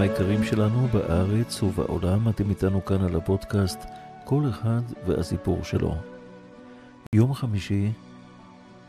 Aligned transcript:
היקרים 0.00 0.44
שלנו 0.44 0.88
בארץ 0.92 1.62
ובעולם, 1.62 2.28
אתם 2.28 2.50
איתנו 2.50 2.84
כאן 2.84 3.04
על 3.04 3.16
הפודקאסט 3.16 3.78
כל 4.24 4.42
אחד 4.50 4.80
והסיפור 5.06 5.64
שלו. 5.64 5.94
יום 7.14 7.34
חמישי, 7.34 7.92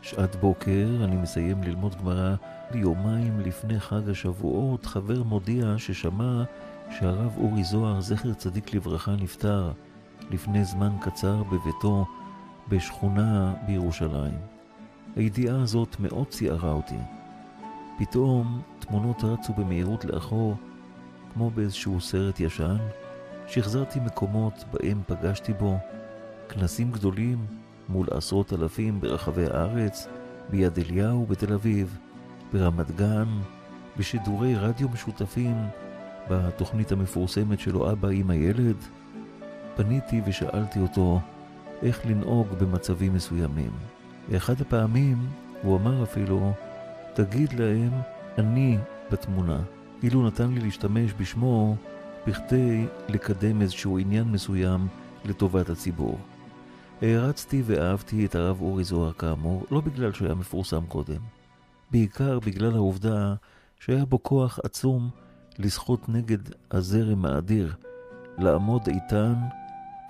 שעת 0.02 0.36
בוקר, 0.36 0.88
אני 1.04 1.16
מסיים 1.16 1.62
ללמוד 1.62 1.94
גמרא. 1.94 2.34
יומיים 2.74 3.40
לפני 3.40 3.80
חג 3.80 4.08
השבועות, 4.08 4.86
חבר 4.86 5.22
מודיע 5.22 5.74
ששמע 5.78 6.42
שהרב 6.90 7.32
אורי 7.36 7.64
זוהר, 7.64 8.00
זכר 8.00 8.34
צדיק 8.34 8.74
לברכה, 8.74 9.12
נפטר 9.16 9.72
לפני 10.30 10.64
זמן 10.64 10.92
קצר 11.00 11.42
בביתו 11.42 12.06
בשכונה 12.68 13.54
בירושלים. 13.66 14.38
הידיעה 15.16 15.62
הזאת 15.62 15.96
מאוד 16.00 16.26
ציערה 16.28 16.72
אותי. 16.72 16.98
פתאום 17.98 18.60
תמונות 18.78 19.24
רצו 19.24 19.52
במהירות 19.52 20.04
לאחור, 20.04 20.56
כמו 21.34 21.50
באיזשהו 21.50 22.00
סרט 22.00 22.40
ישן. 22.40 22.78
שחזרתי 23.46 24.00
מקומות 24.00 24.64
בהם 24.72 25.02
פגשתי 25.06 25.52
בו 25.52 25.78
כנסים 26.48 26.90
גדולים 26.90 27.46
מול 27.88 28.06
עשרות 28.10 28.52
אלפים 28.52 29.00
ברחבי 29.00 29.46
הארץ, 29.46 30.06
ביד 30.50 30.78
אליהו 30.78 31.26
בתל 31.26 31.52
אביב, 31.52 31.98
ברמת 32.52 32.90
גן, 32.90 33.28
בשידורי 33.96 34.54
רדיו 34.54 34.88
משותפים, 34.88 35.56
בתוכנית 36.30 36.92
המפורסמת 36.92 37.60
שלו 37.60 37.92
אבא 37.92 38.08
עם 38.08 38.30
הילד. 38.30 38.76
פניתי 39.76 40.20
ושאלתי 40.26 40.78
אותו 40.78 41.20
איך 41.82 42.06
לנהוג 42.06 42.46
במצבים 42.58 43.14
מסוימים. 43.14 43.70
באחד 44.28 44.60
הפעמים 44.60 45.18
הוא 45.62 45.76
אמר 45.78 46.02
אפילו, 46.02 46.52
תגיד 47.14 47.52
להם, 47.52 47.90
אני 48.38 48.78
בתמונה. 49.10 49.58
אילו 50.02 50.26
נתן 50.26 50.52
לי 50.52 50.60
להשתמש 50.60 51.14
בשמו 51.18 51.76
בכדי 52.26 52.86
לקדם 53.08 53.62
איזשהו 53.62 53.98
עניין 53.98 54.24
מסוים 54.24 54.88
לטובת 55.24 55.70
הציבור. 55.70 56.18
הערצתי 57.02 57.62
ואהבתי 57.66 58.26
את 58.26 58.34
הרב 58.34 58.60
אורי 58.60 58.84
זוהר 58.84 59.12
כאמור, 59.12 59.66
לא 59.70 59.80
בגלל 59.80 60.12
שהוא 60.12 60.26
היה 60.26 60.34
מפורסם 60.34 60.86
קודם, 60.88 61.20
בעיקר 61.90 62.38
בגלל 62.40 62.74
העובדה 62.74 63.34
שהיה 63.80 64.04
בו 64.04 64.22
כוח 64.22 64.58
עצום 64.64 65.10
לשחות 65.58 66.08
נגד 66.08 66.38
הזרם 66.70 67.24
האדיר, 67.24 67.74
לעמוד 68.38 68.82
איתן 68.88 69.34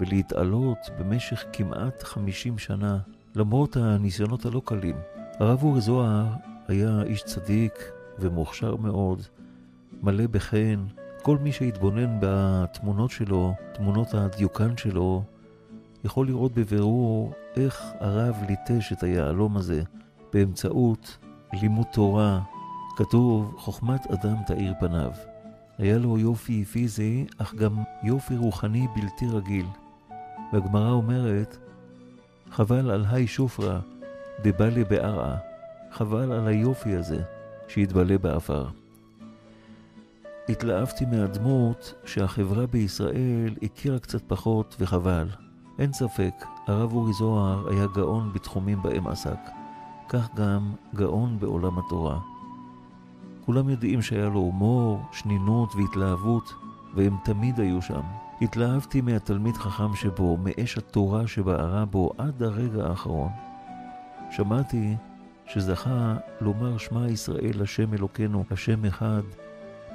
ולהתעלות 0.01 0.79
במשך 0.99 1.45
כמעט 1.53 2.03
חמישים 2.03 2.59
שנה, 2.59 2.99
למרות 3.35 3.77
הניסיונות 3.77 4.47
הלא 4.47 4.63
קלים. 4.65 4.97
הרב 5.39 5.63
אורי 5.63 5.81
זוהר 5.81 6.27
היה 6.69 7.03
איש 7.03 7.23
צדיק 7.23 7.73
ומוכשר 8.19 8.77
מאוד, 8.77 9.23
מלא 10.03 10.27
בחן. 10.27 10.85
כל 11.23 11.39
מי 11.39 11.53
שהתבונן 11.53 12.19
בתמונות 12.21 13.11
שלו, 13.11 13.55
תמונות 13.73 14.15
הדיוקן 14.15 14.77
שלו, 14.77 15.23
יכול 16.05 16.27
לראות 16.27 16.53
בבירור 16.53 17.33
איך 17.57 17.83
הרב 18.01 18.37
ליטש 18.49 18.93
את 18.93 19.03
היהלום 19.03 19.57
הזה 19.57 19.83
באמצעות 20.33 21.19
לימוד 21.53 21.87
תורה. 21.93 22.41
כתוב, 22.97 23.55
חוכמת 23.59 24.07
אדם 24.07 24.37
תאיר 24.47 24.75
פניו. 24.81 25.11
היה 25.79 25.99
לו 25.99 26.19
יופי 26.19 26.65
פיזי, 26.65 27.27
אך 27.39 27.55
גם 27.55 27.83
יופי 28.03 28.37
רוחני 28.37 28.87
בלתי 28.97 29.27
רגיל. 29.27 29.67
והגמרא 30.53 30.91
אומרת, 30.91 31.57
חבל 32.51 32.91
על 32.91 33.05
האי 33.11 33.27
שופרא 33.27 33.79
דבלי 34.43 34.85
בארעא. 34.85 35.37
חבל 35.93 36.33
על 36.33 36.49
היופי 36.49 36.95
הזה 36.95 37.23
שהתבלה 37.69 38.19
בעפר. 38.19 38.82
התלהבתי 40.53 41.05
מהדמות 41.07 41.95
שהחברה 42.05 42.67
בישראל 42.67 43.55
הכירה 43.63 43.99
קצת 43.99 44.23
פחות 44.27 44.77
וחבל. 44.81 45.29
אין 45.79 45.93
ספק, 45.93 46.45
הרב 46.67 46.93
אורי 46.93 47.13
זוהר 47.13 47.69
היה 47.69 47.87
גאון 47.95 48.33
בתחומים 48.33 48.83
בהם 48.83 49.07
עסק. 49.07 49.39
כך 50.09 50.35
גם 50.35 50.73
גאון 50.95 51.39
בעולם 51.39 51.79
התורה. 51.79 52.19
כולם 53.45 53.69
יודעים 53.69 54.03
שהיה 54.03 54.29
לו 54.29 54.41
הומור, 54.41 55.01
שנינות 55.13 55.75
והתלהבות, 55.75 56.55
והם 56.95 57.17
תמיד 57.25 57.61
היו 57.61 57.83
שם. 57.83 58.03
התלהבתי 58.43 59.01
מהתלמיד 59.01 59.57
חכם 59.57 59.95
שבו, 59.95 60.37
מאש 60.37 60.79
התורה 60.79 61.27
שבערה 61.27 61.85
בו 61.85 62.11
עד 62.19 62.43
הרגע 62.43 62.87
האחרון. 62.87 63.31
שמעתי 64.31 64.97
שזכה 65.47 66.17
לומר 66.41 66.79
שמע 66.79 67.09
ישראל 67.09 67.63
השם 67.63 67.95
אלוקינו, 67.95 68.45
השם 68.51 68.85
אחד, 68.85 69.23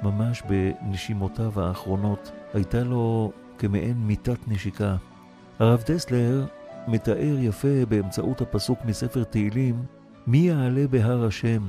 ממש 0.02 0.42
בנשימותיו 0.42 1.60
האחרונות. 1.60 2.32
הייתה 2.54 2.80
לו 2.80 3.32
כמעין 3.58 3.96
מיטת 3.96 4.48
נשיקה. 4.48 4.96
הרב 5.58 5.82
דסלר 5.86 6.46
מתאר 6.88 7.36
יפה 7.38 7.86
באמצעות 7.88 8.40
הפסוק 8.40 8.78
מספר 8.84 9.24
תהילים, 9.24 9.82
מי 10.26 10.38
יעלה 10.38 10.86
בהר 10.90 11.24
השם 11.24 11.62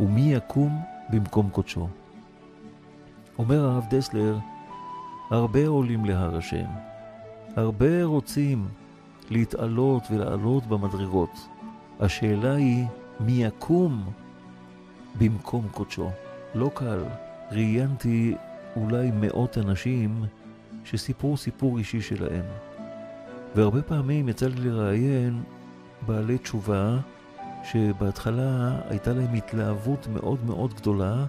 ומי 0.00 0.34
יקום 0.34 0.80
במקום 1.10 1.50
קודשו. 1.50 1.88
אומר 3.38 3.64
הרב 3.64 3.86
דסלר, 3.90 4.38
הרבה 5.30 5.66
עולים 5.66 6.04
להר 6.04 6.36
השם, 6.36 6.66
הרבה 7.56 8.04
רוצים 8.04 8.68
להתעלות 9.30 10.02
ולעלות 10.10 10.66
במדרגות. 10.66 11.48
השאלה 12.00 12.54
היא, 12.54 12.86
מי 13.20 13.32
יקום 13.44 14.04
במקום 15.18 15.68
קודשו? 15.70 16.10
לא 16.54 16.70
קל. 16.74 17.02
ראיינתי 17.52 18.34
אולי 18.76 19.10
מאות 19.14 19.58
אנשים 19.58 20.24
שסיפרו 20.84 21.36
סיפור 21.36 21.78
אישי 21.78 22.00
שלהם. 22.00 22.44
והרבה 23.54 23.82
פעמים 23.82 24.28
יצא 24.28 24.46
לי 24.46 24.54
לראיין 24.70 25.42
בעלי 26.06 26.38
תשובה 26.38 26.98
שבהתחלה 27.64 28.80
הייתה 28.88 29.12
להם 29.12 29.34
התלהבות 29.34 30.06
מאוד 30.12 30.44
מאוד 30.44 30.74
גדולה, 30.74 31.24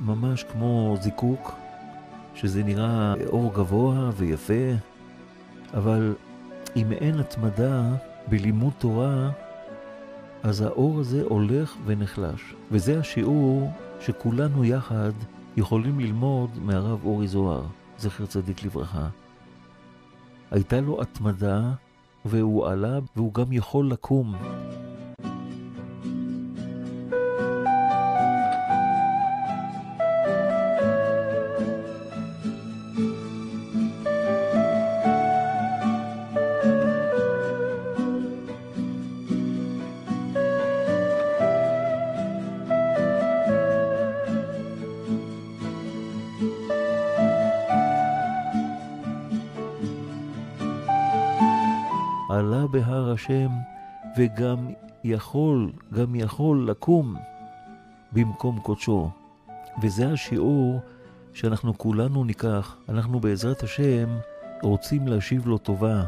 ממש 0.00 0.44
כמו 0.52 0.96
זיקוק, 1.00 1.52
שזה 2.34 2.62
נראה 2.62 3.14
אור 3.26 3.54
גבוה 3.54 4.10
ויפה, 4.16 4.72
אבל 5.74 6.14
אם 6.76 6.92
אין 6.92 7.20
התמדה 7.20 7.82
בלימוד 8.28 8.72
תורה, 8.78 9.30
אז 10.42 10.60
האור 10.60 11.00
הזה 11.00 11.22
הולך 11.22 11.76
ונחלש. 11.84 12.54
וזה 12.70 12.98
השיעור 12.98 13.72
שכולנו 14.00 14.64
יחד 14.64 15.12
יכולים 15.56 16.00
ללמוד 16.00 16.50
מהרב 16.62 17.04
אורי 17.04 17.28
זוהר, 17.28 17.62
זכר 17.98 18.26
צדיק 18.26 18.64
לברכה. 18.64 19.08
הייתה 20.50 20.80
לו 20.80 21.02
התמדה, 21.02 21.72
והוא 22.24 22.66
עלה, 22.66 22.98
והוא 23.16 23.34
גם 23.34 23.52
יכול 23.52 23.90
לקום. 23.90 24.34
השם 53.14 53.48
וגם 54.16 54.68
יכול, 55.04 55.72
גם 55.92 56.14
יכול 56.14 56.70
לקום 56.70 57.16
במקום 58.12 58.60
קודשו. 58.60 59.10
וזה 59.82 60.12
השיעור 60.12 60.80
שאנחנו 61.32 61.78
כולנו 61.78 62.24
ניקח. 62.24 62.76
אנחנו 62.88 63.20
בעזרת 63.20 63.62
השם 63.62 64.08
רוצים 64.62 65.08
להשיב 65.08 65.46
לו 65.46 65.58
טובה 65.58 66.04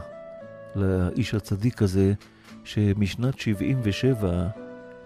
לאיש 0.74 1.34
הצדיק 1.34 1.82
הזה, 1.82 2.12
שמשנת 2.64 3.38
77 3.38 4.48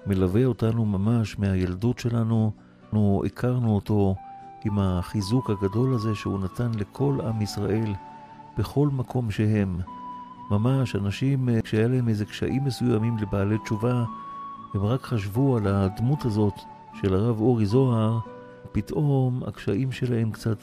מלווה 0.07 0.45
אותנו 0.45 0.85
ממש 0.85 1.39
מהילדות 1.39 1.99
שלנו. 1.99 2.53
אנחנו 2.85 3.23
הכרנו 3.27 3.75
אותו 3.75 4.15
עם 4.65 4.79
החיזוק 4.79 5.51
הגדול 5.51 5.95
הזה 5.95 6.15
שהוא 6.15 6.41
נתן 6.41 6.71
לכל 6.75 7.19
עם 7.29 7.43
ישראל 7.43 7.95
בכל 8.59 8.89
מקום 8.93 9.31
שהם. 9.31 9.81
ממש 10.51 10.97
אנשים, 10.97 11.49
אה, 11.49 11.63
כשהיה 11.63 11.89
להם 11.89 12.09
איזה 12.09 12.25
קשיים 12.25 12.65
מסוימים 12.65 13.17
לבעלי 13.19 13.59
תשובה, 13.59 14.05
הם 14.75 14.85
רק 14.85 15.03
חשבו 15.03 15.57
על 15.57 15.67
הדמות 15.67 16.25
הזאת 16.25 16.55
של 17.01 17.15
הרב 17.15 17.41
אורי 17.41 17.67
זוהר, 17.67 18.19
פתאום 18.73 19.43
הקשיים 19.47 19.93
שלהם 19.93 20.31
קצת 20.31 20.59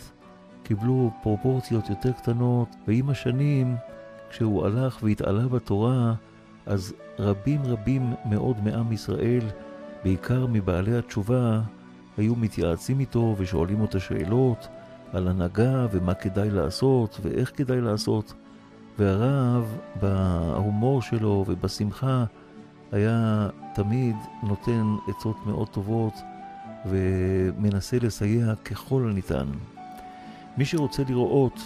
קיבלו 0.64 1.12
פרופורציות 1.24 1.90
יותר 1.90 2.12
קטנות, 2.12 2.68
ועם 2.88 3.10
השנים, 3.10 3.76
כשהוא 4.30 4.66
הלך 4.66 5.00
והתעלה 5.04 5.48
בתורה, 5.48 6.14
אז 6.66 6.94
רבים 7.20 7.62
רבים 7.64 8.14
מאוד 8.26 8.64
מעם 8.64 8.92
ישראל, 8.92 9.44
בעיקר 10.04 10.46
מבעלי 10.50 10.98
התשובה, 10.98 11.62
היו 12.18 12.36
מתייעצים 12.36 13.00
איתו 13.00 13.36
ושואלים 13.38 13.82
אותו 13.82 14.00
שאלות 14.00 14.68
על 15.14 15.28
הנהגה 15.28 15.88
ומה 15.92 16.14
כדאי 16.14 16.50
לעשות 16.50 17.20
ואיך 17.24 17.52
כדאי 17.56 17.82
לעשות. 17.82 18.34
והרב, 18.98 19.78
בהומור 20.02 21.02
שלו 21.02 21.46
ובשמחה, 21.48 22.26
היה 22.92 23.50
תמיד 23.76 24.16
נותן 24.44 24.96
עצות 25.08 25.38
מאוד 25.46 25.68
טובות 25.68 26.14
ומנסה 26.86 27.98
לסייע 28.02 28.56
ככל 28.56 29.08
הניתן. 29.12 29.48
מי 30.58 30.66
שרוצה 30.66 31.04
לראות 31.10 31.60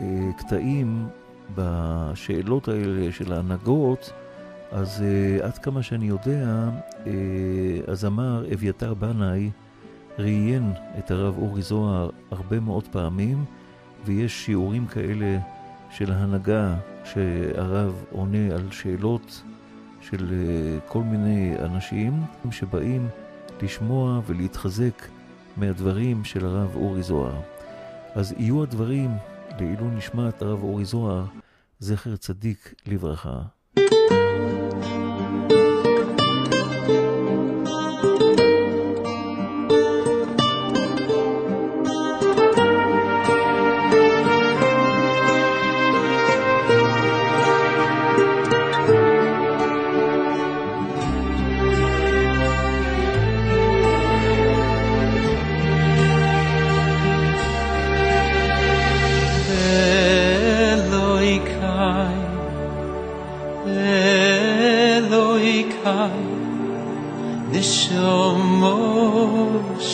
אה, 0.00 0.30
קטעים 0.36 1.06
בשאלות 1.54 2.68
האלה 2.68 3.12
של 3.12 3.32
ההנהגות, 3.32 4.12
אז 4.72 5.02
אה, 5.02 5.46
עד 5.46 5.58
כמה 5.58 5.82
שאני 5.82 6.06
יודע, 6.06 6.70
אה, 7.06 7.12
הזמר 7.86 8.44
אביתר 8.54 8.94
בנאי 8.94 9.50
ראיין 10.18 10.72
את 10.98 11.10
הרב 11.10 11.38
אורי 11.38 11.62
זוהר 11.62 12.10
הרבה 12.30 12.60
מאוד 12.60 12.88
פעמים, 12.88 13.44
ויש 14.04 14.44
שיעורים 14.44 14.86
כאלה 14.86 15.38
של 15.90 16.12
ההנהגה 16.12 16.74
שהרב 17.04 18.04
עונה 18.10 18.54
על 18.54 18.70
שאלות 18.70 19.42
של 20.00 20.32
אה, 20.32 20.80
כל 20.88 21.02
מיני 21.02 21.54
אנשים 21.58 22.22
שבאים 22.50 23.08
לשמוע 23.62 24.20
ולהתחזק 24.26 25.04
מהדברים 25.56 26.24
של 26.24 26.46
הרב 26.46 26.76
אורי 26.76 27.02
זוהר. 27.02 27.40
אז 28.14 28.34
יהיו 28.38 28.62
הדברים 28.62 29.10
לעילוי 29.60 29.88
נשמת 29.90 30.42
הרב 30.42 30.62
אורי 30.62 30.84
זוהר, 30.84 31.24
זכר 31.78 32.16
צדיק 32.16 32.74
לברכה. 32.86 33.42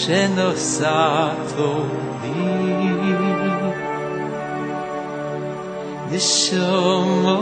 שנוסעתו 0.06 1.73
בי. 2.23 2.29
נשומו, 6.11 7.39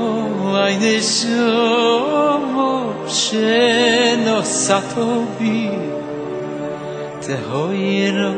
אי 0.67 0.77
נשומו, 0.81 2.71
שנוסעתו 3.07 5.11
בי. 5.39 5.69
תהוירו, 7.21 8.33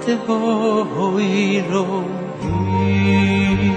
תהוירו 0.00 2.02
בי. 2.42 3.70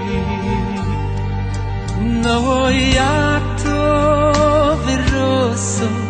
נויאתו 2.00 3.82
ורוסו 4.84 6.01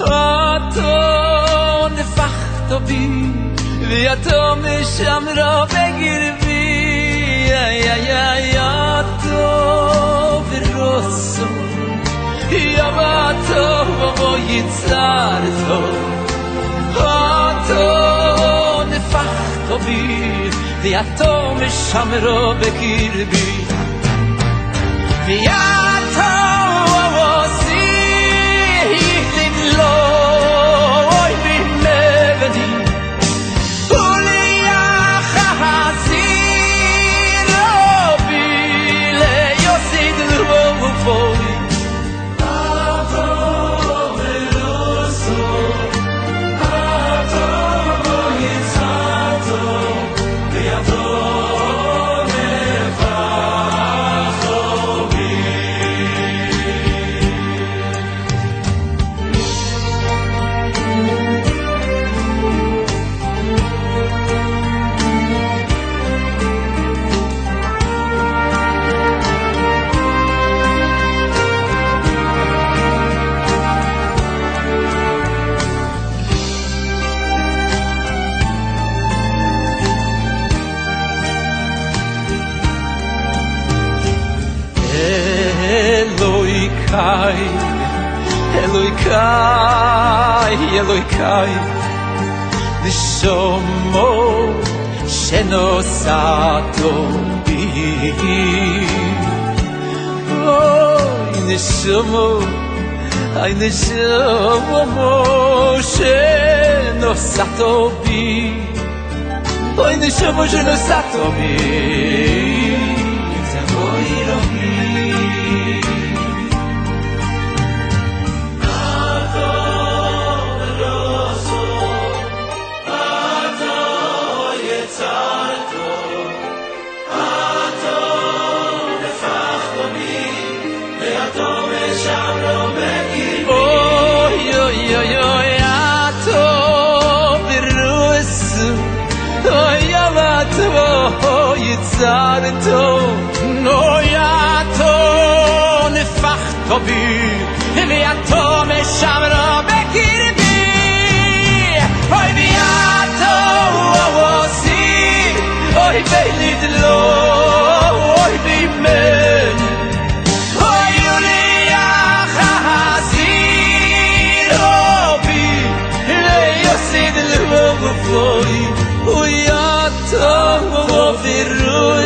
אותו 0.00 1.88
נפחתו 1.88 2.80
בי 2.86 3.08
ויתו 3.88 4.56
משמרו 4.56 5.66
בגרבי 5.66 6.68
איי 7.50 7.92
איי 7.92 8.12
איי 8.12 8.58
אותו 8.60 10.42
ורוסו 10.50 11.46
יבטו 12.50 14.36
יצרתו 14.48 15.82
אותו 16.96 17.84
נפחתו 18.84 19.78
בי 19.78 20.50
ויתו 20.82 21.54
משמרו 21.54 22.54
בגרבי 22.54 23.57
Yeah. 25.28 25.87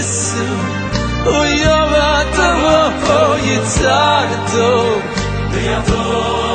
וירוסו 0.01 0.43
ויובתו 1.25 2.51
ויצרתו 3.41 4.99
Hoy 5.51 6.50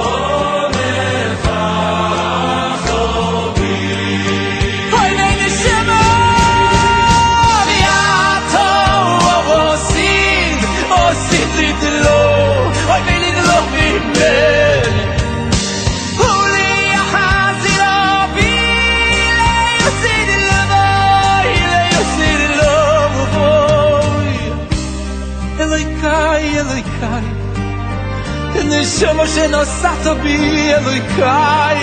Siamo 28.98 29.26
genostato 29.28 30.16
bielu 30.16 31.02
kai 31.18 31.82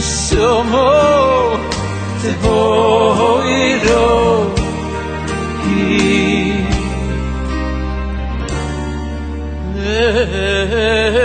Siamo 0.00 1.58
te 2.22 2.30
voiro 2.40 4.06
ki 5.62 6.48
Yeah. 9.78 11.17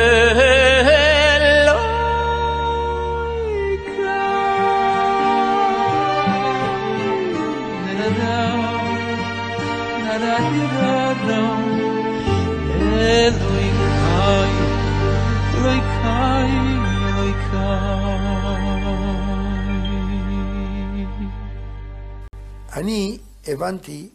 הבנתי 23.53 24.07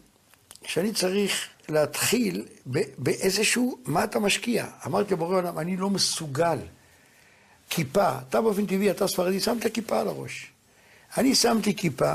שאני 0.65 0.93
צריך 0.93 1.47
להתחיל 1.69 2.45
באיזשהו, 2.97 3.77
מה 3.85 4.03
אתה 4.03 4.19
משקיע? 4.19 4.65
אמרתי 4.85 5.13
לבורא 5.13 5.37
עולם, 5.37 5.59
אני 5.59 5.77
לא 5.77 5.89
מסוגל. 5.89 6.57
כיפה, 7.69 8.11
אתה 8.29 8.41
באופן 8.41 8.65
טבעי, 8.65 8.91
אתה 8.91 9.07
ספרדי, 9.07 9.39
שמת 9.39 9.73
כיפה 9.73 9.99
על 9.99 10.07
הראש. 10.07 10.47
אני 11.17 11.35
שמתי 11.35 11.75
כיפה, 11.75 12.13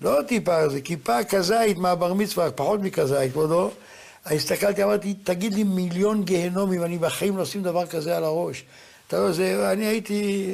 לא 0.00 0.18
טיפה, 0.28 0.68
זה 0.68 0.80
כיפה 0.80 1.24
כזית 1.24 1.78
מהבר 1.78 2.14
מצווה, 2.14 2.50
פחות 2.50 2.80
מכזית, 2.80 3.32
כבודו. 3.32 3.70
הסתכלתי, 4.26 4.84
אמרתי, 4.84 5.14
תגיד 5.14 5.54
לי 5.54 5.64
מיליון 5.64 6.24
גיהנומים, 6.24 6.82
אני 6.84 6.98
בחיים 6.98 7.36
לא 7.36 7.42
אשים 7.42 7.62
דבר 7.62 7.86
כזה 7.86 8.16
על 8.16 8.24
הראש. 8.24 8.64
אתה 9.08 9.16
יודע, 9.16 9.72
אני 9.72 9.86
הייתי, 9.86 10.52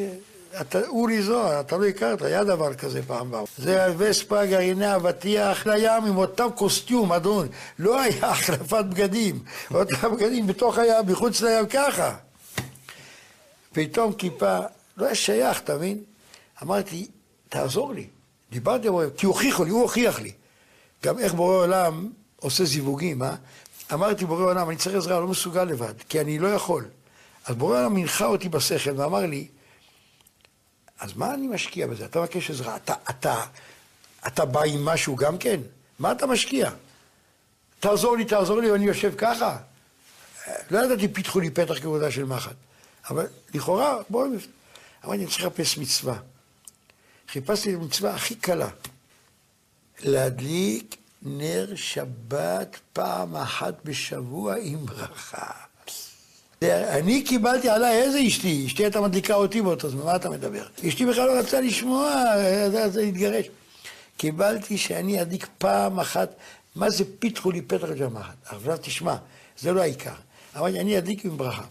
אתה, 0.60 0.86
אורי 0.86 1.22
זוהר, 1.22 1.60
אתה 1.60 1.76
לא 1.76 1.86
הכרת, 1.86 2.22
היה 2.22 2.44
דבר 2.44 2.74
כזה 2.74 3.00
פעם 3.06 3.30
באו. 3.30 3.46
זה 3.58 3.86
הווספה, 3.86 4.46
גרעיני 4.46 4.96
אבטיח, 4.96 5.66
לים 5.66 6.04
עם 6.04 6.16
אותם 6.16 6.48
קוסטיום, 6.54 7.12
אדון. 7.12 7.48
לא 7.78 8.00
היה 8.00 8.26
החלפת 8.30 8.84
בגדים. 8.84 9.38
אותם 9.74 10.14
בגדים 10.16 10.46
בתוך 10.46 10.78
הים, 10.78 11.06
מחוץ 11.06 11.40
לים, 11.40 11.66
ככה. 11.66 12.16
פתאום 13.72 14.12
כיפה, 14.12 14.58
לא 14.96 15.06
היה 15.06 15.14
שייך, 15.14 15.60
אתה 15.60 15.76
מבין? 15.76 15.98
אמרתי, 16.62 17.06
תעזור 17.48 17.92
לי. 17.92 18.06
דיברתי 18.50 18.90
בורא, 18.90 19.06
כי 19.16 19.26
הוכיחו 19.26 19.64
לי, 19.64 19.70
הוא 19.70 19.82
הוכיח 19.82 20.20
לי. 20.20 20.32
גם 21.04 21.18
איך 21.18 21.34
בורא 21.34 21.54
עולם 21.54 22.08
עושה 22.36 22.64
זיווגים, 22.64 23.22
אה? 23.22 23.34
אמרתי, 23.92 24.24
בורא 24.24 24.42
עולם, 24.42 24.68
אני 24.70 24.76
צריך 24.76 24.96
עזרה, 24.96 25.20
לא 25.20 25.26
מסוגל 25.26 25.64
לבד, 25.64 25.94
כי 26.08 26.20
אני 26.20 26.38
לא 26.38 26.48
יכול. 26.48 26.84
אז 27.46 27.54
בורא 27.54 27.78
עולם 27.78 27.96
הנחה 27.96 28.26
אותי 28.26 28.48
בשכל 28.48 29.00
ואמר 29.00 29.26
לי, 29.26 29.46
אז 31.00 31.16
מה 31.16 31.34
אני 31.34 31.46
משקיע 31.46 31.86
בזה? 31.86 32.04
אתה 32.04 32.20
מבקש 32.20 32.50
עזרה, 32.50 32.76
אתה, 32.76 32.94
אתה, 33.10 33.44
אתה 34.26 34.44
בא 34.44 34.62
עם 34.62 34.84
משהו 34.84 35.16
גם 35.16 35.38
כן? 35.38 35.60
מה 35.98 36.12
אתה 36.12 36.26
משקיע? 36.26 36.70
תעזור 37.80 38.16
לי, 38.16 38.24
תעזור 38.24 38.60
לי, 38.60 38.70
ואני 38.70 38.84
יושב 38.84 39.12
ככה? 39.18 39.56
לא 40.70 40.78
ידעתי, 40.78 41.08
פיתחו 41.08 41.40
לי 41.40 41.50
פתח 41.50 41.78
כבודה 41.78 42.10
של 42.10 42.24
מחט. 42.24 42.56
אבל 43.10 43.26
לכאורה, 43.54 43.96
בואו... 44.10 44.26
אמרתי, 45.04 45.18
אני 45.18 45.26
צריך 45.26 45.40
לחפש 45.40 45.78
מצווה. 45.78 46.16
חיפשתי 47.28 47.74
את 47.74 47.80
המצווה 47.80 48.14
הכי 48.14 48.34
קלה. 48.34 48.68
להדליק 50.00 50.96
נר 51.22 51.76
שבת 51.76 52.76
פעם 52.92 53.36
אחת 53.36 53.74
בשבוע 53.84 54.54
עם 54.60 54.86
ברכה. 54.86 55.50
אני 56.72 57.22
קיבלתי 57.22 57.68
עליי, 57.68 58.02
איזה 58.02 58.18
אשתי? 58.26 58.64
אשתי 58.66 58.82
הייתה 58.82 59.00
מדליקה 59.00 59.34
אותי 59.34 59.62
באותו 59.62 59.88
זמן, 59.88 60.04
מה 60.04 60.16
אתה 60.16 60.30
מדבר? 60.30 60.66
אשתי 60.88 61.06
בכלל 61.06 61.26
לא 61.26 61.38
רצתה 61.38 61.60
לשמוע, 61.60 62.22
זה 62.70 63.02
להתגרש. 63.02 63.46
קיבלתי 64.16 64.78
שאני 64.78 65.22
אדליק 65.22 65.46
פעם 65.58 66.00
אחת, 66.00 66.34
מה 66.74 66.90
זה 66.90 67.04
פיתחו 67.18 67.50
לי 67.50 67.62
פתח 67.62 67.88
ג'מחת? 67.98 68.34
עכשיו 68.44 68.78
תשמע, 68.82 69.16
זה 69.58 69.72
לא 69.72 69.80
העיקר. 69.80 70.14
אמרתי, 70.56 70.80
אני 70.80 70.98
אדליק 70.98 71.24
עם 71.24 71.36
ברכה. 71.36 71.62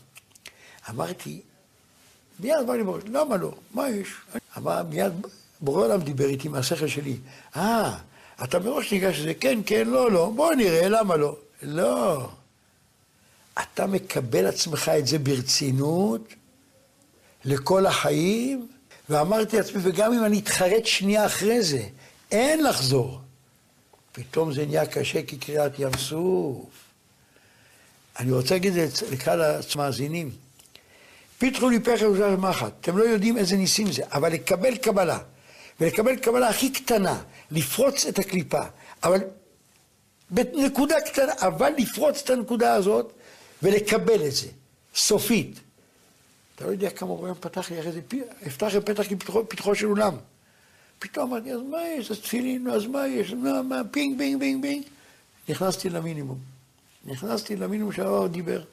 אמרתי, 0.90 1.42
מיד 2.40 2.56
אמר 2.64 2.74
לי 2.74 2.84
בורא, 2.84 3.00
למה 3.08 3.38
לא? 3.38 3.52
מה 3.74 3.90
יש? 3.90 4.08
אמר, 4.58 4.84
מיד 4.90 5.14
בורא 5.62 5.86
עולם 5.86 6.02
דיבר 6.02 6.26
איתי 6.26 6.48
מהשכל 6.48 6.88
שלי. 6.88 7.18
אה, 7.56 7.98
אתה 8.44 8.60
מראש 8.60 8.94
ניגש 8.94 9.20
לזה, 9.20 9.34
כן, 9.34 9.60
כן, 9.66 9.88
לא, 9.88 10.12
לא, 10.12 10.32
בוא 10.36 10.54
נראה, 10.54 10.90
למה 10.90 11.16
לא? 11.16 11.36
לא. 11.62 12.30
אתה 13.62 13.86
מקבל 13.86 14.46
עצמך 14.46 14.92
את 15.00 15.08
זה 15.08 15.20
ברצינות 15.20 16.34
לכל 17.46 17.86
החיים, 17.86 18.68
ואמרתי 19.10 19.58
לעצמי, 19.58 19.82
וגם 19.84 20.14
אם 20.14 20.26
אני 20.26 20.40
אתחרט 20.40 20.86
שנייה 20.86 21.26
אחרי 21.26 21.62
זה, 21.62 21.84
אין 22.32 22.64
לחזור. 22.64 23.22
פתאום 24.12 24.54
זה 24.54 24.66
נהיה 24.66 24.86
קשה 24.86 25.24
כקריעת 25.24 25.72
ים 25.80 25.98
סוף. 25.98 26.66
אני 28.20 28.32
רוצה 28.32 28.56
להגיד 28.56 28.78
את 28.78 28.96
זה 28.96 29.12
לקהל 29.12 29.42
המאזינים. 29.76 30.32
פיתחו 31.38 31.70
לי 31.70 31.80
פחד 31.80 32.06
וזר 32.06 32.36
מחט. 32.36 32.74
אתם 32.82 32.98
לא 32.98 33.04
יודעים 33.04 33.38
איזה 33.38 33.58
ניסים 33.58 33.92
זה, 33.92 34.04
אבל 34.12 34.34
לקבל 34.34 34.76
קבלה, 34.78 35.20
ולקבל 35.80 36.16
קבלה 36.16 36.50
הכי 36.50 36.72
קטנה, 36.72 37.22
לפרוץ 37.52 38.06
את 38.06 38.20
הקליפה, 38.20 38.62
אבל 39.04 39.20
בנקודה 40.30 41.02
קטנה, 41.02 41.34
אבל 41.38 41.74
לפרוץ 41.78 42.22
את 42.22 42.30
הנקודה 42.30 42.74
הזאת 42.74 43.14
ולקבל 43.64 44.26
את 44.28 44.32
זה, 44.32 44.48
סופית. 44.96 45.60
אתה 46.56 46.66
לא 46.66 46.72
יודע 46.72 46.90
כמה 46.90 47.10
הוא 47.10 47.36
פתח 47.36 47.72
לי 47.72 47.80
אחרי 47.80 47.92
זה, 47.92 48.02
לי 48.74 48.82
פתח 48.82 49.04
פתחו 49.48 49.76
של 49.76 49.86
אולם. 49.86 50.16
פתאום 51.00 51.34
אמרתי, 51.34 51.54
אז 51.54 51.60
מה 51.72 51.78
יש? 51.98 52.12
אז 52.12 52.20
תפילין, 52.20 52.68
אז 52.68 52.86
מה 52.86 53.08
יש? 53.08 53.34
מה, 53.34 53.62
מה, 53.62 53.82
פינג, 53.92 54.18
פינג, 54.18 54.40
פינג, 54.40 54.62
פינג. 54.62 54.84
נכנסתי 55.50 55.90
למינימום. 55.90 56.38
נכנסתי 57.06 57.56
למינימום 57.56 57.92
שהרב 57.92 58.32
דיבר. 58.32 58.64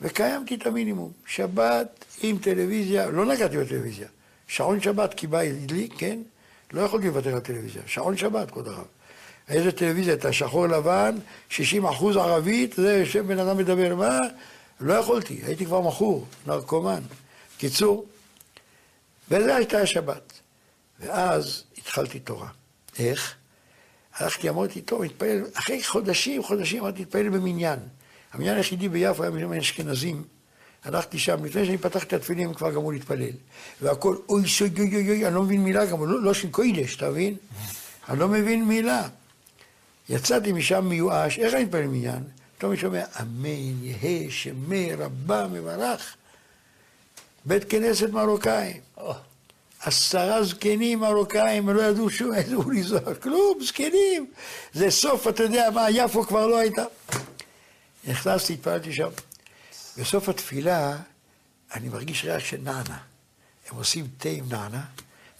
וקיימתי 0.00 0.54
את 0.54 0.66
המינימום. 0.66 1.12
שבת 1.26 2.04
עם 2.22 2.38
טלוויזיה, 2.38 3.10
לא 3.10 3.26
נגעתי 3.26 3.58
בטלוויזיה. 3.58 4.08
שעון 4.46 4.80
שבת 4.80 5.14
כיבה 5.14 5.38
הדליק, 5.38 5.94
כן? 5.98 6.18
לא 6.72 6.80
יכולתי 6.80 7.06
לוותר 7.06 7.34
על 7.34 7.40
טלוויזיה. 7.40 7.82
שעון 7.86 8.16
שבת, 8.16 8.50
כבוד 8.50 8.68
הרב. 8.68 8.86
איזה 9.50 9.72
טלוויזיה 9.72 10.12
הייתה? 10.12 10.32
שחור 10.32 10.66
לבן, 10.66 11.16
60 11.48 11.86
אחוז 11.86 12.16
ערבית, 12.16 12.74
זה 12.76 12.96
יושב 12.96 13.26
בן 13.26 13.38
אדם 13.38 13.56
מדבר, 13.56 13.94
מה? 13.94 14.18
לא 14.80 14.94
יכולתי, 14.94 15.40
הייתי 15.46 15.64
כבר 15.66 15.80
מכור, 15.80 16.26
נרקומן. 16.46 17.00
קיצור, 17.58 18.06
וזה 19.30 19.56
הייתה 19.56 19.78
השבת. 19.78 20.32
ואז 21.00 21.64
התחלתי 21.78 22.18
תורה. 22.20 22.48
איך? 22.98 23.34
הלכתי, 24.16 24.48
אמרתי, 24.48 24.80
טוב, 24.80 25.02
נתפלל, 25.02 25.42
אחרי 25.54 25.84
חודשים, 25.84 26.42
חודשים, 26.42 26.82
אמרתי, 26.82 27.02
נתפלל 27.02 27.28
במניין. 27.28 27.78
המניין 28.32 28.56
היחידי 28.56 28.88
ביפו 28.88 29.22
היה 29.22 29.30
מניין 29.30 29.52
אשכנזים. 29.52 30.22
הלכתי 30.84 31.18
שם, 31.18 31.44
לפני 31.44 31.66
שאני 31.66 31.78
פתחתי 31.78 32.06
את 32.06 32.12
התפילין, 32.12 32.48
הם 32.48 32.54
כבר 32.54 32.70
גמרו 32.70 32.92
להתפלל. 32.92 33.30
והכל, 33.82 34.16
אוי, 34.28 34.48
שוי, 34.48 34.70
אוי, 34.78 34.94
אוי, 34.94 35.08
אוי, 35.08 35.26
אני 35.26 35.34
לא 35.34 35.42
מבין 35.42 35.64
מילה, 35.64 35.86
גם 35.86 36.06
לא, 36.06 36.22
לא 36.22 36.34
של 36.34 36.50
קוידש, 36.50 36.96
אתה 36.96 37.10
מבין? 37.10 37.36
אני 38.08 38.18
לא 38.18 38.28
מבין 38.28 38.64
מילה. 38.64 39.08
יצאתי 40.10 40.52
משם 40.52 40.88
מיואש, 40.88 41.38
איך 41.38 41.54
אני 41.54 41.64
מתפלל 41.64 41.86
מניין? 41.86 42.22
פתאום 42.58 42.72
אני 42.72 42.80
שומע, 42.80 43.04
אמן, 43.20 43.84
יהא 43.84 44.30
שמי 44.30 44.94
רבה 44.94 45.46
מברך. 45.46 46.16
בית 47.44 47.64
כנסת 47.70 48.10
מרוקאי. 48.10 48.80
עשרה 49.80 50.44
זקנים 50.44 50.98
מרוקאים, 50.98 51.68
לא 51.68 51.82
ידעו 51.82 52.10
שום 52.10 52.34
איזה 52.34 52.56
זוהר, 52.82 53.14
כלום, 53.14 53.58
זקנים. 53.64 54.30
זה 54.72 54.90
סוף, 54.90 55.28
אתה 55.28 55.42
יודע 55.42 55.70
מה, 55.74 55.90
יפו 55.90 56.22
כבר 56.22 56.46
לא 56.46 56.58
הייתה. 56.58 56.84
נכנסתי, 58.04 58.52
התפללתי 58.52 58.92
שם. 58.92 59.08
בסוף 59.98 60.28
התפילה, 60.28 60.96
אני 61.74 61.88
מרגיש 61.88 62.24
ריח 62.24 62.38
של 62.38 62.60
נענה. 62.62 62.98
הם 63.70 63.76
עושים 63.76 64.06
תה 64.18 64.28
עם 64.28 64.44
נענה, 64.48 64.82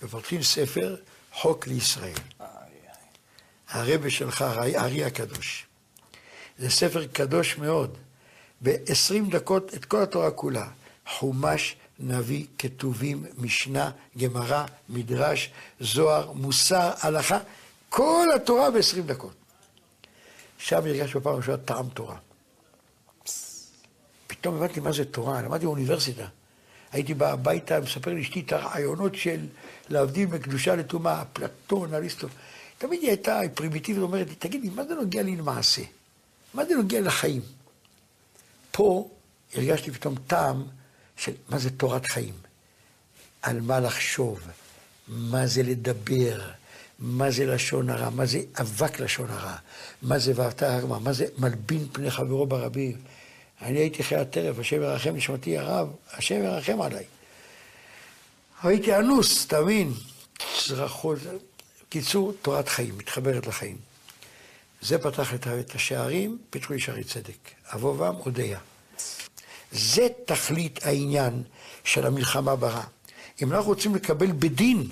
ופותחים 0.02 0.42
ספר, 0.42 0.96
חוק 1.32 1.66
לישראל. 1.66 2.14
הרבה 3.70 4.10
שלך, 4.10 4.42
הארי 4.42 5.04
הקדוש. 5.04 5.66
זה 6.58 6.70
ספר 6.70 7.06
קדוש 7.06 7.58
מאוד. 7.58 7.96
ב-20 8.62 9.30
דקות 9.30 9.74
את 9.74 9.84
כל 9.84 10.02
התורה 10.02 10.30
כולה. 10.30 10.68
חומש, 11.06 11.76
נביא, 11.98 12.46
כתובים, 12.58 13.24
משנה, 13.38 13.90
גמרא, 14.18 14.64
מדרש, 14.88 15.50
זוהר, 15.80 16.32
מוסר, 16.32 16.90
הלכה, 17.00 17.38
כל 17.88 18.26
התורה 18.36 18.70
ב-20 18.70 19.00
דקות. 19.06 19.34
שם 20.58 20.76
הרגשתי 20.76 21.18
בפעם 21.18 21.34
הראשונה 21.34 21.56
טעם 21.56 21.88
תורה. 21.88 22.16
פתאום 24.26 24.56
הבנתי 24.56 24.80
מה 24.80 24.92
זה 24.92 25.04
תורה, 25.04 25.42
למדתי 25.42 25.64
באוניברסיטה. 25.64 26.26
הייתי 26.92 27.14
בא 27.14 27.32
הביתה, 27.32 27.80
מספר 27.80 28.14
לאשתי 28.14 28.40
את 28.40 28.52
הרעיונות 28.52 29.14
של 29.14 29.46
להבדיל 29.88 30.28
מקדושה 30.28 30.76
לטומאה, 30.76 31.22
אפלטון, 31.22 31.94
אריסטו. 31.94 32.28
תמיד 32.80 33.00
היא 33.00 33.08
הייתה 33.08 33.40
פרימיטיבית, 33.54 34.02
אומרת 34.02 34.28
לי, 34.28 34.34
תגידי, 34.34 34.68
מה 34.68 34.84
זה 34.84 34.94
נוגע 34.94 35.22
לי 35.22 35.36
למעשה? 35.36 35.82
מה 36.54 36.64
זה 36.64 36.74
נוגע 36.74 37.00
לחיים? 37.00 37.42
פה 38.70 39.08
הרגשתי 39.54 39.90
פתאום 39.90 40.14
טעם 40.26 40.64
של 41.16 41.32
מה 41.48 41.58
זה 41.58 41.70
תורת 41.70 42.06
חיים. 42.06 42.34
על 43.42 43.60
מה 43.60 43.80
לחשוב, 43.80 44.40
מה 45.08 45.46
זה 45.46 45.62
לדבר, 45.62 46.40
מה 46.98 47.30
זה 47.30 47.46
לשון 47.46 47.90
הרע, 47.90 48.10
מה 48.10 48.26
זה 48.26 48.40
אבק 48.60 49.00
לשון 49.00 49.30
הרע, 49.30 49.56
מה 50.02 50.18
זה 50.18 50.32
ואהבת 50.36 50.62
הרמה, 50.62 50.98
מה 50.98 51.12
זה 51.12 51.26
מלבין 51.38 51.86
פני 51.92 52.10
חברו 52.10 52.46
ברבים. 52.46 52.96
אני 53.62 53.78
הייתי 53.78 54.02
חיית 54.02 54.30
טרף, 54.30 54.58
השם 54.58 54.82
ירחם 54.82 55.16
נשמתי 55.16 55.58
הרב, 55.58 55.88
השם 56.12 56.42
ירחם 56.44 56.80
עליי. 56.80 57.04
הייתי 58.62 58.96
אנוס, 58.96 59.46
תבין, 59.46 59.92
צרחות, 60.58 61.18
קיצור, 61.90 62.32
תורת 62.42 62.68
חיים, 62.68 62.98
מתחברת 62.98 63.46
לחיים. 63.46 63.76
זה 64.80 64.98
פתח 64.98 65.34
את 65.34 65.74
השערים, 65.74 66.38
פיתחו 66.50 66.72
לי 66.72 66.80
שערי 66.80 67.04
צדק. 67.04 67.50
אבובם, 67.74 68.14
אודיה. 68.26 68.58
זה 69.72 70.08
תכלית 70.24 70.80
העניין 70.82 71.42
של 71.84 72.06
המלחמה 72.06 72.56
ברע. 72.56 72.84
אם 73.42 73.52
אנחנו 73.52 73.68
רוצים 73.68 73.94
לקבל 73.94 74.32
בדין, 74.32 74.88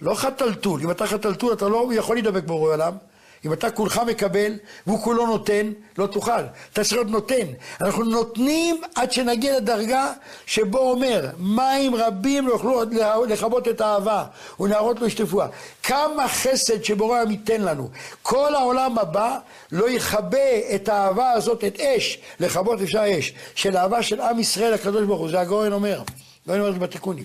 לא 0.00 0.14
חתלתול, 0.14 0.80
אם 0.82 0.90
אתה 0.90 1.06
חתלתול 1.06 1.52
אתה 1.52 1.68
לא 1.68 1.90
יכול 1.94 2.16
להידבק 2.16 2.44
בורא 2.44 2.72
עולם, 2.72 2.96
אם 3.44 3.52
אתה 3.52 3.70
כולך 3.70 4.00
מקבל 4.06 4.52
והוא 4.86 5.02
כולו 5.02 5.26
נותן, 5.26 5.72
לא 5.98 6.06
תוכל. 6.06 6.42
אתה 6.72 6.84
צריך 6.84 6.92
להיות 6.92 7.08
נותן. 7.08 7.46
אנחנו 7.80 8.04
נותנים 8.04 8.80
עד 8.94 9.12
שנגיע 9.12 9.56
לדרגה 9.56 10.12
שבו 10.46 10.78
אומר, 10.78 11.30
מים 11.38 11.94
רבים 11.94 12.46
לא 12.46 12.52
יוכלו 12.52 12.82
לכבות 13.28 13.68
את 13.68 13.80
האהבה, 13.80 14.24
ונערות 14.60 15.00
לא 15.00 15.06
ישטפוה. 15.06 15.48
כמה 15.82 16.28
חסד 16.28 16.82
שבורא 16.84 17.16
העולם 17.16 17.30
ייתן 17.30 17.60
לנו. 17.60 17.88
כל 18.22 18.54
העולם 18.54 18.98
הבא 18.98 19.38
לא 19.72 19.90
יכבה 19.90 20.74
את 20.74 20.88
האהבה 20.88 21.30
הזאת, 21.30 21.64
את 21.64 21.80
אש, 21.80 22.18
לכבות 22.40 22.80
אפשר 22.80 23.02
אש, 23.18 23.32
של 23.54 23.76
אהבה 23.76 24.02
של 24.02 24.20
עם 24.20 24.38
ישראל 24.38 24.74
הקדוש 24.74 25.04
ברוך 25.04 25.20
הוא. 25.20 25.28
זה 25.28 25.40
הגורן 25.40 25.72
אומר. 25.72 26.02
הגורן 26.44 26.60
אומר 26.60 26.68
את 26.68 26.74
זה 26.74 26.80
בתיקונים. 26.80 27.24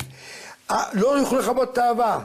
לא 0.94 1.20
יוכלו 1.20 1.40
לכבות 1.40 1.74
את 1.74 1.78
האהבה. 1.78 2.20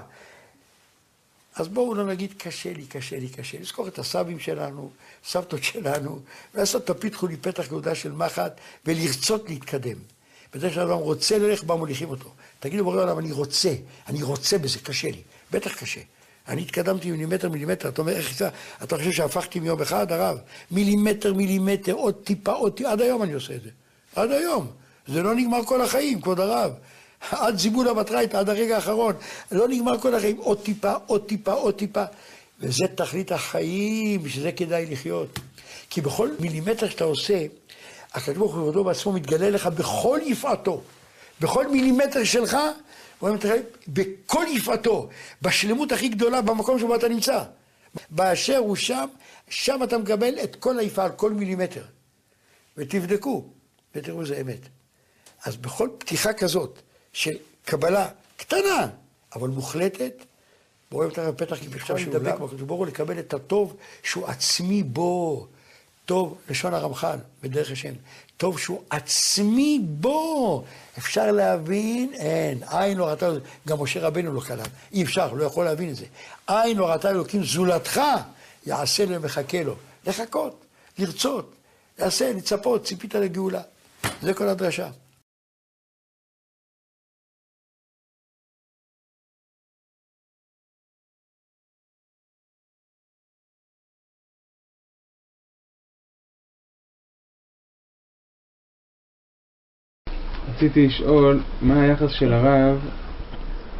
אז 1.60 1.68
בואו 1.68 1.94
לא 1.94 2.04
נגיד 2.04 2.34
קשה 2.38 2.72
לי, 2.72 2.86
קשה 2.86 3.18
לי, 3.18 3.28
קשה 3.28 3.56
לי. 3.56 3.62
לזכור 3.62 3.88
את 3.88 3.98
הסבים 3.98 4.38
שלנו, 4.38 4.90
סבתות 5.24 5.62
שלנו, 5.64 6.20
ולעשות 6.54 6.84
את 6.84 6.90
הפיתחו 6.90 7.26
לי 7.26 7.36
פתח 7.36 7.68
גאודה 7.68 7.94
של 7.94 8.12
מחט, 8.12 8.60
ולרצות 8.86 9.48
להתקדם. 9.48 9.96
בדרך 10.54 10.74
כלל 10.74 10.82
אדם 10.82 10.98
רוצה 10.98 11.38
ללכת, 11.38 11.64
בה 11.64 11.74
מוליכים 11.74 12.10
אותו. 12.10 12.28
תגידו 12.60 12.84
בורא 12.84 13.02
עולם, 13.02 13.18
אני 13.18 13.32
רוצה, 13.32 13.74
אני 14.08 14.22
רוצה 14.22 14.58
בזה, 14.58 14.78
קשה 14.78 15.08
לי. 15.08 15.22
בטח 15.50 15.74
קשה. 15.74 16.00
אני 16.48 16.62
התקדמתי 16.62 17.10
מילימטר 17.10 17.48
מילימטר, 17.48 17.88
אתה 17.88 18.02
אומר, 18.02 18.12
איך 18.12 18.42
אתה 18.82 18.96
חושב 18.96 19.12
שהפכתי 19.12 19.60
מיום 19.60 19.82
אחד, 19.82 20.12
הרב? 20.12 20.38
מילימטר 20.70 21.34
מילימטר, 21.34 21.92
עוד 21.92 22.14
טיפה, 22.24 22.52
עוד 22.52 22.72
טיפה, 22.76 22.90
עד 22.90 23.00
היום 23.00 23.22
אני 23.22 23.32
עושה 23.32 23.54
את 23.54 23.62
זה. 23.62 23.70
עד 24.16 24.30
היום. 24.30 24.66
זה 25.06 25.22
לא 25.22 25.34
נגמר 25.34 25.64
כל 25.64 25.80
החיים, 25.82 26.20
כבוד 26.20 26.40
הרב. 26.40 26.72
עד 27.30 27.58
זיבול 27.58 27.88
המטרייתא, 27.88 28.36
עד 28.36 28.48
הרגע 28.48 28.74
האחרון. 28.76 29.14
לא 29.52 29.68
נגמר 29.68 29.98
כל 30.00 30.14
החיים, 30.14 30.36
עוד 30.36 30.62
טיפה, 30.62 30.92
עוד 31.06 31.26
טיפה, 31.26 31.52
עוד 31.52 31.74
טיפה. 31.74 32.04
וזה 32.60 32.84
תכלית 32.94 33.32
החיים, 33.32 34.28
שזה 34.28 34.52
כדאי 34.52 34.86
לחיות. 34.86 35.38
כי 35.90 36.00
בכל 36.00 36.30
מילימטר 36.40 36.88
שאתה 36.88 37.04
עושה, 37.04 37.46
הקדוש 38.12 38.38
ברוך 38.38 38.54
הוא 38.54 38.62
כבודו 38.62 38.84
בעצמו 38.84 39.12
מתגלה 39.12 39.50
לך 39.50 39.66
בכל 39.66 40.18
יפעתו. 40.22 40.82
בכל 41.40 41.68
מילימטר 41.68 42.24
שלך, 42.24 42.54
הוא 43.18 43.28
אומר 43.28 43.38
לך, 43.38 43.46
בכל 43.88 44.44
יפעתו, 44.48 45.08
בשלמות 45.42 45.92
הכי 45.92 46.08
גדולה, 46.08 46.42
במקום 46.42 46.78
שבו 46.78 46.94
אתה 46.94 47.08
נמצא. 47.08 47.42
באשר 48.10 48.56
הוא 48.56 48.76
שם, 48.76 49.06
שם 49.48 49.80
אתה 49.84 49.98
מקבל 49.98 50.34
את 50.44 50.56
כל 50.56 50.78
היפעה 50.78 51.04
על 51.04 51.12
כל 51.12 51.32
מילימטר. 51.32 51.82
ותבדקו, 52.76 53.44
ותראו 53.94 54.20
איזה 54.20 54.40
אמת. 54.40 54.60
אז 55.44 55.56
בכל 55.56 55.88
פתיחה 55.98 56.32
כזאת, 56.32 56.78
של 57.12 57.36
קבלה 57.64 58.08
קטנה, 58.36 58.86
אבל 59.34 59.48
מוחלטת, 59.48 60.12
בורא 60.90 61.04
אותה 61.04 61.30
בפתח 61.30 61.56
עכשיו 61.74 61.96
אני 61.96 62.04
מדבק 62.04 62.34
בקדוש 62.34 62.62
ברוך 62.62 62.78
הוא 62.78 62.86
לקבל 62.86 63.18
את 63.18 63.34
הטוב 63.34 63.76
שהוא 64.02 64.26
עצמי 64.26 64.82
בו. 64.82 65.46
טוב, 66.04 66.38
לשון 66.48 66.74
הרמח"ל, 66.74 67.18
בדרך 67.42 67.70
השם. 67.70 67.92
טוב 68.36 68.58
שהוא 68.58 68.82
עצמי 68.90 69.80
בו. 69.84 70.64
אפשר 70.98 71.32
להבין? 71.32 72.12
אין. 72.14 72.58
עין 72.70 72.98
לא 72.98 73.04
ראתה, 73.08 73.30
גם 73.68 73.82
משה 73.82 74.00
רבנו 74.00 74.32
לא 74.32 74.40
קלט. 74.40 74.68
אי 74.92 75.02
אפשר, 75.02 75.32
לא 75.32 75.44
יכול 75.44 75.64
להבין 75.64 75.90
את 75.90 75.96
זה. 75.96 76.04
עין 76.46 76.76
לא 76.76 76.86
ראתה 76.86 77.10
אלוקים 77.10 77.44
זולתך, 77.44 78.00
יעשה 78.66 79.04
לו 79.04 79.22
ומחכה 79.22 79.62
לו. 79.62 79.74
לחכות, 80.06 80.64
לרצות, 80.98 81.54
יעשה, 81.98 82.32
לצפות, 82.32 82.84
ציפית 82.84 83.14
לגאולה. 83.14 83.62
זה 84.22 84.34
כל 84.34 84.48
הדרשה. 84.48 84.88
רציתי 100.60 100.86
לשאול 100.86 101.40
מה 101.62 101.82
היחס 101.82 102.10
של 102.10 102.32
הרב 102.32 102.78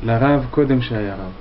לרב 0.03 0.47
קודם 0.51 0.83
שהיה 0.83 1.15
רב. 1.15 1.33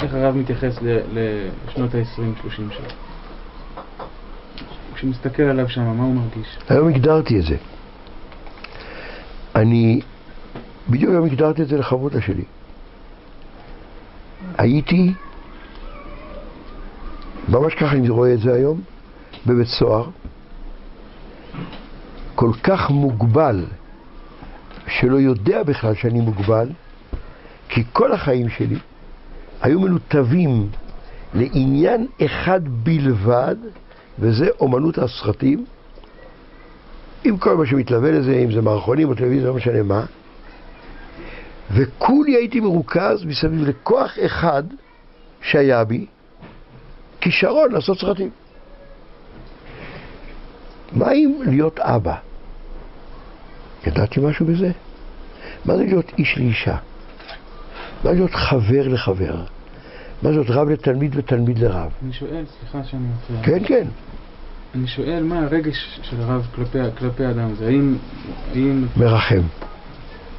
איך 0.00 0.14
הרב 0.14 0.36
מתייחס 0.36 0.78
לשנות 1.12 1.94
ה-20-30 1.94 2.50
שלו. 2.56 2.88
כשמסתכל 4.94 5.42
עליו 5.42 5.68
שם, 5.68 5.96
מה 5.96 6.04
הוא 6.04 6.14
מרגיש? 6.14 6.58
היום 6.68 6.88
הגדרתי 6.88 7.38
את 7.38 7.44
זה. 7.44 7.56
אני 9.54 10.00
בדיוק 10.90 11.12
היום 11.12 11.24
הגדרתי 11.24 11.62
את 11.62 11.68
זה 11.68 11.78
לחברותא 11.78 12.20
שלי. 12.20 12.44
הייתי, 14.58 15.12
ממש 17.48 17.74
ככה 17.74 17.92
אני 17.92 18.08
רואה 18.08 18.34
את 18.34 18.40
זה 18.40 18.54
היום, 18.54 18.80
בבית 19.46 19.66
סוהר, 19.66 20.08
כל 22.34 22.52
כך 22.62 22.90
מוגבל 22.90 23.64
שלא 24.88 25.16
יודע 25.16 25.62
בכלל 25.62 25.94
שאני 25.94 26.20
מוגבל, 26.20 26.68
כי 27.68 27.82
כל 27.92 28.12
החיים 28.12 28.48
שלי 28.48 28.78
היו 29.62 29.80
מנותבים 29.80 30.68
לעניין 31.34 32.06
אחד 32.24 32.60
בלבד, 32.68 33.56
וזה 34.18 34.48
אומנות 34.60 34.98
הסרטים, 34.98 35.64
עם 37.24 37.38
כל 37.38 37.56
מה 37.56 37.66
שמתלווה 37.66 38.10
לזה, 38.10 38.32
אם 38.32 38.52
זה 38.52 38.62
מערכונים 38.62 39.08
או 39.08 39.14
טלוויזיה, 39.14 39.48
לא 39.48 39.54
משנה 39.54 39.82
מה. 39.82 40.04
וכולי 41.70 42.36
הייתי 42.36 42.60
מרוכז 42.60 43.24
מסביב 43.24 43.68
לכוח 43.68 44.12
אחד 44.26 44.62
שהיה 45.42 45.84
בי, 45.84 46.06
כישרון 47.20 47.72
לעשות 47.72 47.98
סרטים. 47.98 48.30
מה 50.92 51.12
אם 51.12 51.34
להיות 51.46 51.78
אבא? 51.78 52.27
ידעתי 53.88 54.20
משהו 54.20 54.46
בזה? 54.46 54.70
מה 55.64 55.76
זה 55.76 55.84
להיות 55.84 56.12
איש 56.18 56.38
לאישה? 56.38 56.76
מה 58.04 58.10
זה 58.10 58.16
להיות 58.16 58.34
חבר 58.34 58.88
לחבר? 58.88 59.34
מה 60.22 60.30
להיות 60.30 60.50
רב 60.50 60.68
לתלמיד 60.68 61.16
ותלמיד 61.16 61.58
לרב? 61.58 61.90
אני 62.02 62.12
שואל, 62.12 62.44
סליחה 62.60 62.84
שאני 62.84 63.02
מפריע. 63.02 63.42
כן, 63.42 63.64
כן. 63.66 63.86
אני 64.74 64.86
שואל 64.86 65.22
מה 65.22 65.38
הרגש 65.38 66.00
של 66.02 66.20
הרב 66.20 66.46
כלפי, 66.54 66.78
כלפי 66.98 67.24
האדם 67.24 67.50
הזה, 67.52 67.66
האם... 67.66 67.96
האם... 68.52 68.86
מרחם. 68.96 69.42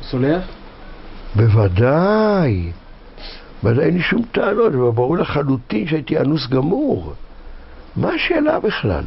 סולח? 0.01 0.43
בוודאי. 1.35 2.71
בוודאי 3.63 3.85
אין 3.85 3.93
לי 3.93 4.01
שום 4.01 4.21
טענות, 4.31 4.75
וברור 4.75 5.17
לחלוטין 5.17 5.87
שהייתי 5.87 6.19
אנוס 6.19 6.47
גמור. 6.47 7.13
מה 7.95 8.13
השאלה 8.13 8.59
בכלל? 8.59 9.03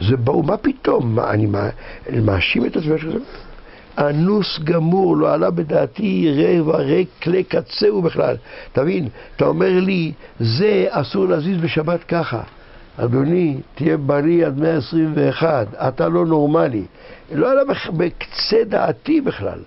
זה 0.00 0.16
ברור, 0.16 0.44
מה 0.44 0.56
פתאום? 0.56 1.14
מה, 1.14 1.30
אני, 1.30 1.46
מאשים 2.22 2.66
את 2.66 2.76
עצמי? 2.76 2.90
אנוס 3.98 4.58
גמור, 4.64 5.16
לא 5.16 5.32
עלה 5.34 5.50
בדעתי 5.50 6.32
רבע 6.36 6.76
ריק 6.76 7.08
כלי 7.22 7.44
קצהו 7.44 8.02
בכלל. 8.02 8.36
תבין, 8.72 9.08
אתה 9.36 9.44
אומר 9.44 9.80
לי, 9.80 10.12
זה 10.40 10.86
אסור 10.90 11.26
להזיז 11.28 11.60
בשבת 11.60 12.04
ככה. 12.04 12.40
אדוני, 12.96 13.56
תהיה 13.74 13.96
בריא 13.96 14.46
עד 14.46 14.58
121, 14.60 15.66
אתה 15.74 16.08
לא 16.08 16.26
נורמלי. 16.26 16.84
לא 17.32 17.50
עלה 17.50 17.62
בקצה 17.96 18.64
דעתי 18.64 19.20
בכלל, 19.20 19.58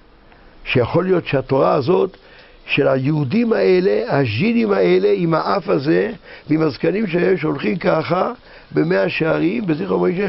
שיכול 0.65 1.04
להיות 1.04 1.28
שהתורה 1.28 1.74
הזאת 1.74 2.17
של 2.65 2.88
היהודים 2.88 3.54
האלה, 3.54 4.04
הז'ידים 4.08 4.72
האלה, 4.72 5.10
עם 5.15 5.34
האף 5.34 5.70
הזה, 5.70 6.12
ועם 6.50 6.62
הזקנים 6.62 7.08
שלהם 7.08 7.38
שהולכים 7.38 7.78
ככה 7.78 8.32
במאה 8.72 9.10
שערים, 9.10 9.65
בזכר 9.65 9.98
מוישה, 9.98 10.28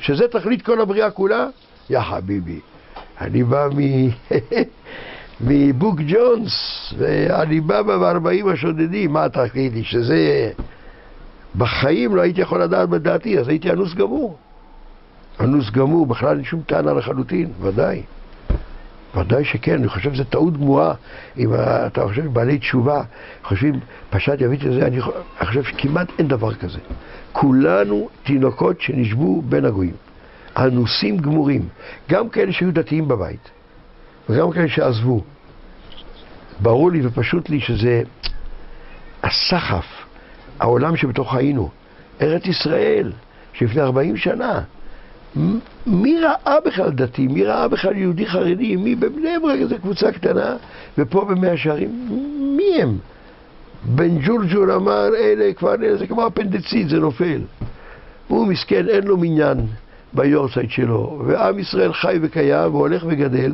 שזה 0.00 0.28
תכלית 0.28 0.62
כל 0.62 0.80
הבריאה 0.80 1.10
כולה? 1.10 1.46
יא 1.90 2.00
חביבי, 2.00 2.60
אני 3.20 3.44
בא 3.44 3.68
מ... 3.76 4.08
מבוק 5.46 6.00
ג'ונס, 6.06 6.52
ועליבאבא 6.98 7.92
וארבעים 7.92 8.48
השודדים, 8.48 9.12
מה 9.12 9.28
תגיד 9.28 9.72
לי, 9.72 9.84
שזה... 9.84 10.50
בחיים 11.56 12.16
לא 12.16 12.22
הייתי 12.22 12.40
יכול 12.40 12.62
לדעת 12.62 12.88
בדעתי, 12.88 13.38
אז 13.38 13.48
הייתי 13.48 13.70
אנוס 13.70 13.94
גמור. 13.94 14.36
אנוס 15.40 15.70
גמור, 15.70 16.06
בכלל 16.06 16.36
אין 16.36 16.44
שום 16.44 16.60
טענה 16.66 16.92
לחלוטין, 16.92 17.48
ודאי. 17.60 18.02
ודאי 19.16 19.44
שכן, 19.44 19.74
אני 19.74 19.88
חושב 19.88 20.14
שזו 20.14 20.24
טעות 20.24 20.56
גמורה. 20.56 20.94
אם 21.38 21.50
אתה 21.86 22.02
חושב 22.06 22.32
בעלי 22.32 22.58
תשובה, 22.58 23.02
חושבים, 23.44 23.80
פשט 24.10 24.40
יביא 24.40 24.56
את 24.56 24.72
זה, 24.72 24.86
אני 24.86 25.00
חושב 25.46 25.62
שכמעט 25.62 26.08
אין 26.18 26.28
דבר 26.28 26.54
כזה. 26.54 26.78
כולנו 27.32 28.08
תינוקות 28.22 28.80
שנשבו 28.80 29.42
בין 29.42 29.64
הגויים. 29.64 29.94
אנוסים 30.56 31.16
גמורים. 31.16 31.68
גם 32.10 32.28
כאלה 32.28 32.52
שהיו 32.52 32.72
דתיים 32.72 33.08
בבית, 33.08 33.50
וגם 34.28 34.50
כאלה 34.50 34.68
שעזבו. 34.68 35.22
ברור 36.60 36.90
לי 36.90 37.06
ופשוט 37.06 37.50
לי 37.50 37.60
שזה 37.60 38.02
הסחף, 39.22 39.86
העולם 40.60 40.96
שבתוך 40.96 41.34
היינו. 41.34 41.70
ארץ 42.22 42.46
ישראל, 42.46 43.12
שלפני 43.52 43.82
40 43.82 44.16
שנה. 44.16 44.60
מי 45.86 46.20
ראה 46.20 46.56
בכלל 46.66 46.90
דתי? 46.90 47.26
מי 47.26 47.44
ראה 47.44 47.68
בכלל 47.68 47.96
יהודי 47.96 48.26
חרדי? 48.26 48.76
מי 48.76 48.94
בבני 48.94 49.38
ברק 49.42 49.58
איזה 49.60 49.78
קבוצה 49.78 50.12
קטנה, 50.12 50.56
ופה 50.98 51.24
במאה 51.24 51.56
שערים? 51.56 52.08
מי 52.56 52.82
הם? 52.82 52.98
בן 53.84 54.18
ג'ולג'ול 54.18 54.72
אמר, 54.72 55.08
אלה 55.16 55.52
כבר, 55.52 55.74
אלה, 55.74 55.96
זה 55.96 56.06
כמו 56.06 56.26
אפנדציט, 56.26 56.88
זה 56.88 57.00
נופל. 57.00 57.40
הוא 58.28 58.46
מסכן, 58.46 58.88
אין 58.88 59.04
לו 59.04 59.16
מניין 59.16 59.58
ביורצייט 60.14 60.70
שלו, 60.70 61.22
ועם 61.26 61.58
ישראל 61.58 61.92
חי 61.92 62.18
וקיים 62.22 62.74
והולך 62.74 63.04
וגדל. 63.06 63.52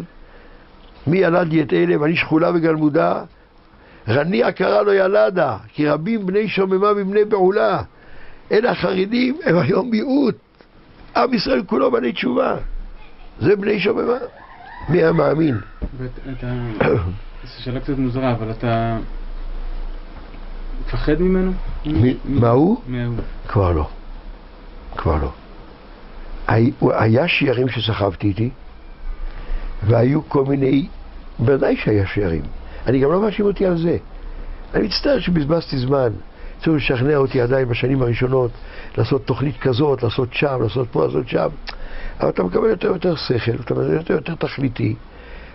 מי 1.06 1.18
ילד 1.18 1.48
לי 1.48 1.62
את 1.62 1.72
אלה, 1.72 2.00
ואני 2.00 2.16
שכולה 2.16 2.50
וגלמודה? 2.54 3.22
רניע 4.08 4.52
קרא 4.52 4.82
לו 4.82 4.92
ילדה, 4.92 5.56
כי 5.68 5.88
רבים 5.88 6.26
בני 6.26 6.48
שוממה 6.48 6.94
מבני 6.94 7.24
בעולה. 7.24 7.82
אלה 8.52 8.70
החרדים 8.70 9.38
הם 9.44 9.58
היום 9.58 9.90
מיעוט. 9.90 10.34
עם 11.16 11.34
ישראל 11.34 11.62
כולו 11.66 11.90
בני 11.90 12.12
תשובה. 12.12 12.56
זה 13.40 13.56
בני 13.56 13.80
שוממה. 13.80 14.18
מי 14.88 14.98
היה 14.98 15.12
מאמין? 15.12 15.58
ואתה... 15.98 16.46
זו 17.44 17.62
שאלה 17.62 17.80
קצת 17.80 17.98
מוזרה, 17.98 18.32
אבל 18.32 18.50
אתה... 18.50 18.98
מפחד 20.86 21.20
ממנו? 21.20 21.52
מה 22.24 22.48
הוא? 22.48 22.80
כבר 23.48 23.72
לא. 23.72 23.88
כבר 24.96 25.16
לא. 25.22 25.32
הי- 26.50 26.70
היה 26.82 27.28
שיערים 27.28 27.68
שסחבתי 27.68 28.26
איתי, 28.26 28.50
והיו 29.86 30.28
כל 30.28 30.44
מיני... 30.44 30.86
ודאי 31.44 31.76
שהיה 31.76 32.06
שיערים. 32.06 32.42
אני 32.86 32.98
גם 33.00 33.12
לא 33.12 33.20
מאשים 33.20 33.44
אותי 33.46 33.66
על 33.66 33.78
זה. 33.78 33.96
אני 34.74 34.86
מצטער 34.86 35.18
שבזבזתי 35.20 35.78
זמן. 35.78 36.12
צריך 36.62 36.76
לשכנע 36.76 37.16
אותי 37.16 37.40
עדיין 37.40 37.68
בשנים 37.68 38.02
הראשונות 38.02 38.50
לעשות 38.98 39.26
תוכנית 39.26 39.58
כזאת, 39.60 40.02
לעשות 40.02 40.28
שם, 40.34 40.58
לעשות 40.62 40.88
פה, 40.90 41.04
לעשות 41.06 41.28
שם. 41.28 41.48
אבל 42.20 42.28
אתה 42.28 42.42
מקבל 42.42 42.68
יותר 42.68 42.88
ויותר 42.90 43.14
שכל, 43.16 43.52
אתה 43.52 43.74
מקבל 43.74 43.92
יותר 43.92 44.14
יותר 44.14 44.34
תכליתי. 44.34 44.94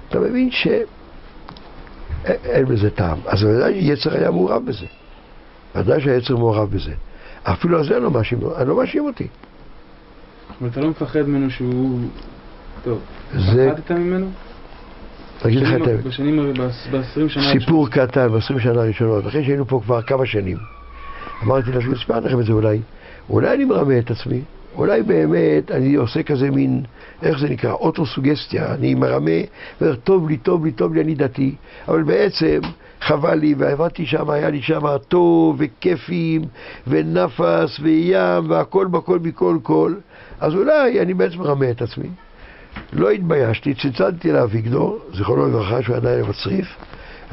אתה 0.10 0.20
מבין 0.20 0.52
ש... 0.52 0.68
א- 0.68 2.32
אין 2.46 2.66
בזה 2.66 2.90
טעם. 2.90 3.18
אז 3.28 3.44
ודאי 3.44 3.74
יצר 3.74 4.14
היה 4.18 4.32
מעורב 4.32 4.66
בזה. 4.66 4.86
ודאי 5.76 6.02
שהיצר 6.02 6.38
מעורב 6.38 6.70
בזה. 6.72 6.94
אפילו 7.44 7.78
על 7.78 7.84
זה 7.88 7.96
אני 7.96 8.04
לא 8.04 8.12
מאשים, 8.12 8.40
אני 8.58 8.70
לא 8.70 8.78
מאשים 8.78 9.06
אותי. 9.06 9.28
אבל 10.62 10.70
אתה 10.70 10.82
לא 10.82 10.90
מפחד 10.90 11.22
ממנו 11.22 11.50
שהוא... 11.50 12.00
טוב. 12.84 13.00
זה, 13.34 13.72
פחדת 13.76 13.92
ממנו? 13.92 14.28
אגיד 15.46 15.60
לך 15.60 15.70
את 15.82 15.88
האמת, 15.88 16.04
בשנים, 16.04 16.54
ב-20 16.92 17.30
שנה... 17.30 17.44
סיפור 17.60 17.90
קטן 17.90 18.28
ב-20 18.28 18.60
שנה 18.60 18.82
הראשונות, 18.82 19.28
אחרי 19.28 19.44
שהיינו 19.44 19.66
פה 19.66 19.82
כבר 19.84 20.02
כמה 20.02 20.26
שנים. 20.26 20.58
אמרתי 21.44 21.72
לעצמי, 21.72 21.94
אספר 21.94 22.20
לכם 22.20 22.40
את 22.40 22.46
זה 22.46 22.52
אולי. 22.52 22.80
אולי 23.30 23.54
אני 23.54 23.66
מרמה 23.66 24.00
את 24.00 24.12
עצמי, 24.12 24.42
אולי 24.76 25.04
באמת 25.04 25.72
אני 25.72 25.96
עושה 25.96 26.24
כזה 26.24 26.52
מין, 26.52 26.84
איך 27.22 27.40
זה 27.40 27.50
נקרא, 27.50 27.72
אוטוסוגסטיה, 27.72 28.74
אני 28.74 28.96
מרמה, 28.96 29.32
ואומר, 29.82 29.96
טוב 29.96 30.30
לי, 30.30 30.38
טוב 30.38 30.66
לי, 30.66 30.72
טוב 30.72 30.94
לי, 30.94 31.02
אני 31.02 31.16
דתי, 31.16 31.56
אבל 31.88 32.04
בעצם 32.04 32.60
חבל 33.02 33.36
לי, 33.36 33.56
ועבדתי 33.58 34.06
שם, 34.06 34.30
היה 34.30 34.50
לי 34.50 34.62
שם 34.62 34.98
טוב, 35.08 35.56
וכיפים, 35.60 36.42
ונפס, 36.88 37.80
וים, 37.82 38.50
והכל 38.50 38.88
בכל 38.88 39.20
מכל 39.20 39.58
כל, 39.64 39.94
אז 40.40 40.54
אולי 40.54 41.02
אני 41.02 41.14
בעצם 41.14 41.40
מרמה 41.40 41.72
את 41.72 41.82
עצמי. 41.82 42.10
לא 42.94 43.10
התביישתי, 43.10 43.74
צלצלתי 43.74 44.32
לאביגדור, 44.32 45.00
זיכרונו 45.14 45.48
לברכה, 45.48 45.84
שהוא 45.84 45.96
עדיין 45.96 46.26
בצריף, 46.26 46.76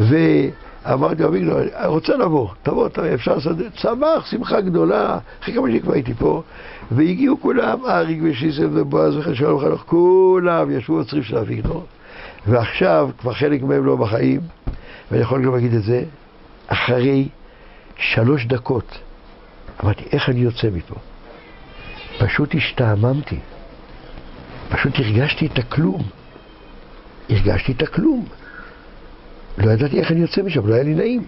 ואמרתי 0.00 1.22
לו, 1.22 1.28
אביגדור, 1.28 1.60
אני 1.60 1.86
רוצה 1.86 2.16
לבוא, 2.16 2.48
תבוא, 2.62 2.88
תבוא, 2.88 3.14
אפשר 3.14 3.34
לעשות, 3.34 3.56
שמח, 3.74 4.26
שמחה 4.26 4.60
גדולה, 4.60 5.18
אחרי 5.42 5.54
כמה 5.54 5.68
שנים 5.68 5.80
כבר 5.80 5.92
הייתי 5.92 6.14
פה, 6.14 6.42
והגיעו 6.90 7.40
כולם, 7.40 7.78
אריק 7.86 8.18
ושיסל 8.22 8.68
ובועז 8.72 9.16
וחשבון 9.16 9.54
וחנוך, 9.54 9.82
כולם 9.86 10.70
ישבו 10.70 11.00
בצריף 11.00 11.24
של 11.24 11.36
אביגדור, 11.36 11.84
ועכשיו 12.46 13.10
כבר 13.18 13.32
חלק 13.32 13.62
מהם 13.62 13.86
לא 13.86 13.96
בחיים, 13.96 14.40
ואני 15.10 15.22
יכול 15.22 15.44
גם 15.44 15.54
להגיד 15.54 15.74
את 15.74 15.82
זה, 15.82 16.04
אחרי 16.66 17.28
שלוש 17.96 18.46
דקות, 18.46 18.98
אמרתי, 19.84 20.04
איך 20.12 20.28
אני 20.28 20.40
יוצא 20.40 20.68
מפה? 20.72 20.94
פשוט 22.18 22.54
השתעממתי. 22.54 23.38
פשוט 24.68 24.92
הרגשתי 24.98 25.46
את 25.46 25.58
הכלום. 25.58 26.02
הרגשתי 27.30 27.72
את 27.72 27.82
הכלום. 27.82 28.24
לא 29.58 29.70
ידעתי 29.70 30.00
איך 30.00 30.10
אני 30.10 30.20
יוצא 30.20 30.42
משם, 30.42 30.66
לא 30.66 30.74
היה 30.74 30.82
לי 30.82 30.94
נעים. 30.94 31.24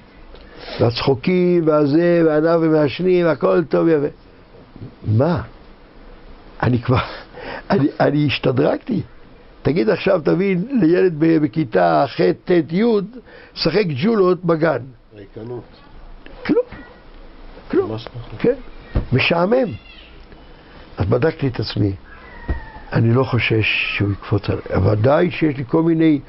והצחוקים, 0.81 1.69
והזה, 1.69 2.23
והענב 2.27 2.63
ומעשנים, 2.63 3.27
הכל 3.27 3.65
טוב 3.65 3.89
יפה. 3.89 4.07
מה? 5.07 5.43
אני 6.63 6.83
כבר, 6.83 6.97
אני, 7.71 7.89
אני 8.01 8.27
השתדרגתי. 8.27 9.03
תגיד 9.63 9.91
עכשיו, 9.91 10.21
תבין, 10.25 10.81
לילד 10.81 11.15
בכיתה 11.19 12.05
ח', 12.07 12.21
ט', 12.45 12.73
י', 12.73 12.85
שחק 13.55 13.85
ג'ולות 14.03 14.45
בגן. 14.45 14.83
ריקנות. 15.17 15.65
כלום. 16.47 16.65
כלום. 17.71 17.97
כן, 18.39 18.55
משעמם. 19.13 19.69
אז 20.99 21.07
בדקתי 21.07 21.49
את 21.49 21.61
עצמי. 21.61 21.93
אני 22.93 23.15
לא 23.15 23.25
חושש 23.25 23.95
שהוא 23.97 24.13
יקפוץ 24.13 24.43
עליי. 24.51 24.93
ודאי 24.93 25.31
שיש 25.31 25.57
לי 25.57 25.65
כל 25.69 25.83
מיני 25.83 26.21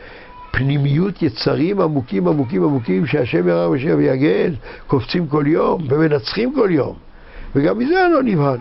פנימיות 0.51 1.21
יצרים 1.21 1.81
עמוקים 1.81 2.27
עמוקים 2.27 2.63
עמוקים 2.63 3.05
שהשם 3.05 3.47
ירא 3.47 3.67
ושיע 3.67 3.95
ויגן, 3.95 4.53
קופצים 4.87 5.27
כל 5.27 5.43
יום 5.47 5.81
ומנצחים 5.89 6.53
כל 6.55 6.69
יום. 6.71 6.95
וגם 7.55 7.79
מזה 7.79 8.05
אני 8.05 8.13
לא 8.13 8.23
נבהל. 8.23 8.57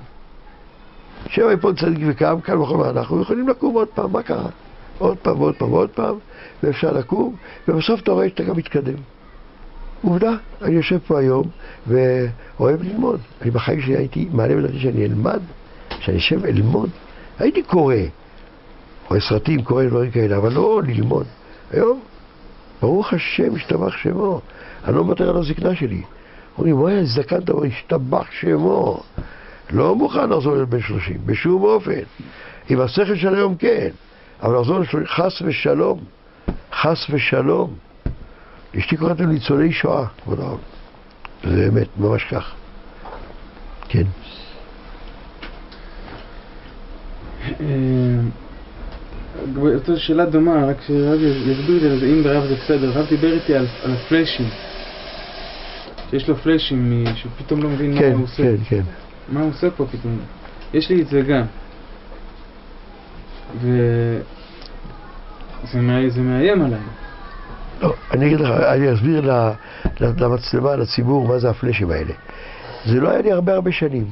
שבע 1.29 1.53
יפול 1.53 1.75
צדיק 1.77 1.99
וקם, 2.07 2.40
קל 2.43 2.59
וחומר 2.59 2.90
אנחנו 2.90 3.23
יכולים 3.23 3.49
לקום 3.49 3.75
עוד 3.75 3.88
פעם, 3.88 4.12
מה 4.12 4.23
קרה? 4.23 4.49
עוד 4.99 5.17
פעם 5.17 5.40
ועוד 5.40 5.55
פעם 5.55 5.73
ועוד 5.73 5.90
פעם, 5.90 6.14
ואפשר 6.62 6.93
לקום, 6.93 7.35
ובסוף 7.69 8.01
אתה 8.01 8.12
רואה 8.12 8.29
שאתה 8.29 8.43
גם 8.43 8.57
מתקדם. 8.57 8.95
עובדה, 10.03 10.33
אני 10.62 10.75
יושב 10.75 10.99
פה 11.07 11.19
היום 11.19 11.47
ואוהב 11.87 12.83
ללמוד. 12.83 13.21
אני 13.43 13.51
בחיים 13.51 13.81
שלי 13.81 13.97
הייתי 13.97 14.29
מעלה 14.33 14.57
בדעתי 14.57 14.79
שאני 14.79 15.05
אלמד, 15.05 15.40
שאני 16.05 16.19
אשב 16.19 16.45
אלמוד. 16.45 16.90
הייתי 17.38 17.62
קורא, 17.62 17.95
רואה 19.09 19.21
סרטים, 19.21 19.62
קורא 19.62 19.85
דברים 19.85 20.11
כאלה, 20.11 20.37
אבל 20.37 20.53
לא 20.53 20.83
ללמוד. 20.87 21.27
היום, 21.71 22.01
ברוך 22.83 23.12
השם, 23.12 23.55
השתבח 23.55 23.97
שמו. 23.97 24.40
אני 24.85 24.97
לא 24.97 25.05
מוותר 25.05 25.31
על 25.31 25.37
הזקנה 25.37 25.75
שלי. 25.75 26.03
אומרים, 26.59 26.81
וואי, 26.81 26.99
הזדקנת, 26.99 27.51
אבל 27.51 27.67
השתבח 27.67 28.27
שמו. 28.40 29.03
לא 29.71 29.95
מוכן 29.95 30.31
לחזור 30.31 30.55
להיות 30.55 30.69
בן 30.69 30.81
שלושים, 30.81 31.19
בשום 31.27 31.62
אופן. 31.62 32.01
עם 32.69 32.81
השכל 32.81 33.17
של 33.17 33.35
היום 33.35 33.57
כן, 33.57 33.88
אבל 34.43 34.61
לחזור 34.61 34.79
לשלושים, 34.79 35.07
חס 35.07 35.43
ושלום. 35.45 36.01
חס 36.73 37.07
ושלום. 37.11 37.75
אשתי 38.79 38.97
קוראת 38.97 39.21
לנו 39.21 39.33
ניצולי 39.33 39.73
שואה, 39.73 40.07
כבוד 40.23 40.40
הרב. 40.40 40.59
זה 41.45 41.69
אמת, 41.69 41.88
ממש 41.99 42.25
כך. 42.25 42.53
כן. 43.88 44.03
אה, 44.03 44.09
זו 49.87 50.00
שאלה 50.00 50.26
דומה, 50.26 50.64
רק 50.66 50.76
שרב 50.87 51.20
יסביר 51.22 51.78
לי 51.83 51.88
על 51.90 51.98
זה, 51.98 52.07
אם 52.07 52.22
ברב 52.22 52.46
זה 52.46 52.54
בסדר. 52.54 52.90
רב 52.90 53.07
דיבר 53.09 53.33
איתי 53.35 53.54
על 53.54 53.66
על 53.85 53.92
הפלאשים. 53.92 54.46
שיש 56.11 56.28
לו 56.28 56.37
פלאשים, 56.37 56.90
מ- 56.90 57.16
שהוא 57.16 57.33
פתאום 57.38 57.62
לא 57.62 57.68
מבין 57.68 57.98
כן, 57.98 58.11
מה 58.11 58.16
הוא 58.16 58.24
עושה. 58.24 58.42
כן, 58.42 58.57
כן. 58.68 58.83
מה 59.33 59.40
הוא 59.40 59.50
עושה 59.50 59.70
פה 59.70 59.87
פתאום? 59.92 60.18
יש 60.74 60.90
לי 60.90 61.02
את 61.02 61.07
זה 61.07 61.20
גם. 61.20 61.42
וזה 63.61 64.20
מאי- 65.80 66.11
זה 66.11 66.20
מאיים 66.20 66.62
עליי. 66.62 66.78
לא, 67.83 67.94
אני 68.11 68.26
אגיד 68.26 68.40
לך, 68.40 68.48
אני 68.50 68.92
אסביר 68.94 69.30
למצלמה, 70.00 70.76
לציבור, 70.76 71.28
מה 71.28 71.38
זה 71.38 71.50
הפלאשים 71.50 71.90
האלה. 71.90 72.12
זה 72.87 73.00
לא 73.00 73.11
היה 73.11 73.22
לי 73.22 73.33
הרבה 73.33 73.54
הרבה 73.54 73.72
שנים. 73.72 74.04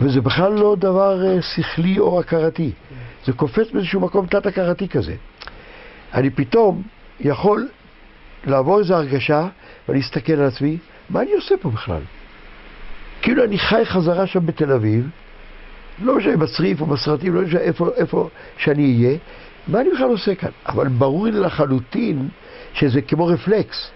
וזה 0.00 0.20
בכלל 0.20 0.52
לא 0.52 0.76
דבר 0.78 1.26
אה, 1.26 1.42
שכלי 1.42 1.98
או 1.98 2.20
הכרתי. 2.20 2.72
זה 3.26 3.32
קופץ 3.32 3.70
באיזשהו 3.70 4.00
מקום 4.00 4.26
תת-הכרתי 4.26 4.88
כזה. 4.88 5.14
אני 6.14 6.30
פתאום 6.30 6.82
יכול 7.20 7.68
לעבור 8.46 8.78
איזו 8.78 8.94
הרגשה 8.94 9.48
ואני 9.88 10.00
אסתכל 10.00 10.32
על 10.32 10.44
עצמי, 10.44 10.78
מה 11.10 11.22
אני 11.22 11.32
עושה 11.32 11.54
פה 11.62 11.70
בכלל? 11.70 12.00
כאילו 13.22 13.44
אני 13.44 13.58
חי 13.58 13.84
חזרה 13.84 14.26
שם 14.26 14.46
בתל 14.46 14.72
אביב, 14.72 15.08
לא 16.02 16.16
משנה 16.16 16.36
בצריף 16.36 16.80
או 16.80 16.86
בסרטים, 16.86 17.34
לא 17.34 17.42
משנה 17.42 17.60
איפה, 17.60 17.88
איפה 17.96 18.28
שאני 18.58 18.82
אהיה, 18.82 19.18
מה 19.68 19.80
אני 19.80 19.90
בכלל 19.94 20.08
עושה 20.08 20.34
כאן? 20.34 20.50
אבל 20.66 20.88
ברור 20.88 21.26
לי 21.26 21.32
לחלוטין 21.40 22.28
שזה 22.74 23.02
כמו 23.02 23.26
רפלקס, 23.26 23.90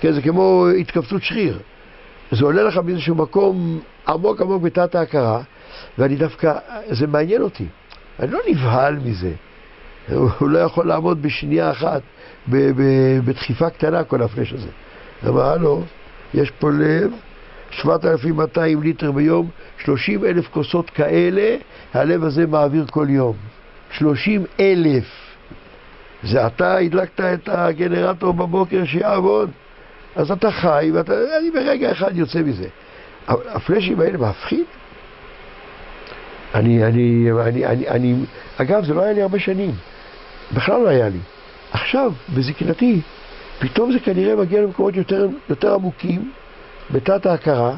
כן, 0.00 0.12
זה 0.12 0.22
כמו 0.22 0.66
התכווצות 0.80 1.22
שריר. 1.22 1.58
זה 2.32 2.44
עולה 2.44 2.62
לך 2.62 2.76
באיזשהו 2.76 3.14
מקום 3.14 3.80
עמוק 4.08 4.40
עמוק 4.40 4.62
בתת 4.62 4.94
ההכרה, 4.94 5.40
ואני 5.98 6.16
דווקא, 6.16 6.54
זה 6.90 7.06
מעניין 7.06 7.42
אותי. 7.42 7.66
אני 8.20 8.30
לא 8.30 8.38
נבהל 8.48 8.98
מזה. 9.04 9.32
הוא 10.38 10.48
לא 10.48 10.58
יכול 10.58 10.86
לעמוד 10.86 11.22
בשנייה 11.22 11.70
אחת, 11.70 12.02
בדחיפה 13.24 13.70
קטנה, 13.70 14.04
כל 14.04 14.22
הפלאש 14.22 14.52
הזה. 14.52 14.68
אמר, 15.28 15.42
הלו, 15.42 15.82
יש 16.34 16.50
פה 16.50 16.70
לב, 16.70 17.12
7,200 17.70 18.82
ליטר 18.82 19.12
ביום, 19.12 19.48
30 19.78 20.24
אלף 20.24 20.48
כוסות 20.48 20.90
כאלה, 20.90 21.56
הלב 21.94 22.24
הזה 22.24 22.46
מעביר 22.46 22.84
כל 22.90 23.06
יום. 23.10 23.36
30 23.90 24.44
אלף. 24.60 25.04
זה 26.22 26.46
אתה 26.46 26.76
הדלקת 26.76 27.20
את 27.20 27.48
הגנרטור 27.52 28.32
בבוקר 28.32 28.84
שיעבוד? 28.84 29.50
אז 30.16 30.30
אתה 30.30 30.50
חי, 30.50 30.90
ואתה, 30.94 31.12
אני 31.38 31.50
ברגע 31.50 31.92
אחד 31.92 32.16
יוצא 32.16 32.38
מזה. 32.38 32.68
אבל 33.28 33.48
הפלאשים 33.48 34.00
האלה 34.00 34.18
מפחיד. 34.18 34.64
אני, 36.54 36.84
אני, 36.84 37.30
אני, 37.46 37.66
אני, 37.66 37.88
אני, 37.88 38.14
אגב, 38.56 38.84
זה 38.84 38.94
לא 38.94 39.02
היה 39.02 39.12
לי 39.12 39.22
הרבה 39.22 39.38
שנים. 39.38 39.70
בכלל 40.54 40.80
לא 40.80 40.88
היה 40.88 41.08
לי. 41.08 41.18
עכשיו, 41.72 42.12
בזקנתי, 42.34 43.00
פתאום 43.58 43.92
זה 43.92 43.98
כנראה 43.98 44.36
מגיע 44.36 44.62
למקומות 44.62 44.96
יותר, 44.96 45.28
יותר 45.48 45.74
עמוקים, 45.74 46.30
בתת 46.90 47.26
ההכרה, 47.26 47.76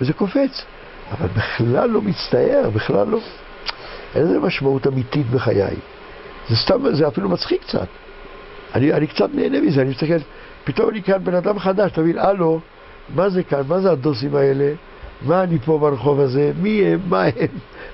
וזה 0.00 0.12
קופץ. 0.12 0.64
אבל 1.12 1.28
בכלל 1.28 1.90
לא 1.90 2.02
מצטער, 2.02 2.70
בכלל 2.74 3.06
לא... 3.08 3.18
אין 4.14 4.24
לזה 4.24 4.40
משמעות 4.40 4.86
אמיתית 4.86 5.30
בחיי. 5.30 5.76
זה 6.48 6.56
סתם, 6.56 6.94
זה 6.94 7.08
אפילו 7.08 7.28
מצחיק 7.28 7.62
קצת. 7.62 7.86
אני, 8.74 8.92
אני 8.92 9.06
קצת 9.06 9.28
נהנה 9.34 9.60
מזה, 9.60 9.82
אני 9.82 9.90
מסתכל, 9.90 10.18
פתאום 10.66 10.90
אני 10.90 11.02
כאן 11.02 11.24
בן 11.24 11.34
אדם 11.34 11.58
חדש, 11.58 11.92
אתה 11.92 12.00
מבין, 12.00 12.18
הלו, 12.18 12.60
מה 13.14 13.28
זה 13.28 13.42
כאן, 13.42 13.62
מה 13.68 13.80
זה 13.80 13.90
הדוסים 13.90 14.36
האלה? 14.36 14.72
מה 15.22 15.42
אני 15.42 15.58
פה 15.58 15.78
ברחוב 15.78 16.20
הזה? 16.20 16.52
מי 16.62 16.84
הם? 16.84 17.00
מה 17.08 17.22
הם? 17.22 17.48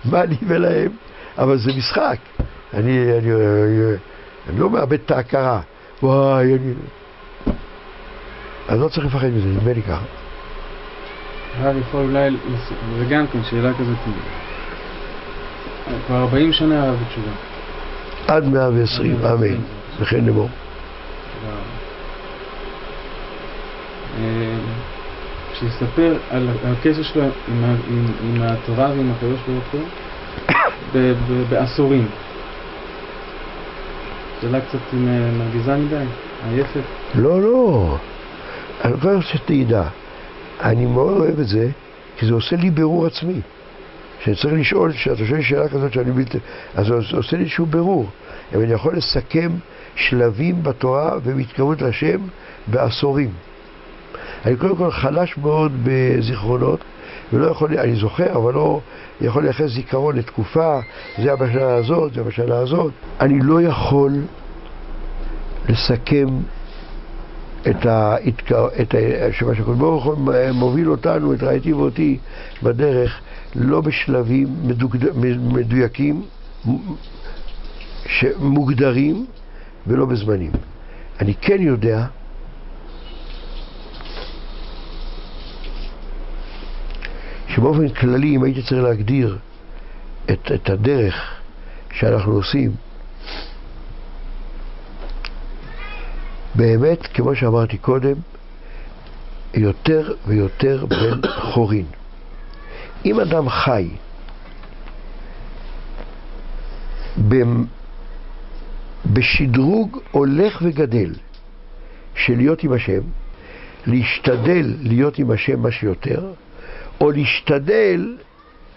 מה 0.10 0.24
לי 0.24 0.36
ולהם? 0.46 0.92
אבל 1.38 1.58
זה 1.58 1.72
משחק. 1.78 2.16
אני, 2.74 3.18
אני, 3.18 3.32
אני, 3.32 3.96
אני 4.48 4.60
לא 4.60 4.70
מאבד 4.70 4.92
את 4.92 5.10
ההכרה. 5.10 5.60
וואי, 6.02 6.54
אני... 6.54 6.72
אני 8.68 8.80
לא 8.80 8.88
צריך 8.88 9.06
לפחד 9.06 9.26
מזה, 9.26 9.48
נדמה 9.48 9.72
לי 9.72 9.82
ככה. 9.82 10.04
הרב 11.58 11.76
יכול 11.76 12.00
אולי, 12.00 12.30
זה 12.98 13.04
גם 13.10 13.26
כן 13.26 13.38
שאלה 13.50 13.72
כזאת. 13.74 13.96
כבר 16.06 16.16
40 16.16 16.52
שנה 16.52 16.86
הרב 16.86 16.96
בתשובה. 17.06 17.32
עד 18.26 18.44
120, 18.44 19.16
אמן. 19.24 19.56
וכן 20.00 20.24
לאמור. 20.24 20.48
אה, 24.18 24.58
שיספר 25.54 26.16
על 26.30 26.48
הקשר 26.64 27.02
שלו 27.02 27.22
עם, 27.22 27.64
עם, 27.64 28.06
עם 28.22 28.42
התורה 28.42 28.90
ועם 28.90 29.12
הקדוש 29.12 29.40
ברוך 29.46 29.64
הוא 29.72 29.80
ב- 30.92 31.12
ב- 31.28 31.44
בעשורים. 31.50 32.08
שאלה 34.40 34.60
קצת 34.60 34.78
אה, 34.94 35.30
מרגיזה 35.38 35.76
מדי, 35.76 36.04
עייפת. 36.50 36.80
לא, 37.14 37.42
לא. 37.42 37.96
אני 38.84 38.92
רוצה 38.92 39.22
שתדע. 39.22 39.82
אני 40.60 40.86
מאוד 40.86 41.16
אוהב 41.16 41.40
את 41.40 41.46
זה, 41.46 41.68
כי 42.16 42.26
זה 42.26 42.32
עושה 42.34 42.56
לי 42.56 42.70
בירור 42.70 43.06
עצמי. 43.06 43.40
שאני 44.24 44.36
צריך 44.36 44.54
לשאול, 44.54 44.92
כשאתה 44.92 45.26
שואל 45.26 45.42
שאלה 45.42 45.68
כזאת 45.68 45.92
שאני 45.92 46.12
בלתי... 46.12 46.38
אז 46.74 46.86
זה 46.86 47.16
עושה 47.16 47.36
לי 47.36 47.42
איזשהו 47.42 47.66
בירור. 47.66 48.10
אבל 48.54 48.62
אני 48.62 48.72
יכול 48.72 48.96
לסכם 48.96 49.50
שלבים 49.96 50.62
בתורה 50.62 51.16
והתקרבות 51.22 51.82
להשם 51.82 52.18
בעשורים. 52.66 53.30
אני 54.44 54.56
קודם 54.56 54.76
כל 54.76 54.90
חלש 54.90 55.38
מאוד 55.38 55.72
בזיכרונות, 55.84 56.80
ולא 57.32 57.50
יכול, 57.50 57.78
אני 57.78 57.94
זוכר, 57.94 58.36
אבל 58.36 58.54
לא 58.54 58.80
יכול 59.20 59.42
לייחס 59.42 59.66
זיכרון 59.66 60.16
לתקופה, 60.16 60.80
זה 61.18 61.36
בשנה 61.36 61.74
הזאת, 61.74 62.14
זה 62.14 62.22
בשנה 62.22 62.56
הזאת. 62.56 62.92
אני 63.20 63.40
לא 63.42 63.62
יכול 63.62 64.12
לסכם 65.68 66.26
את 67.70 67.86
ה... 67.86 68.16
את 68.80 68.94
ה... 68.94 68.98
שמה 69.32 69.54
שהקדוש 69.54 69.78
ברוך 69.78 70.18
מוביל 70.52 70.90
אותנו, 70.90 71.34
את 71.34 71.42
רעייתי 71.42 71.72
ואותי, 71.72 72.18
בדרך, 72.62 73.20
לא 73.54 73.80
בשלבים 73.80 74.48
מדוגד... 74.64 75.16
מדויקים, 75.52 76.22
שמוגדרים, 78.06 79.26
ולא 79.86 80.06
בזמנים. 80.06 80.50
אני 81.20 81.34
כן 81.34 81.62
יודע 81.62 82.06
שבאופן 87.54 87.88
כללי, 87.88 88.36
אם 88.36 88.42
הייתי 88.42 88.62
צריך 88.62 88.82
להגדיר 88.82 89.38
את, 90.30 90.52
את 90.54 90.70
הדרך 90.70 91.40
שאנחנו 91.92 92.32
עושים, 92.32 92.70
באמת, 96.54 97.06
כמו 97.06 97.34
שאמרתי 97.34 97.78
קודם, 97.78 98.14
יותר 99.54 100.14
ויותר 100.26 100.86
בן 100.86 101.28
חורין. 101.52 101.86
אם 103.04 103.20
אדם 103.20 103.48
חי 103.48 103.88
בשדרוג 109.06 109.98
הולך 110.10 110.62
וגדל 110.62 111.14
של 112.14 112.36
להיות 112.36 112.64
עם 112.64 112.72
השם, 112.72 113.00
להשתדל 113.86 114.74
להיות 114.80 115.18
עם 115.18 115.30
השם 115.30 115.60
מה 115.60 115.70
שיותר, 115.70 116.32
או 117.02 117.10
להשתדל, 117.10 118.16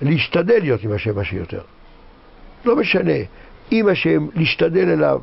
להשתדל 0.01 0.59
להיות 0.59 0.83
עם 0.83 0.91
השם 0.91 1.15
מה 1.15 1.23
שיותר. 1.23 1.61
לא 2.65 2.75
משנה, 2.75 3.19
עם 3.71 3.87
השם, 3.87 4.27
להשתדל 4.35 4.89
אליו. 4.89 5.21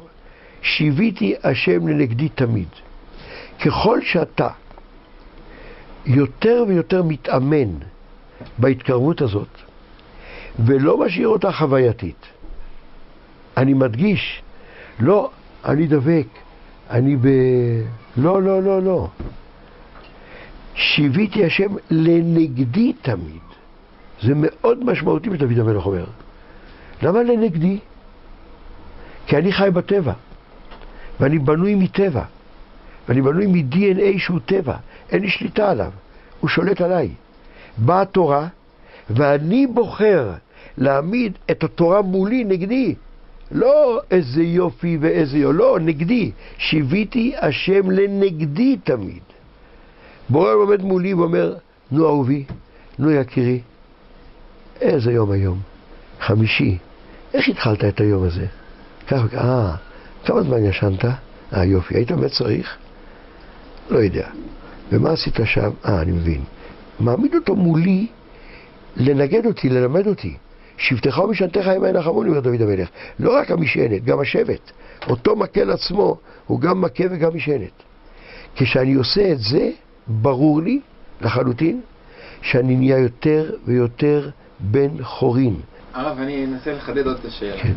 שיוויתי 0.63 1.35
השם 1.43 1.89
לנגדי 1.89 2.29
תמיד. 2.29 2.69
ככל 3.65 4.01
שאתה 4.03 4.49
יותר 6.07 6.65
ויותר 6.69 7.03
מתאמן 7.03 7.75
בהתקרבות 8.59 9.21
הזאת, 9.21 9.49
ולא 10.59 10.99
משאיר 10.99 11.29
אותה 11.29 11.53
חווייתית, 11.53 12.27
אני 13.57 13.75
מדגיש, 13.75 14.43
לא, 15.01 15.31
אני 15.65 15.87
דבק, 15.87 16.27
אני 16.91 17.17
ב... 17.17 17.27
לא, 18.17 18.43
לא, 18.43 18.63
לא, 18.63 18.83
לא. 18.83 19.09
שיוויתי 20.75 21.45
השם 21.45 21.75
לנגדי 21.91 22.93
תמיד. 23.03 23.43
זה 24.23 24.33
מאוד 24.37 24.85
משמעותי 24.85 25.29
מה 25.29 25.37
שדוד 25.37 25.59
המלך 25.59 25.87
אומר. 25.87 26.05
למה 27.03 27.23
לנגדי? 27.23 27.79
כי 29.27 29.37
אני 29.37 29.53
חי 29.53 29.69
בטבע, 29.73 30.13
ואני 31.21 31.39
בנוי 31.39 31.75
מטבע, 31.75 32.25
ואני 33.09 33.23
בנוי 33.23 33.47
מ-DNA 33.47 34.19
שהוא 34.19 34.41
טבע, 34.47 34.77
אין 35.11 35.23
לי 35.23 35.31
שליטה 35.31 35.71
עליו, 35.71 35.91
הוא 36.41 36.51
שולט 36.51 36.81
עליי. 36.81 37.09
באה 37.79 38.03
התורה, 38.03 38.49
ואני 39.11 39.67
בוחר 39.67 40.33
להעמיד 40.79 41.39
את 41.51 41.65
התורה 41.65 42.03
מולי, 42.03 42.45
נגדי. 42.45 42.95
לא 43.51 44.01
איזה 44.11 44.43
יופי 44.43 44.99
ואיזה 45.01 45.39
יופי, 45.39 45.59
לא, 45.59 45.79
נגדי. 45.81 46.31
שיוויתי 46.59 47.33
השם 47.41 47.91
לנגדי 47.91 48.77
תמיד. 48.85 49.23
בורא 50.33 50.53
עומד 50.53 50.83
מולי 50.83 51.15
ואומר, 51.15 51.55
נו 51.91 52.07
אהובי, 52.07 52.45
נו 52.99 53.11
יקירי, 53.11 53.61
איזה 54.81 55.13
יום 55.13 55.31
היום? 55.31 55.61
חמישי. 56.21 56.79
איך 57.35 57.49
התחלת 57.49 57.85
את 57.85 58.01
היום 58.01 58.25
הזה? 58.25 58.47
ככה, 59.09 59.27
אה, 59.35 59.75
כמה 60.25 60.43
זמן 60.43 60.65
ישנת? 60.65 61.05
אה, 61.53 61.65
יופי, 61.65 61.95
היית 61.95 62.13
באמת 62.13 62.31
צריך? 62.31 62.77
לא 63.91 63.99
יודע. 63.99 64.29
ומה 64.93 65.11
עשית 65.11 65.35
שם? 65.45 65.71
אה, 65.87 66.03
אני 66.03 66.13
מבין. 66.13 66.45
מעמיד 67.01 67.35
אותו 67.35 67.57
מולי 67.57 68.07
לנגד 68.97 69.47
אותי, 69.47 69.69
ללמד 69.69 70.07
אותי. 70.07 70.37
שבטך 70.77 71.19
ומשענתך 71.19 71.71
ימי 71.77 71.93
נחמוני, 71.93 72.29
אומר 72.29 72.41
דוד 72.41 72.63
המלך. 72.63 72.89
לא 73.19 73.37
רק 73.37 73.51
המשענת, 73.51 74.05
גם 74.05 74.21
השבט. 74.21 74.71
אותו 75.09 75.37
מקל 75.37 75.71
עצמו 75.71 76.17
הוא 76.47 76.61
גם 76.61 76.81
מכה 76.81 77.05
וגם 77.11 77.35
משענת. 77.35 77.83
כשאני 78.57 78.95
עושה 78.95 79.33
את 79.33 79.39
זה, 79.39 79.71
ברור 80.09 80.63
לי 80.63 80.81
לחלוטין 81.21 81.81
שאני 82.43 82.77
נהיה 82.77 82.99
יותר 82.99 83.55
ויותר 83.65 84.31
בן 84.61 85.03
חורין. 85.03 85.57
הרב, 85.95 86.19
אני 86.19 86.45
אנסה 86.45 86.73
לחדד 86.73 87.07
עוד 87.07 87.17
את 87.21 87.25
השאלה. 87.25 87.63
כן. 87.63 87.73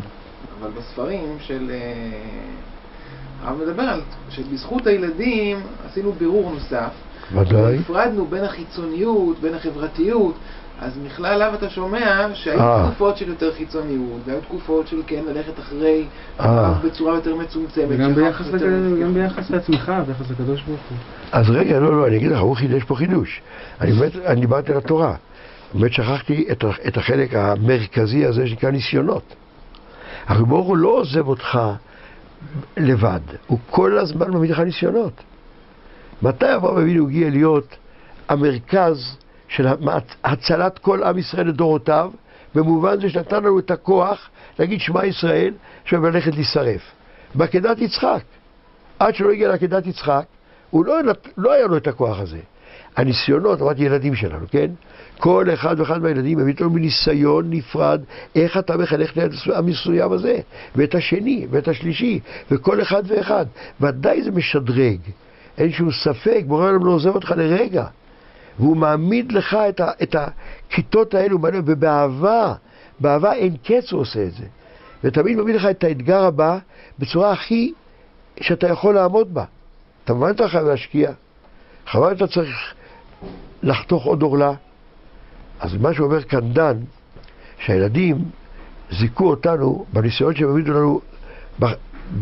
אבל 0.60 0.70
בספרים 0.70 1.36
של... 1.40 1.70
אה, 1.70 1.86
הרב 3.42 3.58
מדבר 3.62 3.82
על 3.82 4.00
שבזכות 4.30 4.86
הילדים 4.86 5.60
עשינו 5.86 6.12
בירור 6.12 6.50
נוסף. 6.50 6.90
ודאי. 7.32 7.78
הפרדנו 7.78 8.26
בין 8.26 8.44
החיצוניות, 8.44 9.38
בין 9.38 9.54
החברתיות. 9.54 10.34
אז 10.80 10.98
מכלל 11.04 11.38
לאו 11.38 11.54
אתה 11.54 11.70
שומע 11.70 12.26
שהיו 12.34 12.60
אה. 12.60 12.86
תקופות 12.86 13.16
של 13.16 13.28
יותר 13.28 13.54
חיצוניות, 13.54 14.20
והיו 14.24 14.40
תקופות 14.40 14.88
של 14.88 15.02
כן 15.06 15.22
ללכת 15.28 15.58
אחרי 15.58 16.06
אה. 16.40 16.44
הרב 16.44 16.86
בצורה 16.86 17.14
יותר 17.14 17.36
מצומצמת. 17.36 17.86
וגם 17.88 18.14
ביחס. 18.14 18.46
גם 19.02 19.14
ביחס 19.14 19.50
לעצמך, 19.50 19.92
ביחס 20.06 20.30
לקדוש 20.30 20.62
ברוך 20.62 20.80
הוא. 20.90 20.98
אז 21.32 21.50
רגע, 21.50 21.80
לא, 21.80 22.00
לא, 22.00 22.06
אני 22.06 22.16
אגיד 22.16 22.30
לך, 22.30 22.40
הוא 22.40 22.56
חידש 22.56 22.84
פה 22.84 22.94
חידוש. 22.94 23.40
אני 23.80 23.92
באמת, 23.92 24.16
אני 24.16 24.40
דיברתי 24.40 24.72
על 24.72 24.78
התורה. 24.78 25.14
באמת 25.74 25.92
שכחתי 25.92 26.46
את, 26.52 26.64
את 26.88 26.96
החלק 26.96 27.34
המרכזי 27.34 28.26
הזה 28.26 28.46
שנקרא 28.46 28.70
ניסיונות. 28.70 29.34
הקדוש 30.26 30.48
ברוך 30.48 30.66
הוא 30.66 30.76
לא 30.76 30.88
עוזב 30.88 31.28
אותך 31.28 31.58
לבד, 32.76 33.20
הוא 33.46 33.58
כל 33.70 33.98
הזמן 33.98 34.30
מביא 34.30 34.50
לך 34.50 34.58
ניסיונות. 34.58 35.12
מתי 36.22 36.54
אברהם 36.54 36.76
אבינו 36.76 37.08
הגיע 37.08 37.30
להיות 37.30 37.76
המרכז 38.28 39.16
של 39.48 39.66
הצלת 40.24 40.78
כל 40.78 41.02
עם 41.02 41.18
ישראל 41.18 41.48
לדורותיו, 41.48 42.10
במובן 42.54 43.00
זה 43.00 43.10
שנתן 43.10 43.44
לנו 43.44 43.58
את 43.58 43.70
הכוח 43.70 44.28
להגיד 44.58 44.80
שמע 44.80 45.06
ישראל, 45.06 45.54
שבלכת 45.84 46.34
להישרף. 46.34 46.82
בעקדת 47.34 47.78
יצחק. 47.78 48.22
עד 48.98 49.14
שלא 49.14 49.30
הגיע 49.30 49.48
לעקדת 49.48 49.86
יצחק, 49.86 50.24
הוא 50.70 50.84
לא, 50.84 50.94
לא 51.36 51.52
היה 51.52 51.66
לו 51.66 51.76
את 51.76 51.86
הכוח 51.86 52.20
הזה. 52.20 52.38
הניסיונות, 52.96 53.62
אמרתי 53.62 53.82
ילדים 53.82 54.14
שלנו, 54.14 54.46
כן? 54.50 54.70
כל 55.18 55.46
אחד 55.54 55.80
ואחד 55.80 56.02
מהילדים 56.02 56.38
מביא 56.38 56.54
לנו 56.60 56.70
מניסיון 56.70 57.50
נפרד 57.50 58.00
איך 58.34 58.56
אתה 58.56 58.76
מחנך 58.76 59.18
את 59.18 59.30
המסוים 59.54 60.12
הזה, 60.12 60.38
ואת 60.76 60.94
השני, 60.94 61.46
ואת 61.50 61.68
השלישי, 61.68 62.20
וכל 62.50 62.82
אחד 62.82 63.02
ואחד. 63.06 63.46
ודאי 63.80 64.22
זה 64.22 64.30
משדרג, 64.30 64.98
אין 65.58 65.72
שום 65.72 65.90
ספק, 65.90 66.42
בורא 66.46 66.64
העולם 66.64 66.86
לא 66.86 66.90
עוזב 66.90 67.14
אותך 67.14 67.30
לרגע. 67.36 67.86
והוא 68.58 68.76
מעמיד 68.76 69.32
לך 69.32 69.56
את, 69.68 69.80
ה, 69.80 69.90
את 70.02 70.16
הכיתות 70.18 71.14
האלו, 71.14 71.38
ובאהבה, 71.42 72.54
באהבה 73.00 73.32
אין 73.32 73.56
קץ 73.56 73.92
הוא 73.92 74.00
עושה 74.00 74.22
את 74.22 74.32
זה. 74.32 74.44
ותמיד 75.04 75.36
מביא 75.36 75.54
לך 75.54 75.66
את 75.70 75.84
האתגר 75.84 76.24
הבא 76.24 76.58
בצורה 76.98 77.32
הכי 77.32 77.72
שאתה 78.40 78.66
יכול 78.66 78.94
לעמוד 78.94 79.34
בה. 79.34 79.44
אתה 80.04 80.14
מבין 80.14 80.30
אתה 80.30 80.48
חייב 80.48 80.64
להשקיע, 80.64 81.12
חבל 81.86 82.12
אתה 82.12 82.26
צריך 82.26 82.74
לחתוך 83.62 84.04
עוד 84.04 84.22
עורלה. 84.22 84.52
אז 85.60 85.74
מה 85.74 85.94
שאומר 85.94 86.22
כאן 86.22 86.52
דן, 86.52 86.76
שהילדים 87.58 88.24
זיכו 88.90 89.30
אותנו 89.30 89.84
בניסיון 89.92 90.34
שהם 90.34 90.48
העמידו 90.48 90.72
לנו 90.72 91.00
ב, 91.58 91.66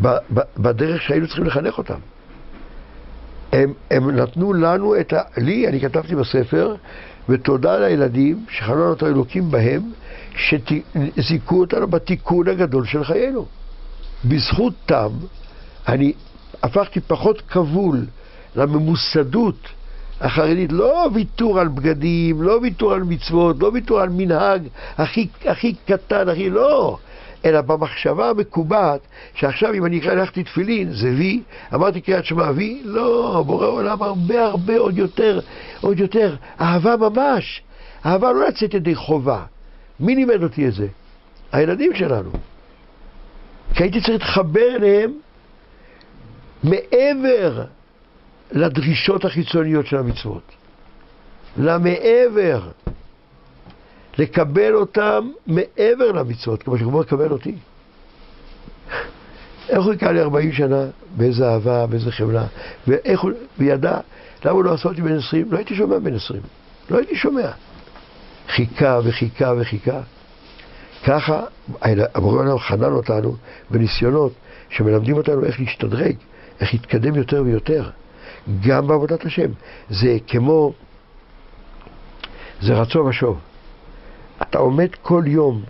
ב, 0.03 0.09
ב, 0.35 0.41
בדרך 0.59 1.03
שהיינו 1.03 1.27
צריכים 1.27 1.45
לחנך 1.45 1.79
אותם. 1.79 1.99
הם, 3.55 3.73
הם 3.91 4.11
נתנו 4.11 4.53
לנו 4.53 5.01
את 5.01 5.13
ה... 5.13 5.21
לי, 5.37 5.69
אני 5.69 5.81
כתבתי 5.81 6.15
בספר, 6.15 6.75
ותודה 7.29 7.79
לילדים 7.79 8.45
שחלון 8.51 8.91
אותו 8.91 9.07
אלוקים 9.07 9.51
בהם, 9.51 9.83
שזיכו 10.37 11.61
אותנו 11.61 11.87
בתיקון 11.87 12.49
הגדול 12.49 12.87
של 12.87 13.05
חיינו. 13.05 13.47
בזכותם 14.25 15.11
אני 15.89 16.13
הפכתי 16.63 17.01
פחות 17.01 17.41
כבול 17.41 18.07
לממוסדות 18.57 19.69
החרדית, 20.21 20.73
לא 20.73 21.09
ויתור 21.15 21.61
על 21.61 21.69
בגדים, 21.69 22.43
לא 22.43 22.59
ויתור 22.63 22.93
על 22.93 23.03
מצוות, 23.03 23.57
לא 23.61 23.71
ויתור 23.75 24.01
על 24.01 24.09
מנהג 24.09 24.63
הכי, 24.99 25.29
הכי 25.45 25.75
קטן, 25.87 26.29
הכי 26.29 26.51
לא, 26.51 26.99
אלא 27.45 27.61
במחשבה 27.61 28.31
המקובעת, 28.31 29.01
שעכשיו 29.35 29.75
אם 29.75 29.87
אני 29.87 30.01
הלכתי 30.09 30.45
תפילין, 30.45 30.93
זה 30.93 31.09
וי, 31.09 31.43
אמרתי 31.75 32.01
קריאת 32.01 32.25
שמע 32.25 32.51
וי, 32.55 32.83
לא, 32.85 33.43
בורא 33.47 33.67
עולם 33.67 34.03
הרבה 34.03 34.45
הרבה 34.45 34.79
עוד 34.79 34.99
יותר, 34.99 35.41
עוד 35.81 36.01
יותר, 36.01 36.37
אהבה 36.61 36.97
ממש, 36.97 37.63
אהבה 38.07 38.33
לא 38.33 38.49
לצאת 38.49 38.75
ידי 38.75 38.95
חובה. 38.95 39.45
מי 40.01 40.15
לימד 40.15 40.43
אותי 40.43 40.69
את 40.69 40.73
זה? 40.75 40.87
הילדים 41.53 41.95
שלנו. 41.95 42.31
כי 43.75 43.83
הייתי 43.83 44.01
צריך 44.01 44.11
להתחבר 44.11 44.77
אליהם 44.77 45.13
מעבר 46.65 47.65
לדרישות 48.53 49.25
החיצוניות 49.25 49.87
של 49.87 49.97
המצוות. 49.97 50.53
למעבר. 51.57 52.61
לקבל 54.19 54.75
אותם 54.75 55.31
מעבר 55.47 56.13
למצוות, 56.13 56.63
כמו 56.63 56.79
שכבר 56.79 57.01
לקבל 57.01 57.31
אותי. 57.31 57.55
איך 59.69 59.85
הוא 59.85 59.93
יקרא 59.93 60.13
לי 60.13 60.21
40 60.21 60.53
שנה, 60.53 60.85
באיזה 61.17 61.49
אהבה, 61.49 61.87
באיזה 61.87 62.13
חמלה, 62.13 62.47
ואיך 62.87 63.21
הוא, 63.21 63.31
וידע, 63.59 63.99
למה 64.45 64.53
הוא 64.53 64.65
לא 64.65 64.73
עשה 64.73 64.89
אותי 64.89 65.03
בן 65.03 65.17
20? 65.17 65.53
לא 65.53 65.57
הייתי 65.57 65.75
שומע 65.75 65.99
בן 65.99 66.15
20, 66.15 66.43
לא 66.91 66.99
הייתי 66.99 67.17
שומע. 67.17 67.51
חיכה 68.49 69.01
וחיכה 69.05 69.53
וחיכה. 69.57 70.01
ככה 71.07 71.43
הבורא 72.15 72.37
העולם 72.37 72.59
חנן 72.59 72.93
אותנו 72.93 73.37
בניסיונות 73.71 74.33
שמלמדים 74.71 75.17
אותנו 75.17 75.45
איך 75.45 75.61
להשתדרג, 75.61 76.17
איך 76.61 76.75
להתקדם 76.75 77.15
יותר 77.15 77.43
ויותר, 77.45 77.91
גם 78.67 78.87
בעבודת 78.87 79.25
השם. 79.25 79.51
זה 79.91 80.17
כמו, 80.27 80.73
זה 82.61 82.75
רצון 82.75 83.07
ושוב. 83.07 83.39
אתה 84.55 84.63
עומד 84.63 84.89
כל 85.03 85.23
יום 85.27 85.63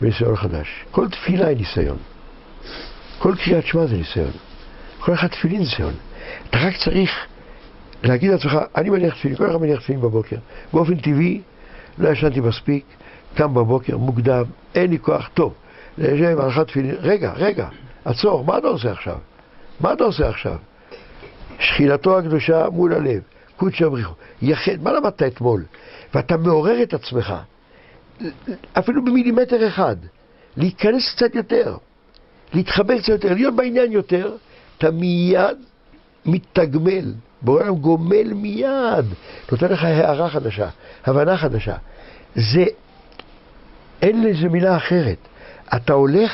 בניסיון 0.00 0.36
חדש. 0.36 0.84
כל 0.90 1.08
תפילה 1.08 1.46
היא 1.46 1.56
ניסיון. 1.56 1.96
כל 3.18 3.34
קריאת 3.44 3.66
שמע 3.66 3.86
זה 3.86 3.96
ניסיון. 3.96 4.30
כל 4.98 5.14
אחד 5.14 5.28
תפילין 5.28 5.60
ניסיון. 5.60 5.94
אתה 6.50 6.58
רק 6.58 6.76
צריך 6.84 7.26
להגיד 8.02 8.30
לעצמך, 8.30 8.58
אני 8.76 8.90
מניח 8.90 9.14
תפילין, 9.14 9.36
כל 9.36 9.50
אחד 9.50 9.56
מניח 9.56 9.80
תפילין 9.80 10.00
בבוקר. 10.00 10.36
באופן 10.72 10.96
טבעי, 10.96 11.40
לא 11.98 12.08
ישנתי 12.08 12.40
מספיק, 12.40 12.84
קם 13.34 13.54
בבוקר, 13.54 13.96
מוקדם, 13.96 14.44
אין 14.74 14.90
לי 14.90 14.98
כוח, 14.98 15.30
טוב, 15.34 15.54
לשם 15.98 16.40
הלכת 16.40 16.66
תפילין, 16.66 16.94
רגע, 16.98 17.32
רגע, 17.36 17.68
עצור, 18.04 18.44
מה 18.44 18.58
אתה 18.58 18.66
עושה 18.66 18.92
עכשיו? 18.92 19.16
מה 19.80 19.92
אתה 19.92 20.04
עושה 20.04 20.28
עכשיו? 20.28 20.56
שכינתו 21.58 22.18
הקדושה 22.18 22.68
מול 22.72 22.94
הלב, 22.94 23.20
קודשא 23.56 23.88
בריחו, 23.88 24.14
יחד, 24.42 24.82
מה 24.82 24.92
למדת 24.92 25.22
אתמול? 25.22 25.64
ואתה 26.14 26.36
מעורר 26.36 26.82
את 26.82 26.94
עצמך, 26.94 27.34
אפילו 28.78 29.04
במילימטר 29.04 29.68
אחד, 29.68 29.96
להיכנס 30.56 31.14
קצת 31.14 31.34
יותר, 31.34 31.76
להתחבר 32.54 32.98
קצת 32.98 33.08
יותר, 33.08 33.34
להיות 33.34 33.56
בעניין 33.56 33.92
יותר, 33.92 34.36
אתה 34.78 34.90
מיד 34.90 35.56
מתגמל, 36.26 37.12
בורא 37.42 37.62
העולם 37.62 37.80
גומל 37.80 38.32
מיד, 38.32 39.04
נותן 39.52 39.66
לך 39.66 39.84
הערה 39.84 40.30
חדשה, 40.30 40.68
הבנה 41.04 41.36
חדשה. 41.36 41.76
זה, 42.34 42.64
אין 44.02 44.24
לזה 44.24 44.48
מילה 44.48 44.76
אחרת. 44.76 45.18
אתה 45.76 45.92
הולך 45.92 46.32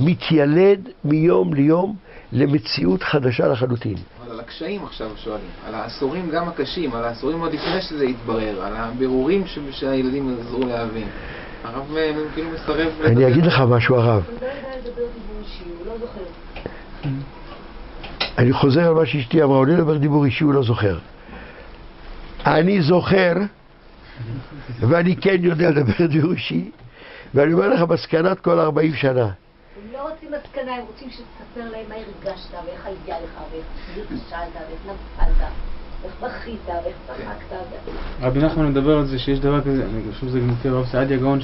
ומתיילד 0.00 0.88
מיום 1.04 1.54
ליום 1.54 1.96
למציאות 2.32 3.02
חדשה 3.02 3.48
לחלוטין. 3.48 3.96
על 4.38 4.44
הקשיים 4.44 4.84
עכשיו 4.84 5.10
שואלים, 5.16 5.46
על 5.66 5.74
העשורים 5.74 6.30
גם 6.30 6.48
הקשים, 6.48 6.94
על 6.94 7.04
העשורים 7.04 7.40
עוד 7.40 7.52
לפני 7.52 7.82
שזה 7.82 8.04
יתברר, 8.04 8.62
על 8.62 8.72
הבירורים 8.76 9.46
ש- 9.46 9.58
שהילדים 9.70 10.36
עזרו 10.40 10.66
להבין. 10.66 11.08
הרב 11.64 11.96
כאילו 12.34 12.50
מסרב... 12.50 12.88
אני. 13.04 13.26
אגיד 13.26 13.46
לך 13.46 13.60
משהו, 13.68 13.96
הרב. 13.96 14.22
לא 15.86 15.92
לא 15.92 15.98
זוכר. 15.98 16.20
אני 18.38 18.52
חוזר 18.52 18.88
על 18.88 18.94
מה 18.94 19.06
שאשתי 19.06 19.42
אמרה, 19.42 19.56
עולה 19.56 19.72
לדבר 19.74 19.96
דיבור 19.96 20.24
אישי, 20.24 20.44
הוא 20.44 20.54
לא 20.54 20.62
זוכר. 20.62 20.98
אני 22.46 22.82
זוכר, 22.82 23.32
ואני 24.80 25.16
כן 25.16 25.36
יודע 25.40 25.70
לדבר 25.70 26.06
דיבור 26.06 26.32
אישי, 26.32 26.70
ואני 27.34 27.52
אומר 27.52 27.68
לך, 27.68 27.80
מסקנת 27.90 28.40
כל 28.40 28.58
40 28.58 28.94
שנה. 28.94 29.28
לא 29.98 30.08
רוצים 30.10 30.28
מסקנה, 30.32 30.74
הם 30.74 30.84
רוצים 30.86 31.10
שתספר 31.10 31.70
להם 31.70 31.88
מה 31.88 31.94
הרגשת, 31.94 32.50
ואיך 32.66 32.86
היה 32.86 33.16
לך, 33.20 33.40
ואיך 33.52 34.06
נכשלת, 34.10 34.54
ואיך 34.54 34.80
נפלת, 34.84 35.48
ואיך 36.02 36.14
בכית, 36.22 36.60
ואיך 36.66 36.96
צחקת. 37.06 37.56
רבי 38.20 38.40
נחמן 38.40 38.68
מדבר 38.68 38.98
על 38.98 39.06
זה 39.06 39.18
שיש 39.18 39.40
דבר 39.40 39.60
כזה, 39.60 39.84
אני 39.84 40.12
חושב 40.12 40.26
שזה 40.26 40.40
גם 40.40 40.48
מופיע 40.48 40.70
ברב 40.70 40.86
סעדיה 40.86 41.16
גאון, 41.16 41.38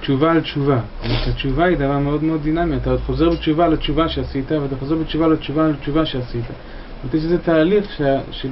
תשובה 0.00 0.32
על 0.32 0.40
תשובה. 0.40 0.80
התשובה 1.02 1.64
היא 1.64 1.76
דבר 1.76 1.98
מאוד 1.98 2.24
מאוד 2.24 2.42
דינמי, 2.42 2.76
אתה 2.76 2.90
חוזר 3.06 3.30
בתשובה 3.30 3.68
לתשובה 3.68 4.08
שעשית, 4.08 4.52
ואתה 4.52 4.76
חוזר 4.76 4.94
בתשובה 4.94 5.28
לתשובה 5.28 5.68
לתשובה 5.68 6.06
שעשית. 6.06 6.44
זאת 6.44 6.54
אומרת, 7.02 7.14
יש 7.14 7.24
איזה 7.24 7.38
תהליך. 7.38 8.00
של... 8.30 8.50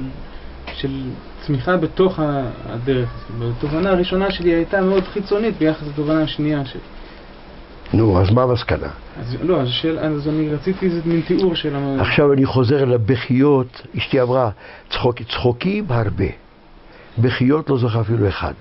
צמיחה 1.45 1.77
בתוך 1.77 2.19
הדרך. 2.65 3.09
התובנה 3.57 3.89
הראשונה 3.89 4.31
שלי 4.31 4.49
הייתה 4.49 4.81
מאוד 4.81 5.03
חיצונית 5.03 5.57
ביחס 5.57 5.87
לתובנה 5.87 6.21
השנייה 6.21 6.65
שלי. 6.65 6.81
נו, 7.93 8.21
אז 8.21 8.29
מה 8.29 8.43
המסקנה? 8.43 8.87
אז 9.19 9.37
לא, 9.41 9.61
אז, 9.61 9.67
שאל, 9.67 9.99
אז 9.99 10.27
אני 10.27 10.49
רציתי 10.49 10.85
איזה 10.85 11.01
מין 11.05 11.21
תיאור 11.21 11.55
של... 11.55 11.75
עכשיו 11.99 12.33
אני 12.33 12.45
חוזר 12.45 12.85
לבכיות, 12.85 13.81
אשתי 13.97 14.21
אמרה, 14.21 14.49
צחוק, 14.89 15.21
צחוקים 15.21 15.85
הרבה. 15.89 16.25
בכיות 17.17 17.69
לא 17.69 17.77
זוכר 17.77 18.01
אפילו 18.01 18.29
אחד. 18.29 18.53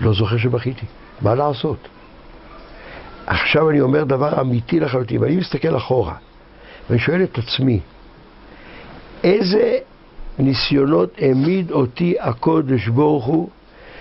לא 0.00 0.12
זוכר 0.12 0.36
שבכיתי. 0.36 0.86
מה 1.22 1.34
לעשות? 1.34 1.88
עכשיו 3.26 3.70
אני 3.70 3.80
אומר 3.80 4.04
דבר 4.04 4.40
אמיתי 4.40 4.80
לחלוטין, 4.80 5.22
ואני 5.22 5.36
מסתכל 5.36 5.76
אחורה, 5.76 6.14
ואני 6.90 7.00
שואל 7.00 7.22
את 7.22 7.38
עצמי, 7.38 7.80
איזה 9.24 9.78
ניסיונות 10.38 11.14
העמיד 11.18 11.70
אותי 11.70 12.14
הקודש 12.20 12.88
ברוך 12.88 13.24
הוא, 13.24 13.48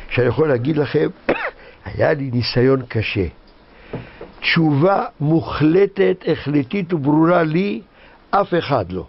שאני 0.09 0.27
יכול 0.27 0.47
להגיד 0.47 0.77
לכם, 0.77 1.07
היה 1.85 2.13
לי 2.13 2.29
ניסיון 2.33 2.81
קשה. 2.87 3.25
תשובה 4.45 5.05
מוחלטת, 5.19 6.23
החלטית 6.31 6.93
וברורה 6.93 7.43
לי, 7.43 7.81
אף 8.31 8.53
אחד 8.59 8.91
לא. 8.91 9.05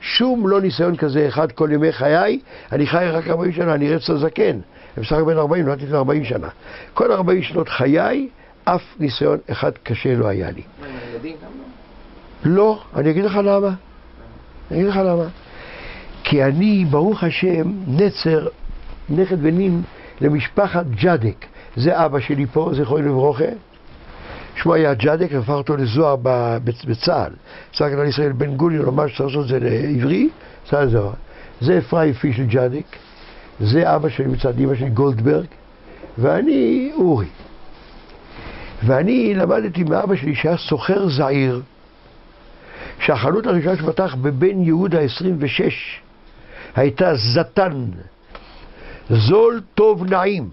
שום 0.00 0.48
לא 0.48 0.60
ניסיון 0.60 0.96
כזה 0.96 1.28
אחד 1.28 1.52
כל 1.52 1.68
ימי 1.72 1.92
חיי, 1.92 2.40
אני 2.72 2.86
חי 2.86 3.06
רק 3.12 3.28
40 3.28 3.52
שנה, 3.52 3.74
אני 3.74 3.94
רץ 3.94 4.08
לזקן. 4.08 4.50
אני 4.50 5.04
בסך 5.04 5.12
הכל 5.12 5.24
בן 5.24 5.38
40, 5.38 5.64
נולדתי 5.66 5.84
לפני 5.84 5.96
40 5.96 6.24
שנה. 6.24 6.48
כל 6.94 7.12
40 7.12 7.42
שנות 7.42 7.68
חיי, 7.68 8.28
אף 8.64 8.82
ניסיון 8.98 9.38
אחד 9.50 9.70
קשה 9.82 10.14
לא 10.14 10.26
היה 10.26 10.50
לי. 10.50 10.62
מה, 10.80 10.86
עם 10.86 10.92
הילדים 11.06 11.36
גם 11.42 11.50
לא? 12.50 12.56
לא, 12.56 12.82
אני 12.96 13.10
אגיד 13.10 13.24
לך 13.24 13.36
למה. 13.36 13.70
אני 14.70 14.78
אגיד 14.78 14.90
לך 14.90 14.96
למה. 14.96 15.24
כי 16.24 16.44
אני, 16.44 16.84
ברוך 16.90 17.24
השם, 17.24 17.72
נצר, 17.86 18.48
נכד 19.08 19.36
ונין 19.40 19.82
למשפחת 20.20 20.86
ג'דק. 20.86 21.46
זה 21.76 22.04
אבא 22.04 22.20
שלי 22.20 22.46
פה, 22.46 22.70
זכרו 22.74 22.98
לברוכה. 22.98 23.44
שמו 24.56 24.74
היה 24.74 24.94
ג'דק, 24.94 25.32
הפך 25.32 25.50
אותו 25.50 25.76
לזוהר 25.76 26.16
בצה"ל. 26.64 27.32
צבא 27.72 27.86
הגנה 27.86 28.02
לישראל 28.02 28.32
בן 28.32 28.56
גוליון, 28.56 28.84
הוא 28.84 28.92
אמר 28.92 29.06
שצריך 29.06 29.20
לעשות 29.20 29.44
את 29.44 29.48
זה 29.48 29.58
לעברי, 29.58 30.28
צה"ל 30.70 30.88
זוהר. 30.88 31.12
זה 31.60 31.78
אפרים 31.78 32.12
פיש 32.12 32.36
של 32.36 32.46
ג'דק, 32.46 32.96
זה 33.60 33.96
אבא 33.96 34.08
שלי 34.08 34.26
מצד 34.26 34.58
אמא 34.58 34.74
שלי 34.74 34.90
גולדברג, 34.90 35.46
ואני 36.18 36.92
אורי. 36.94 37.26
ואני 38.82 39.34
למדתי 39.34 39.84
מאבא 39.84 40.16
שלי 40.16 40.34
שהיה 40.34 40.56
סוחר 40.56 41.08
זעיר, 41.08 41.62
שהחנות 42.98 43.46
הראשונה 43.46 43.76
שפתח 43.76 44.14
בבן 44.14 44.62
יהודה 44.62 45.00
26 45.00 46.00
הייתה 46.76 47.14
זתן, 47.14 47.84
זול, 49.10 49.60
טוב, 49.74 50.04
נעים. 50.04 50.48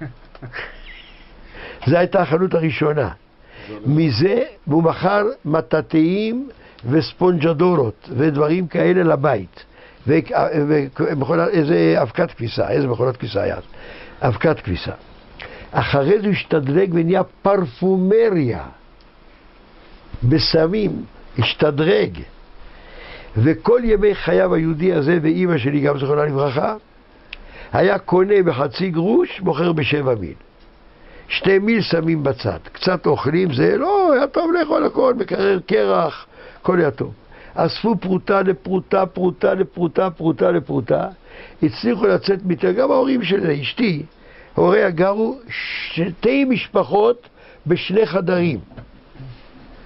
זו 1.86 1.96
הייתה 1.96 2.22
החנות 2.22 2.54
הראשונה. 2.54 3.10
מזה 3.86 4.42
הוא 4.64 4.82
מכר 4.82 5.26
מטאטאים 5.44 6.48
וספונג'דורות 6.90 8.08
ודברים 8.16 8.66
כאלה 8.66 9.02
לבית. 9.02 9.64
ומכונה, 10.06 11.46
איזה 11.48 11.94
אבקת 12.02 12.30
כביסה, 12.30 12.70
איזה 12.70 12.88
מכונת 12.88 13.16
כביסה 13.16 13.42
היה? 13.42 13.56
אבקת 14.20 14.60
כביסה. 14.60 14.92
אחרי 15.72 16.20
זה 16.20 16.28
השתדרג 16.28 16.90
ונהיה 16.92 17.22
פרפומריה. 17.42 18.64
בסמים, 20.22 21.04
השתדרג. 21.38 22.18
וכל 23.36 23.80
ימי 23.84 24.14
חייו 24.14 24.54
היהודי 24.54 24.92
הזה, 24.92 25.18
ואימא 25.22 25.58
שלי 25.58 25.80
גם 25.80 25.98
זכרונה 25.98 26.24
לברכה, 26.24 26.76
היה 27.72 27.98
קונה 27.98 28.42
בחצי 28.42 28.90
גרוש, 28.90 29.40
מוכר 29.40 29.72
בשבע 29.72 30.14
מיל. 30.14 30.34
שתי 31.30 31.58
מיל 31.58 31.80
שמים 31.82 32.22
בצד, 32.22 32.58
קצת 32.72 33.06
אוכלים, 33.06 33.52
זה 33.52 33.76
לא, 33.76 34.12
היה 34.12 34.26
טוב 34.26 34.52
לאכול 34.52 34.86
הכל, 34.86 35.14
מקרר 35.14 35.58
קרח, 35.66 36.26
הכל 36.60 36.80
היה 36.80 36.90
טוב. 36.90 37.12
אספו 37.54 37.96
פרוטה 37.96 38.42
לפרוטה, 38.42 39.06
פרוטה 39.06 39.54
לפרוטה, 39.54 40.10
פרוטה 40.10 40.50
לפרוטה, 40.50 41.08
הצליחו 41.62 42.06
לצאת 42.06 42.38
מתה, 42.44 42.72
גם 42.72 42.90
ההורים 42.90 43.22
של 43.22 43.50
אשתי, 43.50 44.02
הוריה 44.54 44.90
גרו 44.90 45.38
שתי 45.48 46.44
משפחות 46.44 47.28
בשני 47.66 48.06
חדרים. 48.06 48.58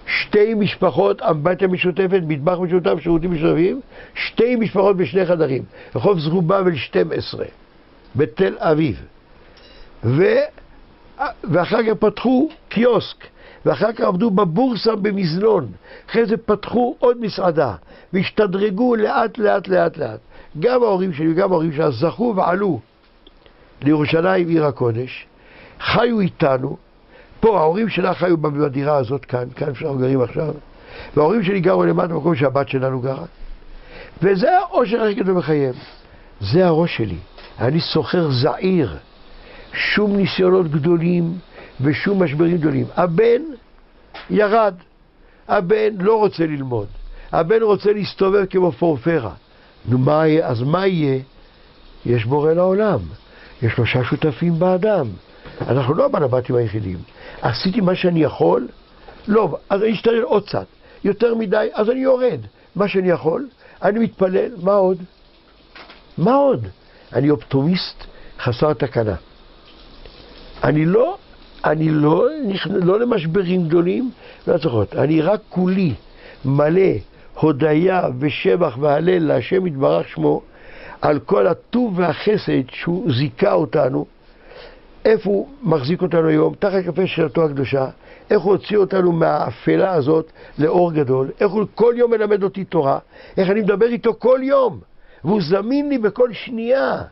שתי 0.07 0.55
משפחות, 0.55 1.23
אמבטיה 1.23 1.69
משותפת, 1.69 2.21
מטבח 2.29 2.59
משותף, 2.59 2.95
שירותים 3.01 3.33
משותפים, 3.33 3.81
שתי 4.15 4.57
משפחות 4.57 4.97
בשני 4.97 5.27
חדרים. 5.27 5.63
רחוב 5.97 6.19
זרובבל 6.19 6.77
12, 6.77 7.45
בתל 8.17 8.55
אביב. 8.59 9.03
ו... 10.05 10.25
ואחר 11.45 11.83
כך 11.83 11.93
פתחו 11.99 12.49
קיוסק, 12.69 13.17
ואחר 13.67 13.93
כך 13.93 14.01
עבדו 14.01 14.31
בבורסה 14.31 14.97
במזנון. 14.97 15.67
אחרי 16.11 16.27
זה 16.27 16.37
פתחו 16.37 16.97
עוד 16.99 17.21
מסעדה, 17.21 17.75
והשתדרגו 18.13 18.97
לאט 18.97 19.39
לאט 19.39 19.69
לאט 19.69 19.97
לאט. 19.97 20.21
גם 20.59 20.83
ההורים 20.83 21.13
שלי 21.13 21.33
וגם 21.33 21.53
ההורים 21.53 21.73
שלה 21.73 21.91
זכו 21.91 22.35
ועלו 22.37 22.81
לירושלים, 23.83 24.49
עיר 24.49 24.67
הקודש, 24.67 25.27
חיו 25.81 26.21
איתנו. 26.21 26.77
פה 27.41 27.59
ההורים 27.59 27.89
שלה 27.89 28.15
חיו 28.15 28.37
בדירה 28.37 28.97
הזאת 28.97 29.25
כאן, 29.25 29.45
כאן 29.57 29.75
שאנחנו 29.75 29.99
גרים 29.99 30.21
עכשיו, 30.21 30.55
וההורים 31.17 31.43
שלי 31.43 31.61
גרו 31.61 31.85
למטה 31.85 32.09
במקום 32.09 32.35
שהבת 32.35 32.69
שלנו 32.69 33.01
גרה. 33.01 33.25
וזה 34.23 34.59
האושר 34.59 35.03
הכי 35.03 35.15
גדול 35.15 35.39
בחייהם. 35.39 35.75
זה 36.41 36.67
הראש 36.67 36.97
שלי. 36.97 37.17
אני 37.59 37.81
סוחר 37.81 38.31
זעיר. 38.31 38.97
שום 39.75 40.17
ניסיונות 40.17 40.71
גדולים 40.71 41.39
ושום 41.81 42.23
משברים 42.23 42.57
גדולים. 42.57 42.87
הבן 42.97 43.43
ירד, 44.31 44.75
הבן 45.49 45.97
לא 45.99 46.19
רוצה 46.19 46.47
ללמוד, 46.47 46.87
הבן 47.33 47.63
רוצה 47.63 47.93
להסתובב 47.93 48.45
כמו 48.51 48.73
פורפרה. 48.73 49.33
נו, 49.89 49.99
מה? 49.99 50.23
אז 50.43 50.63
מה 50.63 50.87
יהיה? 50.87 51.21
יש 52.07 52.25
בורא 52.25 52.53
לעולם, 52.53 52.99
יש 53.63 53.73
שלושה 53.73 54.05
שותפים 54.05 54.59
באדם. 54.59 55.07
אנחנו 55.61 55.95
לא 55.95 56.05
הבעל 56.05 56.23
הבתים 56.23 56.57
היחידים. 56.57 56.99
עשיתי 57.43 57.81
מה 57.81 57.95
שאני 57.95 58.23
יכול? 58.23 58.69
לא, 59.29 59.57
אז 59.71 59.83
אני 59.83 59.93
אשתדל 59.93 60.23
עוד 60.23 60.47
קצת. 60.47 60.67
יותר 61.05 61.35
מדי, 61.35 61.69
אז 61.73 61.91
אני 61.91 62.01
יורד. 62.01 62.41
מה 62.77 62.89
שאני 62.89 63.09
יכול, 63.09 63.49
אני 63.83 63.99
מתפלל, 63.99 64.51
מה 64.63 64.73
עוד? 64.73 64.99
מה 66.19 66.35
עוד? 66.35 66.67
אני 67.13 67.31
אופטומיסט 67.31 68.05
חסר 68.41 68.73
תקנה. 68.73 69.15
אני 70.65 70.85
לא, 70.85 71.17
אני 71.65 71.91
לא, 71.91 72.29
לא 72.71 73.01
למשברים 73.01 73.69
גדולים 73.69 74.11
והצלחות. 74.47 74.95
אני 74.95 75.23
רק 75.23 75.41
כולי 75.49 75.95
מלא 76.45 76.91
הודיה 77.35 78.03
ושבח 78.19 78.77
והלל 78.81 79.27
להשם 79.27 79.67
יתברך 79.67 80.09
שמו 80.09 80.43
על 81.01 81.19
כל 81.19 81.47
הטוב 81.47 81.99
והחסד 81.99 82.71
שהוא 82.71 83.13
זיכה 83.13 83.53
אותנו, 83.53 84.07
איפה 85.05 85.31
הוא 85.31 85.49
מחזיק 85.63 86.03
אותנו 86.03 86.29
היום, 86.29 86.55
תחת 86.59 86.85
כפה 86.87 87.07
שאלתו 87.07 87.45
הקדושה, 87.45 87.87
איך 88.31 88.41
הוא 88.41 88.53
הוציא 88.53 88.77
אותנו 88.77 89.13
מהאפלה 89.13 89.93
הזאת 89.93 90.33
לאור 90.59 90.93
גדול, 90.93 91.31
איך 91.41 91.51
הוא 91.51 91.65
כל 91.75 91.95
יום 91.97 92.11
מלמד 92.11 92.43
אותי 92.43 92.65
תורה, 92.65 92.99
איך 93.37 93.51
אני 93.51 93.61
מדבר 93.61 93.87
איתו 93.87 94.15
כל 94.19 94.41
יום, 94.43 94.81
והוא 95.25 95.41
זמין 95.43 95.89
לי 95.89 95.99
בכל 95.99 96.33
שנייה. 96.33 97.03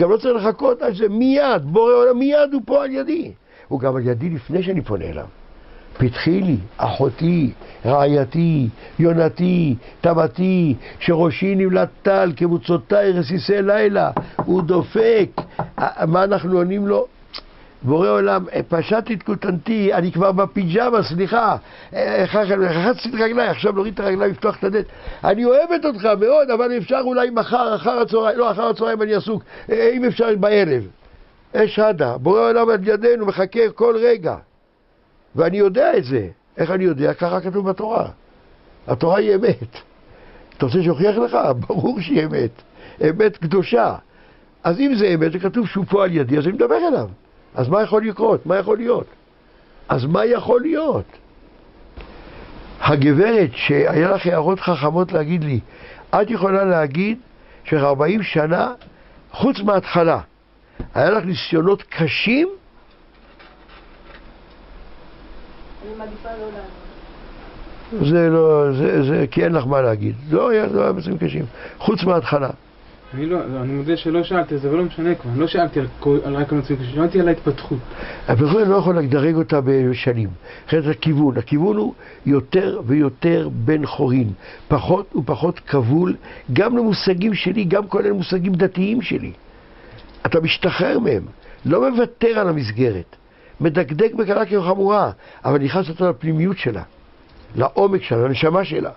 גם 0.00 0.10
לא 0.10 0.16
צריך 0.16 0.34
לחכות 0.36 0.82
עד 0.82 0.94
זה, 0.94 1.08
מיד, 1.08 1.62
בורא 1.62 1.92
עולם, 1.92 2.18
מיד 2.18 2.52
הוא 2.52 2.62
פה 2.64 2.84
על 2.84 2.90
ידי. 2.90 3.32
הוא 3.68 3.80
גם 3.80 3.96
על 3.96 4.06
ידי 4.06 4.30
לפני 4.30 4.62
שאני 4.62 4.80
פונה 4.80 5.04
אליו. 5.04 5.26
פתחי 5.98 6.40
לי, 6.40 6.56
אחותי, 6.76 7.52
רעייתי, 7.86 8.68
יונתי, 8.98 9.74
תמתי, 10.00 10.74
שראשי 11.00 11.54
נמלט 11.54 11.88
טל, 12.02 12.32
כמוצותיי 12.36 13.12
רסיסי 13.12 13.62
לילה, 13.62 14.10
הוא 14.44 14.62
דופק. 14.62 15.30
מה 16.06 16.24
אנחנו 16.24 16.56
עונים 16.56 16.86
לו? 16.86 17.06
בורא 17.82 18.08
עולם, 18.08 18.44
פשטתי 18.68 19.14
את 19.14 19.22
כותנתי, 19.22 19.94
אני 19.94 20.12
כבר 20.12 20.32
בפיג'מה, 20.32 21.02
סליחה, 21.02 21.56
רחצתי 21.92 23.08
את 23.08 23.14
רגליי, 23.14 23.48
עכשיו 23.48 23.72
נוריד 23.72 23.94
את 23.94 24.00
הרגליים, 24.00 24.32
לפתוח 24.32 24.56
את 24.58 24.64
הדלת. 24.64 24.86
אני 25.24 25.44
אוהבת 25.44 25.84
אותך 25.84 26.04
מאוד, 26.20 26.50
אבל 26.50 26.76
אפשר 26.76 27.00
אולי 27.04 27.30
מחר, 27.30 27.74
אחר 27.74 27.98
הצהריים, 27.98 28.38
לא, 28.38 28.50
אחר 28.50 28.68
הצהריים 28.68 29.02
אני 29.02 29.14
עסוק, 29.14 29.42
אם 29.68 30.04
אפשר 30.04 30.36
בערב. 30.40 30.82
אש 31.56 31.78
הדה, 31.78 32.18
בורא 32.18 32.40
עולם 32.40 32.68
על 32.68 32.88
ידינו, 32.88 33.26
מחכה 33.26 33.70
כל 33.74 33.96
רגע. 34.00 34.36
ואני 35.36 35.56
יודע 35.56 35.96
את 35.96 36.04
זה. 36.04 36.28
איך 36.56 36.70
אני 36.70 36.84
יודע? 36.84 37.14
ככה 37.14 37.40
כתוב 37.40 37.70
בתורה. 37.70 38.08
התורה 38.86 39.18
היא 39.18 39.34
אמת. 39.34 39.76
אתה 40.56 40.66
רוצה 40.66 40.82
שיוכיח 40.82 41.16
לך? 41.16 41.38
ברור 41.68 42.00
שהיא 42.00 42.24
אמת. 42.24 42.62
אמת 43.10 43.36
קדושה. 43.36 43.94
אז 44.64 44.80
אם 44.80 44.94
זה 44.94 45.06
אמת, 45.06 45.32
זה 45.32 45.38
כתוב 45.38 45.66
שהוא 45.66 45.84
פה 45.88 46.04
על 46.04 46.12
ידי, 46.12 46.38
אז 46.38 46.44
אני 46.44 46.52
מדבר 46.52 46.88
אליו. 46.88 47.08
אז 47.56 47.68
מה 47.68 47.82
יכול 47.82 48.06
לקרות? 48.06 48.46
מה 48.46 48.56
יכול 48.56 48.76
להיות? 48.76 49.06
אז 49.88 50.04
מה 50.04 50.24
יכול 50.24 50.60
להיות? 50.60 51.04
הגברת 52.80 53.50
שהיה 53.54 54.10
לך 54.10 54.26
הערות 54.26 54.60
חכמות 54.60 55.12
להגיד 55.12 55.44
לי, 55.44 55.60
את 56.10 56.30
יכולה 56.30 56.64
להגיד 56.64 57.18
שאחרי 57.64 57.88
40 57.88 58.22
שנה, 58.22 58.72
חוץ 59.32 59.60
מההתחלה, 59.60 60.20
היה 60.94 61.10
לך 61.10 61.24
ניסיונות 61.24 61.82
קשים, 61.82 62.48
אני 65.86 65.94
מעדיפה 65.98 66.28
לא 66.28 66.46
לענות. 67.92 68.10
זה 68.10 68.28
לא, 68.30 68.72
זה, 68.72 69.02
זה, 69.02 69.26
כי 69.30 69.44
אין 69.44 69.52
לך 69.52 69.66
מה 69.66 69.80
להגיד. 69.80 70.14
לא 70.30 70.48
היה, 70.50 70.66
לא 70.66 70.82
היה 70.82 70.92
מצבים 70.92 71.18
קשים, 71.18 71.44
חוץ 71.78 72.02
מההתחלה. 72.04 72.50
אני 73.14 73.26
לא, 73.26 73.38
אני 73.62 73.72
מודה 73.72 73.96
שלא 73.96 74.22
שאלתי 74.22 74.54
על 74.54 74.60
זה, 74.60 74.68
אבל 74.68 74.76
לא 74.76 74.84
משנה 74.84 75.14
כבר, 75.14 75.30
אני 75.30 75.40
לא 75.40 75.46
שאלתי 75.46 75.80
על, 75.80 75.86
על 76.24 76.36
רק 76.36 76.46
קשים, 76.46 76.76
שאלתי 76.94 77.20
על 77.20 77.28
ההתפתחות. 77.28 77.78
אני 78.28 78.40
לא 78.68 78.76
יכול 78.76 78.98
לדרג 78.98 79.34
אותה 79.34 79.60
בשנים. 79.64 80.28
אחרת 80.68 80.96
הכיוון. 80.96 81.38
הכיוון 81.38 81.76
הוא 81.76 81.94
יותר 82.26 82.80
ויותר 82.86 83.48
בן 83.52 83.86
חורין. 83.86 84.32
פחות 84.68 85.16
ופחות 85.16 85.58
כבול, 85.58 86.16
גם 86.52 86.76
למושגים 86.76 87.34
שלי, 87.34 87.64
גם 87.64 87.88
כולל 87.88 88.12
מושגים 88.12 88.54
דתיים 88.54 89.02
שלי. 89.02 89.32
אתה 90.26 90.40
משתחרר 90.40 90.98
מהם. 90.98 91.22
לא 91.64 91.90
מוותר 91.90 92.38
על 92.38 92.48
המסגרת. 92.48 93.16
מדקדק 93.60 94.14
בקלה 94.14 94.46
כחמורה, 94.46 95.10
אבל 95.44 95.58
נכנס 95.58 95.88
יותר 95.88 96.10
לפנימיות 96.10 96.58
שלה, 96.58 96.82
לעומק 97.56 98.02
שלה, 98.02 98.28
לנשמה 98.28 98.64
שלה. 98.64 98.90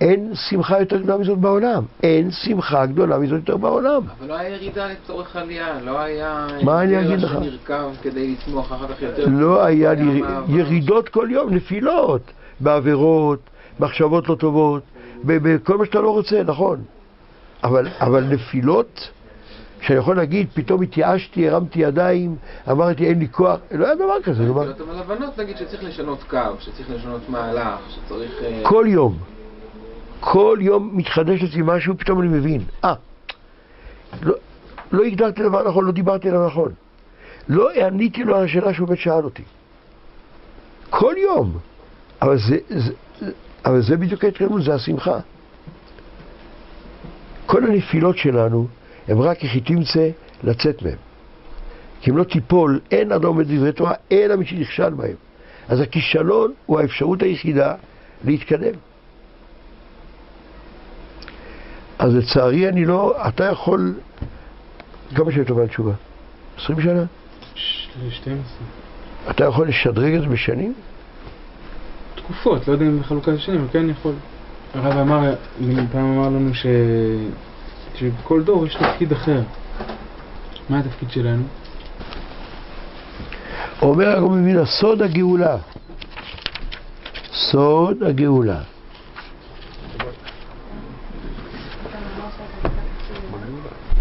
אין 0.00 0.32
שמחה 0.34 0.80
יותר 0.80 0.96
גדולה 0.96 1.18
מזאת 1.18 1.38
בעולם. 1.38 1.84
אין 2.02 2.30
שמחה 2.30 2.86
גדולה 2.86 3.18
מזאת 3.18 3.38
יותר 3.38 3.56
בעולם. 3.56 4.02
אבל 4.18 4.28
לא 4.28 4.34
היה 4.34 4.48
ירידה 4.48 4.86
לצורך 4.88 5.36
עלייה, 5.36 5.80
לא 5.84 5.98
היה... 5.98 6.46
מה 6.62 6.82
אני 6.82 7.00
אגיד 7.00 7.20
לך? 7.20 7.32
שנרקב 7.32 7.94
כדי 8.02 8.32
לצמוח 8.32 8.72
אחר 8.72 8.88
כך 8.88 9.02
יותר. 9.02 9.24
לא 9.28 9.64
היה. 9.64 9.92
ירידות 10.48 11.08
כל 11.08 11.28
יום, 11.30 11.54
נפילות, 11.54 12.22
בעבירות, 12.60 13.40
מחשבות 13.80 14.28
לא 14.28 14.34
טובות, 14.34 14.82
בכל 15.24 15.78
מה 15.78 15.84
שאתה 15.84 16.00
לא 16.00 16.10
רוצה, 16.10 16.42
נכון. 16.42 16.82
אבל, 17.64 17.88
אבל 18.00 18.24
נפילות, 18.24 19.10
שאני 19.80 19.98
יכול 19.98 20.16
להגיד, 20.16 20.46
פתאום 20.54 20.82
התייאשתי, 20.82 21.48
הרמתי 21.48 21.78
ידיים, 21.78 22.36
אמרתי 22.70 23.06
אין 23.06 23.18
לי 23.18 23.28
כוח, 23.28 23.60
לא 23.70 23.86
היה 23.86 23.94
דבר 23.94 24.22
כזה, 24.22 24.48
אבל 24.50 24.72
הבנות 24.98 25.38
נגיד 25.38 25.56
שצריך 25.56 25.84
לשנות 25.84 26.22
קו, 26.30 26.38
שצריך 26.60 26.90
לשנות 26.90 27.28
מהלך, 27.28 27.78
שצריך... 27.88 28.32
אה, 28.42 28.60
כל 28.62 28.84
יום, 28.88 29.18
כל 30.20 30.58
יום 30.60 30.90
מתחדש 30.92 31.42
אצלי 31.42 31.62
משהו, 31.64 31.98
פתאום 31.98 32.20
אני 32.20 32.28
מבין. 32.28 32.64
אה, 32.84 32.94
לא, 34.22 34.34
לא 34.92 35.04
הגדרתי 35.04 35.42
דבר 35.42 35.68
נכון, 35.68 35.84
לא 35.84 35.92
דיברתי 35.92 36.28
עליו 36.28 36.46
נכון. 36.46 36.72
לא 37.48 37.70
עניתי 37.70 38.24
לו 38.24 38.36
על 38.36 38.44
השאלה 38.44 38.74
שהוא 38.74 38.88
באמת 38.88 38.98
שאל 38.98 39.24
אותי. 39.24 39.42
כל 40.90 41.14
יום. 41.18 41.58
אבל 42.22 42.38
זה, 42.38 42.58
זה, 42.68 42.92
אבל 43.64 43.82
זה 43.82 43.96
בדיוק 43.96 44.24
ההתקדמות, 44.24 44.62
זה 44.62 44.74
השמחה. 44.74 45.18
כל 47.46 47.64
הנפילות 47.64 48.18
שלנו 48.18 48.66
הם 49.08 49.20
רק 49.20 49.44
איך 49.44 49.54
היא 49.54 49.62
תמצא 49.62 50.08
לצאת 50.44 50.82
מהם. 50.82 50.96
כי 52.00 52.10
אם 52.10 52.16
לא 52.16 52.24
תיפול, 52.24 52.80
אין 52.90 53.12
אדם 53.12 53.26
עומד 53.26 53.46
דברי 53.46 53.72
תורה, 53.72 53.94
אלא 54.12 54.36
מי 54.36 54.46
שנכשל 54.46 54.90
בהם. 54.90 55.16
אז 55.68 55.80
הכישלון 55.80 56.52
הוא 56.66 56.80
האפשרות 56.80 57.22
היחידה 57.22 57.74
להתקדם. 58.24 58.74
אז 62.00 62.14
לצערי 62.14 62.68
אני 62.68 62.84
לא, 62.84 63.14
אתה 63.28 63.44
יכול, 63.44 63.94
כמה 65.14 65.32
שנים 65.32 65.44
אתה 65.44 65.54
בא 65.54 65.62
לתשובה? 65.62 65.92
20 66.58 66.80
שנה? 66.80 67.04
ש- 67.54 67.88
12. 68.10 68.42
אתה 69.30 69.44
יכול 69.44 69.68
לשדרג 69.68 70.14
את 70.14 70.20
זה 70.20 70.26
בשנים? 70.26 70.74
תקופות, 72.14 72.68
לא 72.68 72.72
יודע 72.72 72.84
אם 72.84 73.00
בחלוקה 73.00 73.32
של 73.32 73.38
שנים, 73.38 73.60
אבל 73.60 73.68
כן 73.72 73.90
יכול. 73.90 74.12
הרב 74.74 74.96
אמר, 74.96 75.34
פעם 75.92 76.18
אמר 76.18 76.26
לנו 76.26 76.54
ש... 76.54 76.66
שבכל 77.94 78.42
דור 78.42 78.66
יש 78.66 78.74
תפקיד 78.76 79.12
אחר. 79.12 79.40
מה 80.68 80.78
התפקיד 80.78 81.10
שלנו? 81.10 81.42
אומר 83.82 84.08
הרב 84.08 84.30
מבינה, 84.32 84.66
סוד 84.66 85.02
הגאולה. 85.02 85.56
סוד 87.32 88.02
הגאולה. 88.02 88.60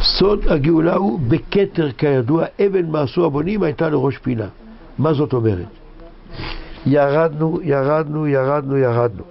סוד 0.01 0.47
הגאולה 0.47 0.95
הוא 0.95 1.19
בכתר 1.27 1.91
כידוע, 1.91 2.45
אבן 2.65 2.85
מעשו 2.85 3.25
הבונים 3.25 3.63
הייתה 3.63 3.89
לראש 3.89 4.17
פינה. 4.17 4.47
מה 4.97 5.13
זאת 5.13 5.33
אומרת? 5.33 5.67
ירדנו, 6.85 7.59
ירדנו, 7.63 8.27
ירדנו, 8.27 8.77
ירדנו. 8.77 9.23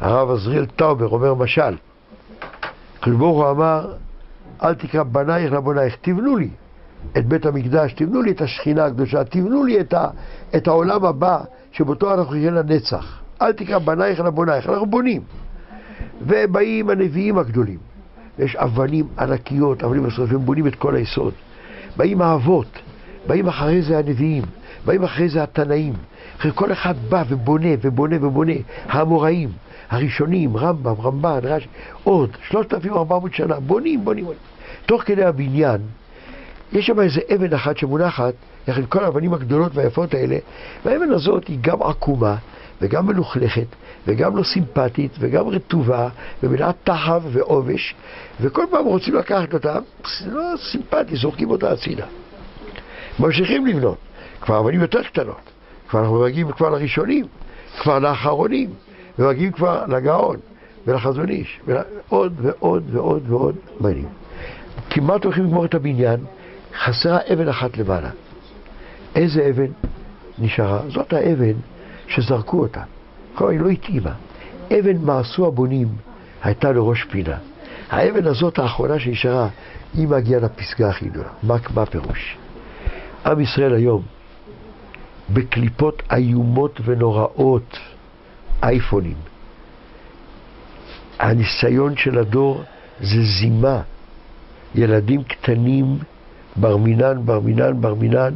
הרב 0.00 0.30
עזריאל 0.30 0.66
טאובר 0.66 1.08
אומר 1.08 1.34
משל. 1.34 1.76
הוא 3.04 3.50
אמר, 3.50 3.92
אל 4.62 4.74
תקרא 4.74 5.02
בנייך 5.02 5.52
אלא 5.52 5.64
בונייך, 5.64 5.96
תבנו 6.00 6.36
לי 6.36 6.48
את 7.18 7.26
בית 7.26 7.46
המקדש, 7.46 7.92
תבנו 7.92 8.22
לי 8.22 8.30
את 8.30 8.40
השכינה 8.40 8.84
הקדושה, 8.84 9.24
תבנו 9.24 9.64
לי 9.64 9.80
את, 9.80 9.94
ה, 9.94 10.08
את 10.56 10.68
העולם 10.68 11.04
הבא 11.04 11.40
שבאותו 11.72 12.14
אנחנו 12.14 12.34
נהיה 12.34 12.50
לנצח. 12.50 13.20
אל 13.42 13.52
תקרא 13.52 13.78
בנייך 13.78 14.20
אלא 14.20 14.33
בונייך, 14.33 14.68
אנחנו 14.68 14.86
בונים. 14.86 15.22
ובאים 16.26 16.90
הנביאים 16.90 17.38
הגדולים. 17.38 17.91
יש 18.38 18.56
אבנים 18.56 19.06
ענקיות, 19.18 19.84
אבנים 19.84 20.02
בסוף, 20.02 20.30
הם 20.30 20.38
בונים 20.38 20.66
את 20.66 20.74
כל 20.74 20.94
היסוד. 20.94 21.32
באים 21.96 22.22
האבות, 22.22 22.78
באים 23.26 23.48
אחרי 23.48 23.82
זה 23.82 23.98
הנביאים, 23.98 24.42
באים 24.84 25.04
אחרי 25.04 25.28
זה 25.28 25.42
התנאים. 25.42 25.92
אחרי 26.38 26.50
כל 26.54 26.72
אחד 26.72 26.94
בא 27.08 27.24
ובונה 27.28 27.68
ובונה 27.82 28.26
ובונה. 28.26 28.52
האמוראים, 28.86 29.48
הראשונים, 29.90 30.56
רמב"ם, 30.56 30.94
רמב"ן, 31.00 31.38
רש"י, 31.42 31.68
עוד 32.04 32.30
3,400 32.50 33.34
שנה, 33.34 33.60
בונים, 33.60 34.04
בונים, 34.04 34.24
בונים. 34.24 34.40
תוך 34.86 35.02
כדי 35.02 35.24
הבניין, 35.24 35.80
יש 36.72 36.86
שם 36.86 37.00
איזה 37.00 37.20
אבן 37.34 37.52
אחת 37.54 37.76
שמונחת, 37.76 38.34
יחד 38.68 38.80
עם 38.80 38.86
כל 38.86 39.04
האבנים 39.04 39.34
הגדולות 39.34 39.74
והיפות 39.74 40.14
האלה, 40.14 40.36
והאבן 40.84 41.10
הזאת 41.10 41.48
היא 41.48 41.58
גם 41.60 41.82
עקומה, 41.82 42.36
וגם 42.80 43.06
מלוכלכת, 43.06 43.66
וגם 44.06 44.36
לא 44.36 44.42
סימפטית, 44.42 45.12
וגם 45.18 45.48
רטובה, 45.48 46.08
ומלאת 46.42 46.74
תחב 46.84 47.22
ועובש, 47.32 47.94
וכל 48.40 48.64
פעם 48.70 48.84
רוצים 48.84 49.14
לקחת 49.14 49.54
אותה, 49.54 49.78
זה 50.20 50.30
לא 50.30 50.42
סימפטי, 50.70 51.16
זורקים 51.16 51.50
אותה 51.50 51.72
הצידה. 51.72 52.06
ממשיכים 53.18 53.66
לבנות, 53.66 53.98
כבר 54.40 54.60
אבנים 54.60 54.80
יותר 54.80 55.02
קטנות, 55.02 55.50
כבר 55.88 56.00
אנחנו 56.00 56.20
מגיעים 56.20 56.52
כבר 56.52 56.70
לראשונים, 56.70 57.24
כבר 57.80 57.98
לאחרונים, 57.98 58.70
ומגיעים 59.18 59.52
כבר 59.52 59.84
לגאון 59.88 60.36
ולחזון 60.86 61.28
איש, 61.28 61.60
ועוד 61.66 62.32
ועוד 62.42 62.94
ועוד 62.94 63.22
ועוד 63.30 63.56
בנים. 63.80 64.08
כמעט 64.90 65.24
הולכים 65.24 65.44
לגמור 65.44 65.64
את 65.64 65.74
הבניין, 65.74 66.20
חסרה 66.84 67.18
אבן 67.32 67.48
אחת 67.48 67.78
למעלה. 67.78 68.10
איזה 69.14 69.48
אבן 69.50 69.72
נשארה? 70.38 70.80
זאת 70.88 71.12
האבן 71.12 71.52
שזרקו 72.08 72.60
אותה. 72.60 72.82
כלומר, 73.34 73.52
היא 73.52 73.60
לא 73.60 73.68
התאימה. 73.68 74.12
אבן 74.78 74.96
מעשו 74.96 75.46
הבונים 75.46 75.88
הייתה 76.42 76.72
לראש 76.72 77.04
פינה. 77.04 77.36
האבן 77.90 78.26
הזאת 78.26 78.58
האחרונה 78.58 78.98
שנשארה, 78.98 79.48
היא 79.94 80.08
מגיעה 80.08 80.40
לפסגה 80.40 80.88
הכי 80.88 81.08
גדולה. 81.08 81.28
מה, 81.42 81.56
מה 81.74 81.82
הפירוש? 81.82 82.36
עם 83.26 83.40
ישראל 83.40 83.74
היום, 83.74 84.02
בקליפות 85.32 86.02
איומות 86.12 86.80
ונוראות, 86.84 87.78
אייפונים. 88.62 89.16
הניסיון 91.18 91.96
של 91.96 92.18
הדור 92.18 92.62
זה 93.00 93.22
זימה. 93.22 93.80
ילדים 94.74 95.22
קטנים, 95.22 95.98
בר 96.56 96.76
מינן, 96.76 97.26
בר 97.26 97.40
מינן, 97.40 97.80
בר 97.80 97.94
מינן, 97.94 98.34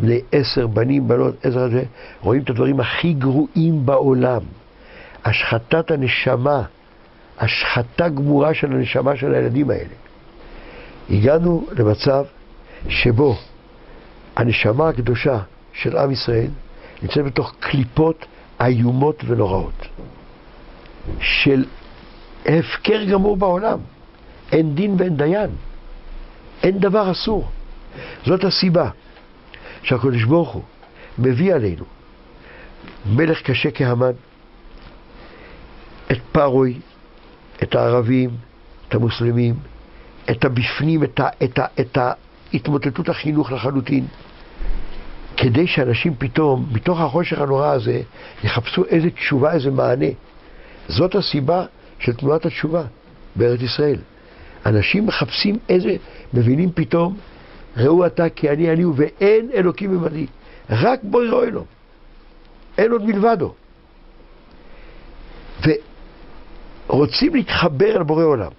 בני 0.00 0.20
עשר, 0.32 0.66
בנים, 0.66 1.08
בנות, 1.08 1.46
עשר 1.46 1.60
הזה, 1.62 1.82
רואים 2.20 2.42
את 2.42 2.50
הדברים 2.50 2.80
הכי 2.80 3.12
גרועים 3.12 3.86
בעולם. 3.86 4.40
השחתת 5.24 5.90
הנשמה, 5.90 6.62
השחתה 7.38 8.08
גמורה 8.08 8.54
של 8.54 8.72
הנשמה 8.72 9.16
של 9.16 9.34
הילדים 9.34 9.70
האלה. 9.70 9.94
הגענו 11.10 11.66
למצב 11.78 12.24
שבו 12.88 13.36
הנשמה 14.36 14.88
הקדושה 14.88 15.38
של 15.72 15.96
עם 15.96 16.10
ישראל 16.10 16.50
נמצאת 17.02 17.24
בתוך 17.24 17.54
קליפות 17.60 18.26
איומות 18.60 19.24
ונוראות 19.26 19.86
של 21.20 21.64
הפקר 22.46 23.04
גמור 23.04 23.36
בעולם. 23.36 23.78
אין 24.52 24.74
דין 24.74 24.94
ואין 24.98 25.16
דיין. 25.16 25.50
אין 26.62 26.78
דבר 26.78 27.10
אסור. 27.10 27.48
זאת 28.26 28.44
הסיבה 28.44 28.90
שהקדוש 29.82 30.24
ברוך 30.24 30.50
הוא 30.50 30.62
מביא 31.18 31.54
עלינו 31.54 31.84
מלך 33.06 33.42
קשה 33.42 33.70
כהמן, 33.70 34.12
את 36.12 36.18
פרוי, 36.32 36.80
את 37.62 37.74
הערבים, 37.74 38.30
את 38.88 38.94
המוסלמים, 38.94 39.54
את 40.30 40.44
הבפנים, 40.44 41.04
את, 41.04 41.20
ה, 41.20 41.28
את, 41.44 41.58
ה, 41.58 41.66
את 41.80 41.98
ההתמוטטות 42.52 43.08
החינוך 43.08 43.52
לחלוטין, 43.52 44.06
כדי 45.36 45.66
שאנשים 45.66 46.14
פתאום, 46.18 46.66
מתוך 46.72 47.00
החושך 47.00 47.38
הנורא 47.38 47.68
הזה, 47.68 48.02
יחפשו 48.44 48.84
איזה 48.84 49.10
תשובה, 49.10 49.52
איזה 49.52 49.70
מענה. 49.70 50.06
זאת 50.88 51.14
הסיבה 51.14 51.64
של 51.98 52.12
תנועת 52.12 52.46
התשובה 52.46 52.82
בארץ 53.36 53.60
ישראל. 53.62 53.98
אנשים 54.66 55.06
מחפשים 55.06 55.58
איזה, 55.68 55.96
מבינים 56.34 56.72
פתאום, 56.74 57.16
ראו 57.76 58.06
אתה 58.06 58.28
כי 58.28 58.50
אני 58.50 58.72
אני 58.72 58.82
הוא 58.82 58.94
ואין 58.96 59.50
אלוקים 59.54 59.94
עמדי. 59.94 60.26
רק 60.70 61.00
בו 61.02 61.22
יראו 61.22 61.44
אלו. 61.44 61.64
אין 62.78 62.92
עוד 62.92 63.02
מלבדו. 63.02 63.54
ורוצים 66.88 67.34
להתחבר 67.34 67.96
אל 67.96 68.02
בורא 68.02 68.24
עולם. 68.24 68.50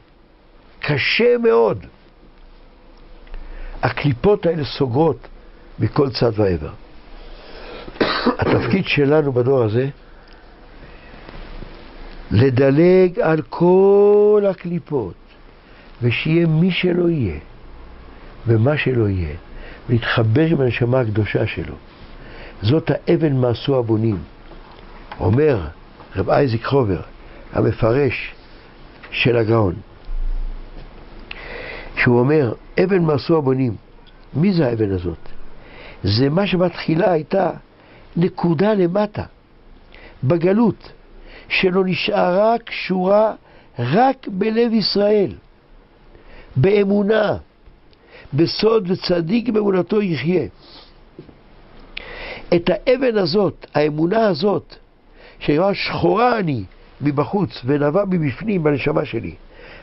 קשה 0.80 1.38
מאוד. 1.38 1.86
הקליפות 3.82 4.46
האלה 4.46 4.66
סוגרות 4.66 5.28
מכל 5.80 6.10
צד 6.10 6.32
ועבר. 6.36 6.74
התפקיד 8.40 8.86
שלנו 8.86 9.32
בדור 9.32 9.64
הזה 9.64 9.90
לדלג 12.32 13.20
על 13.20 13.42
כל 13.42 14.44
הקליפות, 14.50 15.14
ושיהיה 16.02 16.48
מי 16.48 16.72
שלא 16.72 17.10
יהיה, 17.10 17.40
ומה 18.48 18.78
שלא 18.78 19.10
יהיה, 19.10 19.36
להתחבר 19.90 20.46
עם 20.46 20.62
הנשמה 20.62 21.00
הקדושה 21.00 21.48
שלו. 21.48 21.76
זאת 22.62 22.92
האבן 22.94 23.34
מעשו 23.34 23.78
הבונים. 23.80 24.18
אומר 25.20 25.60
רב 26.16 26.30
אייזיק 26.30 26.66
חובר, 26.66 27.02
המפרש 27.54 28.34
של 29.12 29.38
הגאון, 29.38 29.76
שהוא 31.96 32.20
אומר, 32.20 32.54
אבן 32.84 33.02
מעשו 33.02 33.38
הבונים. 33.38 33.76
מי 34.34 34.54
זה 34.54 34.68
האבן 34.68 34.92
הזאת? 34.92 35.30
זה 36.04 36.30
מה 36.30 36.48
שבתחילה 36.48 37.12
הייתה 37.12 37.50
נקודה 38.18 38.74
למטה, 38.74 39.24
בגלות, 40.24 40.92
שלא 41.50 41.84
נשארה 41.86 42.56
קשורה 42.66 43.34
רק 43.80 44.28
בלב 44.28 44.74
ישראל, 44.74 45.32
באמונה, 46.56 47.38
בסוד 48.34 48.92
וצדיק 48.92 49.50
באמונתו 49.50 50.02
יחיה. 50.02 50.46
את 52.56 52.70
האבן 52.70 53.18
הזאת, 53.18 53.66
האמונה 53.74 54.28
הזאת, 54.28 54.76
שהיא 55.40 55.60
שחורה 55.74 56.40
אני 56.40 56.64
מבחוץ 57.02 57.62
ונבע 57.66 58.04
מבפנים 58.10 58.64
בנשמה 58.64 59.06
שלי, 59.06 59.36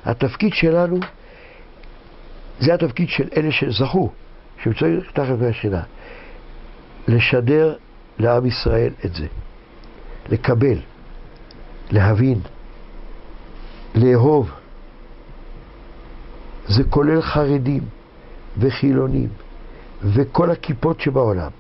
התפקיד 0.05 0.53
שלנו 0.55 0.99
זה 2.61 2.75
התפקיד 2.75 3.09
של 3.09 3.29
אלה 3.37 3.53
שזכו, 3.53 4.11
שמצויים 4.63 5.01
תחת 5.13 5.35
מהשכינה. 5.41 5.83
לשדר 7.09 7.75
לעם 8.19 8.47
ישראל 8.47 8.93
את 9.05 9.15
זה. 9.15 9.27
לקבל, 10.29 10.79
להבין, 11.91 12.41
לאהוב. 13.95 14.51
זה 16.69 16.85
כולל 16.85 17.23
חרדים 17.23 17.83
וחילונים 18.59 19.29
וכל 20.03 20.51
הכיפות 20.51 21.01
שבעולם. 21.01 21.51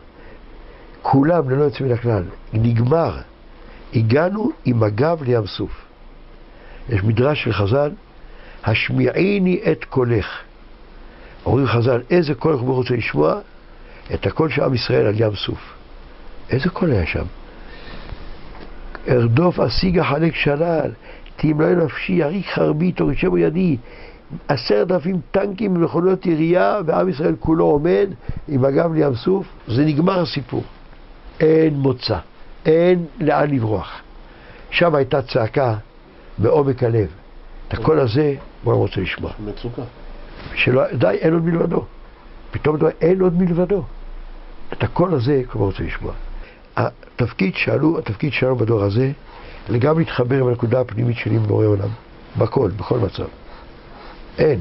כולם 1.03 1.51
ללא 1.51 1.65
יוצא 1.65 1.85
מן 1.85 1.93
הכלל. 1.93 2.23
נגמר. 2.53 3.17
הגענו 3.95 4.51
עם 4.65 4.83
הגב 4.83 5.23
לים 5.23 5.47
סוף. 5.47 5.85
יש 6.89 7.03
מדרש 7.05 7.45
של 7.45 7.53
חז"ל, 7.53 7.91
השמיעיני 8.65 9.61
את 9.73 9.85
קולך. 9.85 10.27
אומרים 11.47 11.67
חז"ל, 11.67 12.01
איזה 12.11 12.35
קול 12.35 12.53
אנחנו 12.53 12.75
רוצים 12.75 12.97
לשמוע? 12.97 13.41
את 14.15 14.27
הקול 14.27 14.51
של 14.51 14.63
עם 14.63 14.75
ישראל 14.75 15.07
על 15.07 15.15
ים 15.17 15.35
סוף. 15.35 15.75
איזה 16.51 16.71
קול 16.71 16.91
היה 16.91 17.07
שם? 17.07 17.25
ארדוף 19.09 19.61
אשיג 19.61 19.99
החלק 19.99 20.35
שלל, 20.35 20.91
תמלא 21.37 21.85
נפשי, 21.85 22.13
יריק 22.13 22.47
חרבי, 22.47 22.93
תורישמו 22.93 23.39
ידי. 23.39 23.77
עשרת 24.49 24.91
אלפים 24.91 25.21
טנקים 25.31 25.77
ומכונות 25.77 26.27
ירייה, 26.27 26.81
ועם 26.87 27.09
ישראל 27.09 27.35
כולו 27.41 27.65
עומד 27.65 28.09
עם 28.49 28.65
הגב 28.65 28.93
לים 28.93 29.15
סוף, 29.15 29.47
זה 29.69 29.85
נגמר 29.85 30.21
הסיפור. 30.21 30.63
אין 31.41 31.75
מוצא, 31.75 32.19
אין 32.67 33.05
לאן 33.21 33.51
לברוח. 33.51 34.01
שם 34.71 34.95
הייתה 34.95 35.23
צעקה 35.23 35.75
בעומק 36.39 36.83
הלב. 36.83 37.09
את 37.69 37.75
הקול 37.75 38.01
הזה, 38.01 38.35
הוא 38.65 38.73
לא 38.73 38.79
רוצה 38.79 39.01
לשמוע. 39.01 39.31
מצוקה. 39.45 39.83
שלא, 40.55 40.83
די, 40.93 41.07
אין 41.07 41.33
עוד 41.33 41.45
מלבדו. 41.45 41.85
פתאום 42.51 42.77
אתה 42.77 42.85
אומר, 42.85 42.95
אין 43.01 43.21
עוד 43.21 43.35
מלבדו. 43.35 43.83
את 44.73 44.83
הקול 44.83 45.15
הזה 45.15 45.43
כבר 45.51 45.65
רוצה 45.65 45.83
לשמוע. 45.83 46.13
התפקיד 46.77 47.55
שאלו, 47.57 47.99
התפקיד 47.99 48.33
שלנו 48.33 48.57
בדור 48.57 48.83
הזה, 48.83 49.13
לגמרי 49.69 50.05
להתחבר 50.05 50.41
עם 50.41 50.49
הנקודה 50.49 50.81
הפנימית 50.81 51.17
שלי 51.17 51.37
עם 51.37 51.43
בורא 51.43 51.67
עולם. 51.67 51.89
בכל, 52.39 52.71
בכל 52.77 52.99
מצב. 52.99 53.25
אין. 54.39 54.61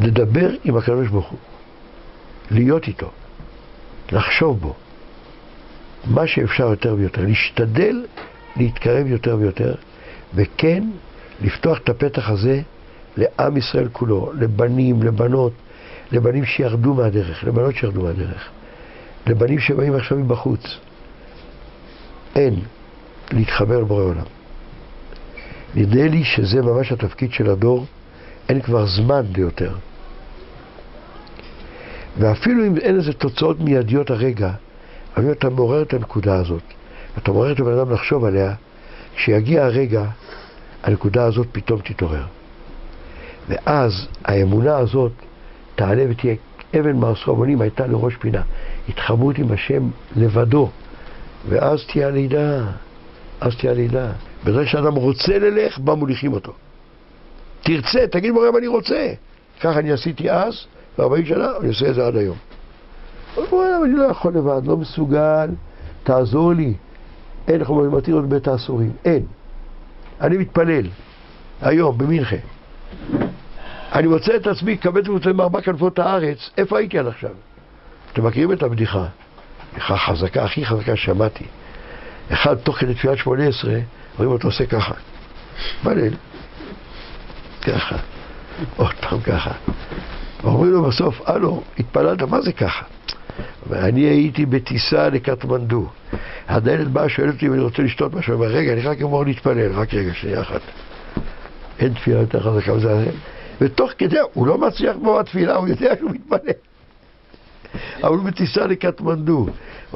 לדבר 0.00 0.50
עם 0.64 0.76
הקדוש 0.76 1.08
ברוך 1.08 1.28
הוא. 1.28 1.38
להיות 2.50 2.88
איתו. 2.88 3.10
לחשוב 4.12 4.60
בו. 4.60 4.74
מה 6.06 6.26
שאפשר 6.26 6.64
יותר 6.64 6.94
ויותר. 6.98 7.22
להשתדל 7.22 8.04
להתקרב 8.56 9.06
יותר 9.06 9.36
ויותר, 9.40 9.74
וכן 10.34 10.84
לפתוח 11.40 11.78
את 11.78 11.88
הפתח 11.88 12.30
הזה 12.30 12.60
לעם 13.16 13.56
ישראל 13.56 13.88
כולו, 13.92 14.32
לבנים, 14.38 15.02
לבנות, 15.02 15.52
לבנים 16.12 16.44
שירדו 16.44 16.94
מהדרך, 16.94 17.44
לבנות 17.44 17.74
שירדו 17.74 18.02
מהדרך, 18.02 18.48
לבנים 19.26 19.58
שבאים 19.58 19.94
עכשיו 19.94 20.18
מבחוץ. 20.18 20.78
אין 22.36 22.60
להתחבר 23.32 23.80
לבורא 23.80 24.02
עולם. 24.02 24.35
נראה 25.76 26.08
לי 26.08 26.24
שזה 26.24 26.62
ממש 26.62 26.92
התפקיד 26.92 27.32
של 27.32 27.50
הדור, 27.50 27.86
אין 28.48 28.60
כבר 28.60 28.86
זמן 28.86 29.22
ליותר. 29.36 29.74
ואפילו 32.18 32.66
אם 32.66 32.76
אין 32.76 32.96
לזה 32.96 33.12
תוצאות 33.12 33.60
מיידיות 33.60 34.10
הרגע, 34.10 34.50
אבל 35.16 35.24
אם 35.24 35.32
אתה 35.32 35.50
מעורר 35.50 35.82
את 35.82 35.94
הנקודה 35.94 36.36
הזאת, 36.36 36.62
אתה 37.18 37.32
מעורר 37.32 37.52
את 37.52 37.60
הבן 37.60 37.78
אדם 37.78 37.92
לחשוב 37.92 38.24
עליה, 38.24 38.54
כשיגיע 39.16 39.64
הרגע, 39.64 40.04
הנקודה 40.82 41.24
הזאת 41.24 41.46
פתאום 41.52 41.80
תתעורר. 41.80 42.24
ואז 43.48 44.06
האמונה 44.24 44.76
הזאת 44.76 45.12
תעלה 45.74 46.04
ותהיה 46.10 46.34
אבן 46.80 46.96
מעשרבונים 46.96 47.60
הייתה 47.60 47.86
לראש 47.86 48.16
פינה. 48.16 48.42
התחברות 48.88 49.38
עם 49.38 49.52
השם 49.52 49.88
לבדו, 50.16 50.70
ואז 51.48 51.84
תהיה 51.92 52.06
הלידה, 52.06 52.64
אז 53.40 53.56
תהיה 53.56 53.72
הלידה. 53.72 54.12
בזה 54.46 54.66
שאדם 54.66 54.94
רוצה 54.94 55.38
ללך, 55.38 55.78
בה 55.78 55.94
מוליכים 55.94 56.32
אותו. 56.32 56.52
תרצה, 57.62 58.06
תגיד 58.06 58.32
בורם 58.32 58.56
אני 58.56 58.66
רוצה. 58.66 59.12
ככה 59.60 59.78
אני 59.78 59.92
עשיתי 59.92 60.30
אז, 60.30 60.66
ו-40 60.98 61.26
שנה, 61.26 61.48
אני 61.60 61.68
עושה 61.68 61.88
את 61.88 61.94
זה 61.94 62.06
עד 62.06 62.16
היום. 62.16 62.36
אבל 63.36 63.58
אני 63.84 63.92
לא 63.92 64.04
יכול 64.04 64.34
לבד, 64.34 64.66
לא 64.66 64.76
מסוגל, 64.76 65.48
תעזור 66.04 66.52
לי. 66.52 66.74
אין, 67.48 67.60
איך 67.60 67.70
אומרים, 67.70 67.90
מתיר 67.90 68.14
עוד 68.14 68.30
בית 68.30 68.48
האסורים. 68.48 68.92
אין. 69.04 69.22
אני 70.20 70.38
מתפלל, 70.38 70.86
היום, 71.62 71.98
במינכה. 71.98 72.36
אני 73.92 74.06
מוצא 74.06 74.36
את 74.36 74.46
עצמי 74.46 74.76
קבץ 74.76 75.08
וצא 75.08 75.32
מארבע 75.32 75.60
כנפות 75.60 75.98
הארץ, 75.98 76.50
איפה 76.58 76.78
הייתי 76.78 76.98
עד 76.98 77.06
עכשיו? 77.06 77.30
אתם 78.12 78.26
מכירים 78.26 78.52
את 78.52 78.62
הבדיחה? 78.62 79.06
בדיחה 79.72 79.96
חזקה, 79.96 80.44
הכי 80.44 80.66
חזקה 80.66 80.96
ששמעתי. 80.96 81.44
אחד, 82.32 82.54
תוך 82.54 82.78
כדי 82.78 82.94
תפילת 82.94 83.18
שמונה 83.18 83.46
עשרה, 83.46 83.78
רואים 84.16 84.32
אותו 84.32 84.48
עושה 84.48 84.66
ככה. 84.66 84.94
בליל. 85.84 86.14
ככה. 87.62 87.96
עוד 88.76 88.94
פעם 89.00 89.20
ככה. 89.20 89.50
אומרים 90.44 90.72
לו 90.72 90.82
בסוף, 90.82 91.20
הלו, 91.24 91.62
התפללת, 91.78 92.22
מה 92.22 92.40
זה 92.40 92.52
ככה? 92.52 92.84
ואני 93.68 94.00
הייתי 94.00 94.46
בטיסה 94.46 95.08
לקטמנדו. 95.08 95.88
הדיילת 96.48 96.88
באה, 96.88 97.08
שואלת 97.08 97.34
אותי 97.34 97.46
אם 97.46 97.52
אני 97.52 97.60
רוצה 97.60 97.82
לשתות 97.82 98.14
משהו, 98.14 98.34
אומר, 98.34 98.46
רגע, 98.46 98.72
אני 98.72 98.80
רק 98.80 99.02
אמור 99.02 99.24
להתפלל, 99.24 99.72
רק 99.72 99.94
רגע, 99.94 100.14
שנייה 100.14 100.40
אחת. 100.40 100.60
אין 101.78 101.94
תפילה 101.94 102.20
יותר 102.20 102.40
חזקה 102.40 102.74
מזה. 102.74 103.10
ותוך 103.60 103.90
כדי, 103.98 104.18
הוא 104.32 104.46
לא 104.46 104.58
מצליח 104.58 104.96
כמו 104.96 105.20
התפילה, 105.20 105.54
הוא 105.54 105.68
יודע 105.68 105.96
שהוא 105.98 106.10
מתפלל. 106.10 106.52
אבל 108.02 108.16
הוא 108.16 108.24
בטיסה 108.24 108.66
לקטמנדו, 108.66 109.46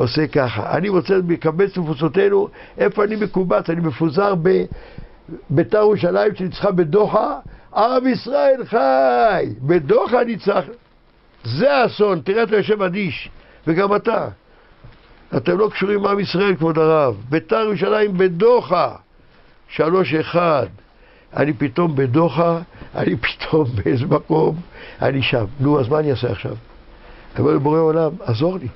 עושה 0.00 0.26
ככה. 0.26 0.76
אני 0.76 0.88
רוצה 0.88 1.14
לקבץ 1.28 1.76
מפוצותינו, 1.76 2.48
איפה 2.78 3.04
אני 3.04 3.16
מקובץ? 3.16 3.70
אני 3.70 3.80
מפוזר 3.80 4.34
בביתר 4.34 5.78
ירושלים 5.78 6.34
שניצחה 6.34 6.70
בדוחה, 6.70 7.38
עם 7.76 8.06
ישראל 8.06 8.64
חי! 8.64 9.46
בדוחה 9.62 10.24
ניצח. 10.24 10.64
זה 11.44 11.72
האסון, 11.72 12.20
תראה 12.20 12.42
אתה 12.42 12.56
יושב 12.56 12.82
אדיש, 12.82 13.30
וגם 13.66 13.96
אתה. 13.96 14.28
אתם 15.36 15.58
לא 15.58 15.68
קשורים 15.72 16.06
עם 16.06 16.20
ישראל, 16.20 16.56
כבוד 16.56 16.78
הרב. 16.78 17.16
ביתר 17.28 17.60
ירושלים 17.60 18.18
בדוחה, 18.18 18.94
שלוש 19.68 20.14
אחד. 20.14 20.66
אני 21.36 21.52
פתאום 21.52 21.96
בדוחה, 21.96 22.58
אני 22.94 23.16
פתאום 23.24 23.64
באיזה 23.64 24.06
מקום, 24.06 24.56
אני 25.02 25.22
שם. 25.22 25.44
נו, 25.60 25.80
אז 25.80 25.88
מה 25.88 25.98
אני 25.98 26.10
אעשה 26.10 26.30
עכשיו? 26.30 26.54
אני 27.34 27.40
אומר 27.40 27.54
לבורא 27.54 27.78
עולם, 27.78 28.10
עזור 28.20 28.58
לי. 28.58 28.68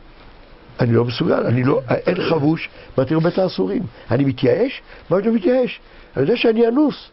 אני 0.80 0.92
לא 0.92 1.04
מסוגל, 1.04 1.46
אני 1.46 1.64
לא, 1.64 1.80
אין 1.88 2.28
חבוש, 2.28 2.68
ואתה 2.98 3.18
בית 3.18 3.38
האסורים. 3.38 3.82
אני 4.10 4.24
מתייאש? 4.24 4.82
מה 5.10 5.18
אתה 5.18 5.30
מתייאש? 5.30 5.80
אני 6.16 6.22
יודע 6.22 6.36
שאני 6.36 6.68
אנוס. 6.68 7.10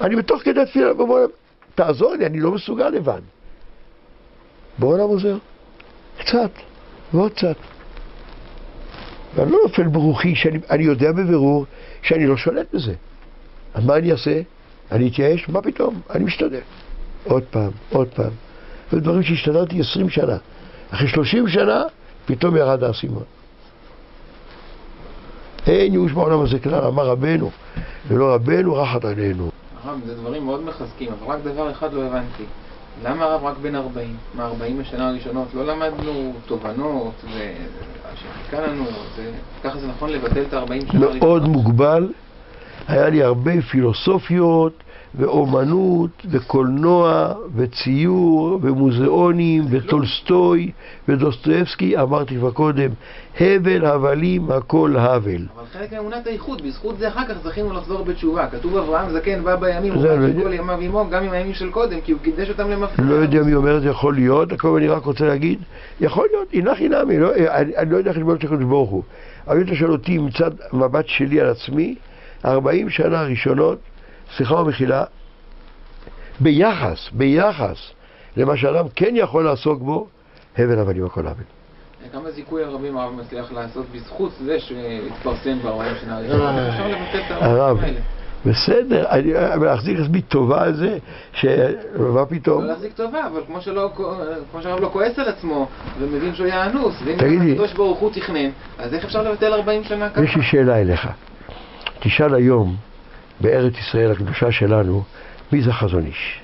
אני 0.00 0.16
בתוך 0.16 0.42
כדי 0.42 0.60
תפילה, 0.66 0.90
עולם, 0.90 1.28
תעזור 1.74 2.14
לי, 2.14 2.26
אני 2.26 2.40
לא 2.40 2.52
מסוגל 2.52 2.88
לבד. 2.88 3.20
בורא 4.78 4.94
עולם 4.94 5.08
עוזר. 5.08 5.36
קצת, 6.18 6.50
ועוד 7.12 7.32
קצת. 7.32 7.56
ואני 9.34 9.50
לא 9.52 9.58
נופל 9.64 9.88
ברוחי, 9.88 10.34
שאני 10.34 10.58
אני 10.70 10.84
יודע 10.84 11.12
בבירור 11.12 11.66
שאני 12.02 12.26
לא 12.26 12.36
שולט 12.36 12.74
בזה. 12.74 12.94
אז 13.74 13.84
מה 13.84 13.96
אני 13.96 14.12
אעשה? 14.12 14.40
אני 14.92 15.08
אתייאש? 15.08 15.48
מה 15.48 15.62
פתאום? 15.62 16.00
אני 16.10 16.24
משתדל. 16.24 16.60
עוד 17.24 17.42
פעם, 17.50 17.70
עוד 17.90 18.08
פעם. 18.08 18.30
ודברים 18.92 19.22
שהשתדלתי 19.22 19.80
עשרים 19.80 20.10
שנה. 20.10 20.36
אחרי 20.90 21.08
שלושים 21.08 21.48
שנה, 21.48 21.82
פתאום 22.26 22.56
ירד 22.56 22.84
האסימון. 22.84 23.22
אין 25.66 25.92
ייאוש 25.92 26.12
בעולם 26.12 26.40
הזה 26.40 26.58
כלל, 26.58 26.84
אמר 26.84 27.06
רבנו, 27.06 27.50
ולא 28.08 28.34
רבנו 28.34 28.74
רחת 28.74 29.04
עלינו. 29.04 29.50
הרב, 29.84 30.00
זה 30.06 30.14
דברים 30.14 30.44
מאוד 30.44 30.64
מחזקים, 30.64 31.08
אבל 31.12 31.34
רק 31.34 31.38
דבר 31.44 31.70
אחד 31.70 31.92
לא 31.92 32.02
הבנתי. 32.02 32.42
למה 33.04 33.24
הרב 33.24 33.44
רק 33.44 33.56
בן 33.62 33.74
40? 33.74 34.16
מה, 34.34 34.46
40 34.46 34.80
השנה 34.80 35.08
הראשונות? 35.08 35.48
לא 35.54 35.66
למדנו 35.66 36.32
תובנות, 36.46 37.12
שחיכה 38.14 38.60
לנו, 38.66 38.84
זה... 39.16 39.30
ככה 39.64 39.78
זה 39.78 39.86
נכון 39.86 40.10
לבטל 40.10 40.42
את 40.42 40.52
ה-40 40.52 40.68
שנה 40.68 41.06
הראשונות? 41.06 41.22
מאוד 41.22 41.48
מוגבל, 41.48 42.12
היה 42.88 43.08
לי 43.08 43.22
הרבה 43.22 43.62
פילוסופיות 43.70 44.82
ואומנות 45.18 46.10
וקולנוע 46.30 47.32
וציור 47.56 48.58
ומוזיאונים 48.62 49.64
וטולסטוי 49.70 50.70
ודוסטויבסקי, 51.08 51.98
אמרתי 51.98 52.36
כבר 52.36 52.50
קודם, 52.50 52.90
הבל 53.40 53.84
הבלים 53.84 54.50
הכל 54.50 54.96
הבל. 54.96 55.46
אבל 55.56 55.64
חלק 55.72 55.92
מאמונת 55.92 56.26
האיחוד, 56.26 56.62
בזכות 56.62 56.98
זה 56.98 57.08
אחר 57.08 57.24
כך 57.28 57.34
זכינו 57.44 57.72
לחזור 57.72 58.04
בתשובה. 58.04 58.46
כתוב 58.46 58.76
אברהם 58.76 59.12
זקן 59.12 59.44
בא 59.44 59.56
בימים, 59.56 59.94
הוא 59.94 60.04
לא 60.04 60.16
בא 60.16 60.22
יודע. 60.22 60.42
כל 60.42 60.52
ימיו 60.52 60.80
עמו, 60.80 61.06
גם 61.10 61.24
עם 61.24 61.32
הימים 61.32 61.54
של 61.54 61.70
קודם, 61.70 62.00
כי 62.00 62.12
הוא 62.12 62.20
קידש 62.20 62.48
אותם 62.48 62.70
למפריע. 62.70 63.08
לא 63.10 63.14
יודע 63.14 63.42
מי 63.42 63.54
אומר 63.54 63.76
את 63.76 63.82
זה, 63.82 63.88
יכול 63.88 64.14
להיות, 64.14 64.52
הכל 64.52 64.76
אני 64.76 64.88
רק 64.88 65.04
רוצה 65.04 65.24
להגיד, 65.26 65.58
יכול 66.00 66.28
להיות, 66.32 66.48
הנה 66.52 66.74
חינמי, 66.74 67.18
לא, 67.18 67.34
אני, 67.34 67.76
אני 67.76 67.90
לא 67.90 67.96
יודע 67.96 68.10
איך 68.10 68.18
ללמוד 68.18 68.36
את 68.38 68.44
הקדוש 68.44 68.64
ברוך 68.64 68.90
הוא. 68.90 69.02
אבל 69.48 69.56
אם 69.56 69.62
אתה 69.62 69.74
שואל 69.74 69.90
אותי 69.90 70.18
מצד 70.18 70.50
מבט 70.72 71.08
שלי 71.08 71.40
על 71.40 71.48
עצמי, 71.48 71.94
40 72.44 72.90
שנה 72.90 73.20
הראשונות, 73.20 73.78
סליחה 74.36 74.54
ומחילה, 74.54 75.04
ביחס, 76.40 77.08
ביחס 77.12 77.76
למה 78.36 78.56
שאדם 78.56 78.84
כן 78.96 79.12
יכול 79.16 79.44
לעסוק 79.44 79.82
בו, 79.82 80.06
הבל 80.58 80.78
הבלים 80.78 81.04
הכל 81.04 81.26
הבל. 81.26 81.42
כמה 82.12 82.30
זיכוי 82.30 82.64
הרבים 82.64 82.96
הרב 82.96 83.12
מצליח 83.14 83.52
לעשות 83.52 83.86
בזכות 83.92 84.32
זה 84.44 84.60
שהתפרסם 84.60 85.58
ב-40 85.58 86.00
שנה 86.00 86.16
הראשונות. 86.16 86.58
איך 86.58 86.74
אפשר 86.74 86.88
לבטל 86.88 87.18
את 87.26 87.30
הרב, 87.30 87.42
הרבים 87.42 87.84
האלה? 87.84 88.00
בסדר, 88.46 89.04
אני 89.10 89.32
להחזיק 89.64 89.98
עצמי 90.00 90.22
טובה 90.22 90.62
על 90.62 90.74
זה, 90.74 90.98
שמה 91.32 92.26
פתאום? 92.28 92.62
לא 92.62 92.68
להחזיק 92.68 92.92
טובה, 92.92 93.26
אבל 93.26 93.40
כמו 93.46 93.60
שלא- 93.60 93.90
כמו 94.52 94.62
שהרב 94.62 94.80
לא 94.80 94.88
כועס 94.92 95.18
על 95.18 95.28
עצמו, 95.28 95.68
ומבין 95.98 96.34
שהוא 96.34 96.46
היה 96.46 96.66
אנוס, 96.66 96.94
ואם 97.04 97.52
הקדוש 97.52 97.72
ברוך 97.72 97.98
הוא 97.98 98.10
תכנן, 98.12 98.50
אז 98.78 98.94
איך 98.94 99.04
אפשר 99.04 99.22
לבטל 99.22 99.52
40 99.52 99.84
שנה 99.84 100.10
ככה? 100.10 100.24
יש 100.24 100.36
לי 100.36 100.42
שאלה 100.42 100.80
אליך. 100.80 101.08
תשאל 102.00 102.34
היום, 102.34 102.76
בארץ 103.40 103.72
ישראל 103.78 104.12
הקדושה 104.12 104.52
שלנו, 104.52 105.04
מי 105.52 105.62
זה 105.62 105.72
חזון 105.72 106.06
איש? 106.06 106.40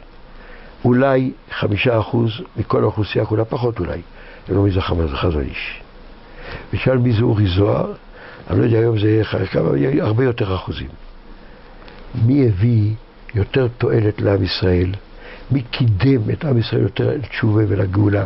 אולי 0.84 1.32
חמישה 1.50 2.00
אחוז 2.00 2.30
מכל 2.56 2.82
האוכלוסייה 2.82 3.24
כולה, 3.24 3.44
פחות 3.44 3.78
אולי, 3.78 4.00
ולא 4.48 4.62
מי 4.62 4.70
זה 4.70 4.80
חזון 4.80 5.42
איש. 5.42 5.80
ותשאל 6.72 6.98
מי 6.98 7.12
זה 7.12 7.22
אורי 7.22 7.46
זוהר, 7.46 7.92
אני 8.50 8.58
לא 8.58 8.64
יודע, 8.64 8.78
היום 8.78 8.98
זה 8.98 9.08
יהיה 9.08 9.24
כמה, 9.24 9.78
יהיה 9.78 10.04
הרבה 10.04 10.24
יותר 10.24 10.54
אחוזים. 10.54 10.88
מי 12.26 12.46
הביא 12.46 12.94
יותר 13.34 13.68
תועלת 13.78 14.20
לעם 14.20 14.42
ישראל? 14.42 14.94
מי 15.50 15.62
קידם 15.62 16.30
את 16.32 16.44
עם 16.44 16.58
ישראל 16.58 16.82
יותר 16.82 17.10
לתשובה 17.10 17.62
ולגאולה? 17.68 18.24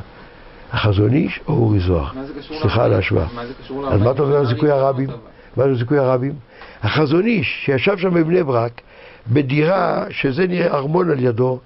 החזון 0.73 1.13
איש 1.13 1.41
או 1.49 1.53
אורי 1.55 1.81
זוהר? 1.81 2.11
סליחה 2.61 2.85
על 2.85 2.93
ההשוואה. 2.93 3.27
אז 3.89 4.01
מה 4.01 4.11
אתה 4.11 4.23
אומר 4.23 4.37
על 4.37 4.47
זיכוי 4.47 4.71
הרבים? 4.71 5.09
מה 5.57 5.65
זה 5.65 5.75
זיכוי 5.75 5.99
הרבים? 5.99 6.35
החזון 6.83 7.27
איש 7.27 7.63
שישב 7.65 7.99
שם 7.99 8.15
בבני 8.15 8.43
ברק, 8.43 8.81
בדירה 9.29 10.05
שזה 10.11 10.47
נראה 10.47 10.75
ארמון 10.75 11.11
על 11.11 11.21
ידו, 11.21 11.59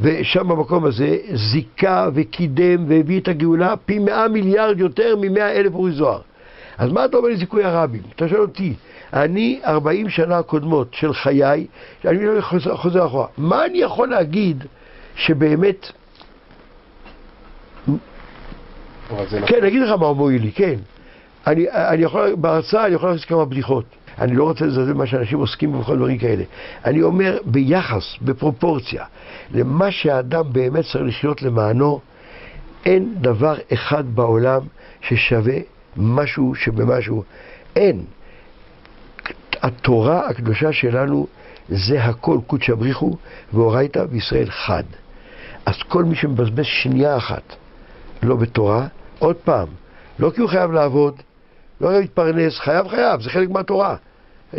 ושם 0.00 0.48
במקום 0.48 0.84
הזה 0.84 1.16
זיכה 1.34 2.08
וקידם 2.14 2.84
והביא 2.88 3.20
את 3.20 3.28
הגאולה 3.28 3.74
פי 3.76 3.98
מאה 3.98 4.28
מיליארד 4.28 4.80
יותר 4.80 5.16
ממאה 5.20 5.52
אלף 5.52 5.74
אורי 5.74 5.92
זוהר. 5.92 6.20
אז 6.78 6.92
מה 6.92 7.04
אתה 7.04 7.16
אומר 7.16 7.28
לי 7.28 7.36
זיכוי 7.36 7.64
הרבים? 7.64 8.02
אתה 8.16 8.28
שואל 8.28 8.40
אותי, 8.40 8.74
אני 9.12 9.60
ארבעים 9.64 10.08
שנה 10.08 10.38
הקודמות 10.38 10.94
של 10.94 11.12
חיי, 11.12 11.66
אני 12.04 12.26
לא 12.26 12.40
חוזר, 12.40 12.76
חוזר 12.76 13.06
אחורה, 13.06 13.26
מה 13.38 13.64
אני 13.64 13.78
יכול 13.78 14.08
להגיד 14.08 14.64
שבאמת, 15.16 15.92
לא... 17.88 17.94
כן, 19.46 19.56
אני 19.58 19.68
אגיד 19.68 19.82
לך 19.82 19.90
מה 19.90 20.06
הוא 20.06 20.16
מועיל 20.16 20.42
לי, 20.42 20.52
כן. 20.52 20.74
אני, 21.46 21.70
אני 21.70 22.02
יכול, 22.02 22.34
בהרצאה 22.34 22.86
אני 22.86 22.94
יכול 22.94 23.08
להכניס 23.08 23.24
כמה 23.24 23.44
בדיחות. 23.44 23.84
אני 24.18 24.36
לא 24.36 24.44
רוצה 24.44 24.66
לזלזל 24.66 24.92
במה 24.92 25.06
שאנשים 25.06 25.38
עוסקים 25.38 25.80
בכל 25.80 25.96
דברים 25.96 26.18
כאלה. 26.18 26.44
אני 26.84 27.02
אומר, 27.02 27.38
ביחס, 27.44 28.16
בפרופורציה, 28.22 29.04
למה 29.54 29.90
שהאדם 29.90 30.52
באמת 30.52 30.84
צריך 30.84 31.04
לחיות 31.04 31.42
למענו, 31.42 32.00
אין 32.84 33.14
דבר 33.20 33.54
אחד 33.72 34.04
בעולם 34.14 34.60
ששווה 35.00 35.56
משהו 35.96 36.54
שבמשהו. 36.54 37.24
אין. 37.76 38.04
התורה 39.62 40.28
הקדושה 40.28 40.72
שלנו 40.72 41.26
זה 41.68 42.04
הכל 42.04 42.38
קודשא 42.46 42.74
בריחו 42.74 43.16
ואורייתא 43.52 44.04
וישראל 44.10 44.50
חד. 44.50 44.84
אז 45.66 45.74
כל 45.88 46.04
מי 46.04 46.14
שמבזבז 46.14 46.64
שנייה 46.64 47.16
אחת 47.16 47.56
לא 48.22 48.36
בתורה, 48.36 48.86
עוד 49.18 49.36
פעם, 49.36 49.68
לא 50.18 50.30
כי 50.34 50.40
הוא 50.40 50.50
חייב 50.50 50.72
לעבוד, 50.72 51.14
לא 51.80 51.98
להתפרנס, 52.00 52.58
חייב 52.58 52.88
חייב, 52.88 53.20
זה 53.20 53.30
חלק 53.30 53.50
מהתורה. 53.50 53.96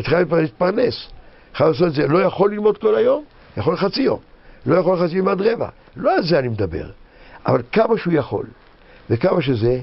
חייב 0.01 0.36
להתפרנס, 0.36 1.07
חייב 1.55 1.70
לעשות 1.70 1.88
את 1.88 1.93
זה, 1.93 2.07
לא 2.07 2.20
יכול 2.20 2.51
ללמוד 2.51 2.78
כל 2.78 2.95
היום, 2.95 3.24
יכול 3.57 3.78
חצי 3.78 4.01
יום, 4.01 4.20
לא 4.65 4.76
יכול 4.76 5.05
חצי 5.05 5.15
יום 5.18 5.28
עד 5.28 5.41
רבע, 5.41 5.70
לא 5.95 6.15
על 6.15 6.24
זה 6.24 6.39
אני 6.39 6.47
מדבר, 6.47 6.89
אבל 7.45 7.61
כמה 7.72 7.97
שהוא 7.97 8.13
יכול, 8.13 8.45
וכמה 9.09 9.41
שזה, 9.41 9.80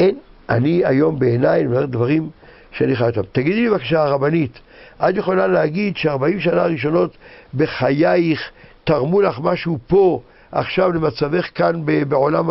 אין, 0.00 0.18
אני 0.48 0.84
היום 0.84 1.18
בעיניי, 1.18 1.60
אני 1.60 1.66
אומר 1.66 1.86
דברים 1.86 2.30
שאני 2.72 2.96
חייב 2.96 3.18
אותם. 3.18 3.28
תגידי 3.32 3.60
לי 3.60 3.70
בבקשה 3.70 4.02
הרבנית, 4.02 4.58
את 4.96 5.16
יכולה 5.16 5.46
להגיד 5.46 5.96
ש-40 5.96 6.40
שנה 6.40 6.62
הראשונות 6.62 7.16
בחייך 7.54 8.50
תרמו 8.84 9.20
לך 9.20 9.38
משהו 9.42 9.78
פה, 9.86 10.20
עכשיו 10.52 10.92
למצבך 10.92 11.48
כאן 11.54 11.82
בעולם, 12.08 12.50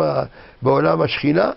בעולם 0.62 1.02
השכינה? 1.02 1.50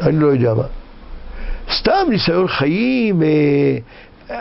אני 0.00 0.18
לא 0.18 0.26
יודע 0.26 0.54
מה. 0.54 0.64
סתם 1.78 2.06
ניסיון 2.08 2.48
חיים, 2.48 3.22
אה, 3.22 3.78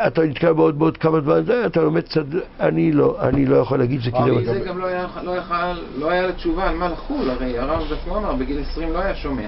אתה 0.08 0.22
נתקל 0.22 0.54
בעוד 0.54 0.80
בעוד 0.80 0.98
כמה 0.98 1.42
זה, 1.42 1.66
אתה 1.66 1.82
לומד 1.82 2.04
קצת, 2.04 2.24
אני 2.60 2.92
לא, 2.92 3.18
אני 3.22 3.46
לא 3.46 3.56
יכול 3.56 3.80
להגיד 3.80 4.02
שזה 4.02 4.12
אבל 4.14 4.24
כאילו... 4.24 4.54
זה 4.54 4.60
גם 4.60 4.78
לא 4.80 4.86
היה, 4.86 5.08
לא, 5.24 5.32
היה, 5.32 5.74
לא 5.98 6.10
היה 6.12 6.28
לה 6.28 6.34
תשובה 6.34 6.70
על 6.70 6.76
מה 6.76 6.90
לחול, 6.90 7.30
הרי 7.30 7.60
הרב 7.60 7.84
בעצמו 7.90 8.18
אמר, 8.18 8.34
בגיל 8.34 8.62
20 8.72 8.94
לא 8.94 9.00
היה 9.00 9.16
שומע. 9.16 9.48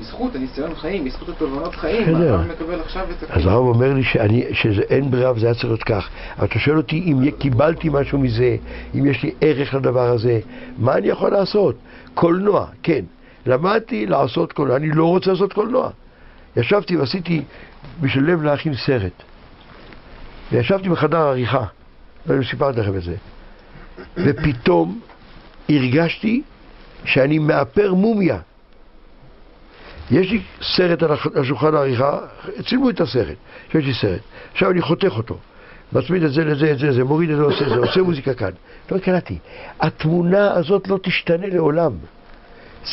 בזכות 0.00 0.34
הניסיון 0.34 0.74
חיים, 0.74 1.04
בזכות 1.04 1.28
התובנות 1.28 1.74
חיים. 1.74 2.14
הרב 2.16 2.46
מקבל 2.46 2.80
עכשיו 2.80 3.02
את 3.02 3.22
אז 3.22 3.28
הכלים. 3.30 3.48
הרב 3.48 3.66
אומר 3.66 3.92
לי 3.92 4.02
שאני, 4.02 4.44
שאין 4.52 5.10
ברירה 5.10 5.32
וזה 5.32 5.46
היה 5.46 5.54
צריך 5.54 5.64
להיות 5.64 5.82
כך. 5.82 6.08
אבל 6.38 6.46
אתה 6.46 6.58
שואל 6.58 6.76
אותי 6.76 7.02
אם 7.06 7.30
קיבלתי 7.30 7.88
משהו 7.92 8.18
מזה, 8.18 8.56
אם 8.94 9.06
יש 9.06 9.22
לי 9.22 9.34
ערך 9.40 9.74
לדבר 9.74 10.10
הזה, 10.10 10.40
מה 10.78 10.94
אני 10.94 11.08
יכול 11.08 11.30
לעשות? 11.30 11.74
קולנוע, 12.14 12.66
כן. 12.82 13.04
למדתי 13.48 14.06
לעשות 14.06 14.52
קולנוע, 14.52 14.76
אני 14.76 14.90
לא 14.90 15.04
רוצה 15.04 15.30
לעשות 15.30 15.52
קולנוע. 15.52 15.90
ישבתי 16.56 16.96
ועשיתי 16.96 17.42
בשביל 18.00 18.24
לב 18.30 18.42
להכין 18.42 18.74
סרט. 18.74 19.12
וישבתי 20.52 20.88
בחדר 20.88 21.18
עריכה, 21.18 21.58
לא 21.58 21.64
יודע 22.26 22.36
אם 22.36 22.44
סיפרתי 22.50 22.80
לכם 22.80 22.96
את 22.96 23.02
זה. 23.02 23.14
ופתאום 24.16 25.00
הרגשתי 25.68 26.42
שאני 27.04 27.38
מאפר 27.38 27.94
מומיה. 27.94 28.38
יש 30.10 30.30
לי 30.30 30.40
סרט 30.76 31.02
על 31.02 31.12
הח- 31.12 31.36
על 31.36 31.44
שולחן 31.44 31.74
העריכה, 31.74 32.18
צילמו 32.68 32.90
את 32.90 33.00
הסרט, 33.00 33.36
יש 33.74 33.84
לי 33.84 33.94
סרט. 33.94 34.20
עכשיו 34.52 34.70
אני 34.70 34.80
חותך 34.82 35.12
אותו, 35.16 35.38
מצמיד 35.92 36.22
את 36.22 36.32
זה 36.32 36.44
לזה, 36.44 36.72
את 36.72 36.78
זה, 36.78 36.92
זה, 36.92 37.04
מוריד 37.04 37.30
את 37.30 37.36
זה, 37.36 37.42
עושה 37.42 37.68
זה, 37.68 37.76
עושה 37.76 38.02
מוזיקה 38.02 38.34
כאן. 38.34 38.50
לא 38.90 38.98
קלטתי. 38.98 39.38
התמונה 39.80 40.52
הזאת 40.52 40.88
לא 40.88 40.98
תשתנה 41.02 41.46
לעולם. 41.46 41.92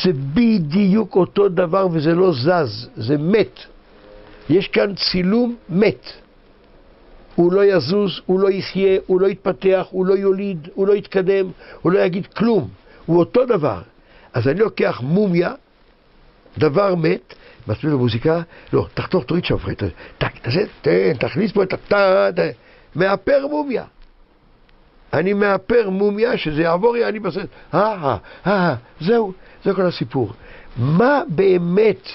זה 0.03 0.11
בדיוק 0.33 1.15
אותו 1.15 1.49
דבר 1.49 1.87
וזה 1.91 2.15
לא 2.15 2.31
זז, 2.33 2.89
זה 2.95 3.17
מת. 3.17 3.59
יש 4.49 4.67
כאן 4.67 4.95
צילום 4.95 5.55
מת. 5.69 6.05
הוא 7.35 7.53
לא 7.53 7.65
יזוז, 7.65 8.21
הוא 8.25 8.39
לא 8.39 8.49
יחיה, 8.49 8.99
הוא 9.07 9.21
לא 9.21 9.27
יתפתח, 9.27 9.87
הוא 9.91 10.05
לא 10.05 10.13
יוליד, 10.13 10.69
הוא 10.73 10.87
לא 10.87 10.93
יתקדם, 10.93 11.45
הוא 11.81 11.91
לא 11.91 11.99
יגיד 11.99 12.27
כלום. 12.27 12.67
הוא 13.05 13.19
אותו 13.19 13.45
דבר. 13.45 13.81
אז 14.33 14.47
אני 14.47 14.59
לוקח 14.59 15.01
מומיה, 15.03 15.53
דבר 16.57 16.95
מת, 16.95 17.33
מצמיד 17.67 17.93
למוזיקה, 17.93 18.41
לא, 18.73 18.87
תחתוך, 18.93 19.23
תוריד 19.23 19.45
שם, 19.45 19.55
תן, 20.17 21.13
תכניס 21.19 21.51
פה 21.51 21.63
את 21.63 21.73
ת- 21.93 22.39
מאפר 22.95 23.47
מומיה. 23.47 23.83
אני 25.13 25.33
מאפר 25.33 25.89
מומיה, 25.89 26.37
שזה 26.37 26.61
יעבור, 26.61 26.95
אני 27.09 27.19
בסרט. 27.19 27.47
אה, 27.73 27.79
אה, 28.03 28.17
אה, 28.47 28.75
זהו, 29.01 29.33
זה 29.65 29.73
כל 29.73 29.85
הסיפור. 29.85 30.31
מה 30.77 31.21
באמת, 31.27 32.09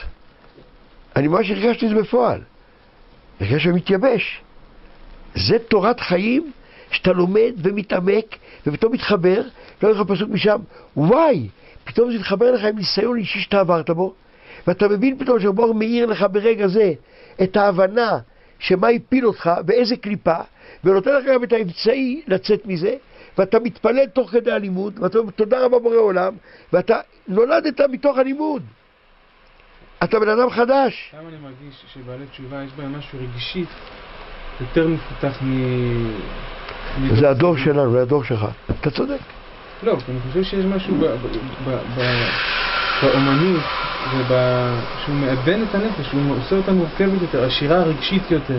אני 1.17 1.29
ממש 1.29 1.51
הרגשתי 1.51 1.87
את 1.87 1.91
זה 1.91 1.97
בפועל. 1.97 2.41
הרגשתי 3.41 3.61
שמתייבש. 3.61 4.41
זה 5.35 5.59
תורת 5.59 6.01
חיים 6.01 6.53
שאתה 6.91 7.13
לומד 7.13 7.53
ומתעמק 7.57 8.37
ופתאום 8.67 8.93
מתחבר, 8.93 9.43
לא 9.83 9.91
לך 9.91 10.01
פסוק 10.09 10.31
משם, 10.31 10.59
וואי, 10.97 11.49
פתאום 11.85 12.13
זה 12.13 12.19
מתחבר 12.19 12.53
לך 12.53 12.65
עם 12.65 12.77
ניסיון 12.77 13.17
אישי 13.17 13.41
שאתה 13.41 13.61
עברת 13.61 13.91
בו, 13.91 14.15
ואתה 14.67 14.89
מבין 14.89 15.19
פתאום 15.19 15.41
שהבור 15.41 15.75
מאיר 15.75 16.07
לך 16.07 16.27
ברגע 16.33 16.69
זה 16.69 16.93
את 17.43 17.57
ההבנה 17.57 18.19
שמה 18.59 18.89
הפיל 18.89 19.27
אותך 19.27 19.51
ואיזה 19.67 19.97
קליפה, 19.97 20.37
ונותן 20.85 21.11
לך 21.17 21.25
גם 21.25 21.45
את 21.45 21.53
האמצעי 21.53 22.23
לצאת 22.27 22.67
מזה, 22.67 22.95
ואתה 23.41 23.59
מתפלל 23.59 24.07
תוך 24.07 24.31
כדי 24.31 24.53
הלימוד, 24.53 24.99
ואתה 25.03 25.19
אומר 25.19 25.31
תודה 25.31 25.65
רבה 25.65 25.79
בורא 25.79 25.97
עולם, 25.97 26.35
ואתה 26.73 27.01
נולדת 27.29 27.81
מתוך 27.81 28.19
הלימוד. 28.19 28.63
אתה 30.05 30.21
בן 30.21 30.29
אדם 30.29 30.51
חדש. 30.51 31.15
למה 31.19 31.29
אני 31.29 31.37
מרגיש 31.43 31.85
שבעלי 31.95 32.27
תשובה 32.27 32.63
יש 32.63 32.71
בהם 32.77 32.99
משהו 32.99 33.19
רגשית 33.19 33.69
יותר 34.61 34.89
מפותח 34.89 35.43
מ... 35.43 35.55
זה 37.21 37.31
הדור 37.31 37.57
שלנו, 37.57 37.93
זה 37.93 38.03
הדור 38.03 38.25
שלך. 38.25 38.47
אתה 38.81 38.91
צודק. 38.91 39.21
לא, 39.83 39.97
אני 40.09 40.21
חושב 40.29 40.43
שיש 40.43 40.65
משהו 40.65 40.95
באומנות. 43.01 43.63
שהוא 45.05 45.15
מעדן 45.15 45.63
את 45.63 45.75
הנפש, 45.75 46.13
הוא 46.13 46.37
עושה 46.37 46.57
אותה 46.57 46.73
מורכבת 46.73 47.23
יותר, 47.23 47.45
עשירה 47.45 47.83
רגשית 47.83 48.31
יותר. 48.31 48.59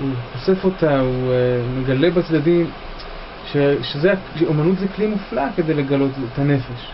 הוא 0.00 0.10
חושף 0.32 0.64
אותה, 0.64 1.00
הוא 1.00 1.32
uh, 1.32 1.80
מגלה 1.80 2.10
בצדדים, 2.10 2.70
ש... 3.52 3.56
שזה, 3.82 4.12
אומנות 4.46 4.78
זה 4.78 4.88
כלי 4.88 5.06
מופלא 5.06 5.42
כדי 5.56 5.74
לגלות 5.74 6.10
את 6.32 6.38
הנפש. 6.38 6.92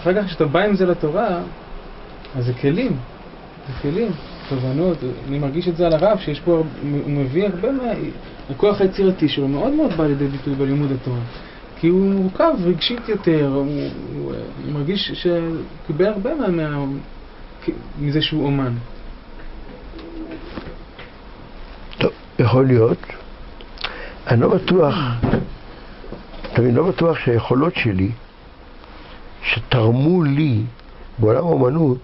אחר 0.00 0.14
כך 0.14 0.26
כשאתה 0.26 0.44
בא 0.44 0.60
עם 0.60 0.74
זה 0.74 0.86
לתורה, 0.86 1.40
אז 2.36 2.44
זה 2.44 2.52
כלים, 2.54 2.96
זה 3.68 3.72
כלים, 3.82 4.12
תובנות, 4.48 4.98
אני 5.28 5.38
מרגיש 5.38 5.68
את 5.68 5.76
זה 5.76 5.86
על 5.86 5.92
הרב, 5.92 6.18
שיש 6.18 6.40
פה, 6.40 6.62
הוא 6.82 7.10
מביא 7.10 7.46
הרבה 7.46 7.72
מה... 7.72 7.82
הכוח 8.50 8.80
היצירתי 8.80 9.28
שלו 9.28 9.48
מאוד 9.48 9.72
מאוד 9.72 9.92
בא 9.92 10.06
לידי 10.06 10.26
ביטוי 10.26 10.54
בלימוד 10.54 10.92
התורה. 10.92 11.20
כי 11.80 11.88
הוא 11.88 12.10
מורכב 12.10 12.52
רגשית 12.64 13.08
יותר, 13.08 13.50
הוא, 13.54 13.66
הוא, 14.14 14.32
אני 14.64 14.72
מרגיש 14.72 15.12
שקיבל 15.12 16.06
הרבה 16.06 16.34
מה, 16.34 16.48
מה, 16.48 16.84
מזה 18.00 18.22
שהוא 18.22 18.44
אומן. 18.44 18.72
טוב, 21.98 22.12
יכול 22.38 22.66
להיות. 22.66 22.98
אני 24.26 24.40
לא 24.40 24.48
בטוח, 24.48 24.94
אני 26.56 26.72
לא 26.72 26.88
בטוח 26.88 27.18
שהיכולות 27.18 27.74
שלי, 27.74 28.10
שתרמו 29.42 30.22
לי 30.22 30.62
בעולם 31.18 31.44
האומנות, 31.46 31.98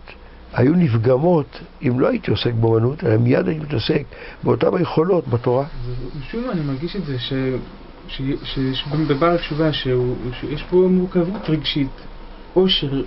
היו 0.52 0.72
נפגמות 0.74 1.60
אם 1.82 2.00
לא 2.00 2.08
הייתי 2.08 2.30
עוסק 2.30 2.52
באומנות, 2.52 3.04
אלא 3.04 3.16
מיד 3.16 3.48
הייתי 3.48 3.64
מתעסק 3.64 4.02
באותן 4.42 4.66
היכולות 4.76 5.28
בתורה. 5.28 5.64
משום 6.20 6.46
מה 6.46 6.52
אני 6.52 6.60
מרגיש 6.60 6.96
את 6.96 7.04
זה, 7.04 7.18
ש, 7.18 7.32
ש, 8.08 8.22
שיש 8.44 8.84
בבר 9.08 9.30
התשובה 9.30 9.72
שהוא- 9.72 10.16
שיש 10.40 10.62
פה 10.62 10.76
מורכבות 10.90 11.48
רגשית, 11.48 11.90
עושר, 12.54 13.02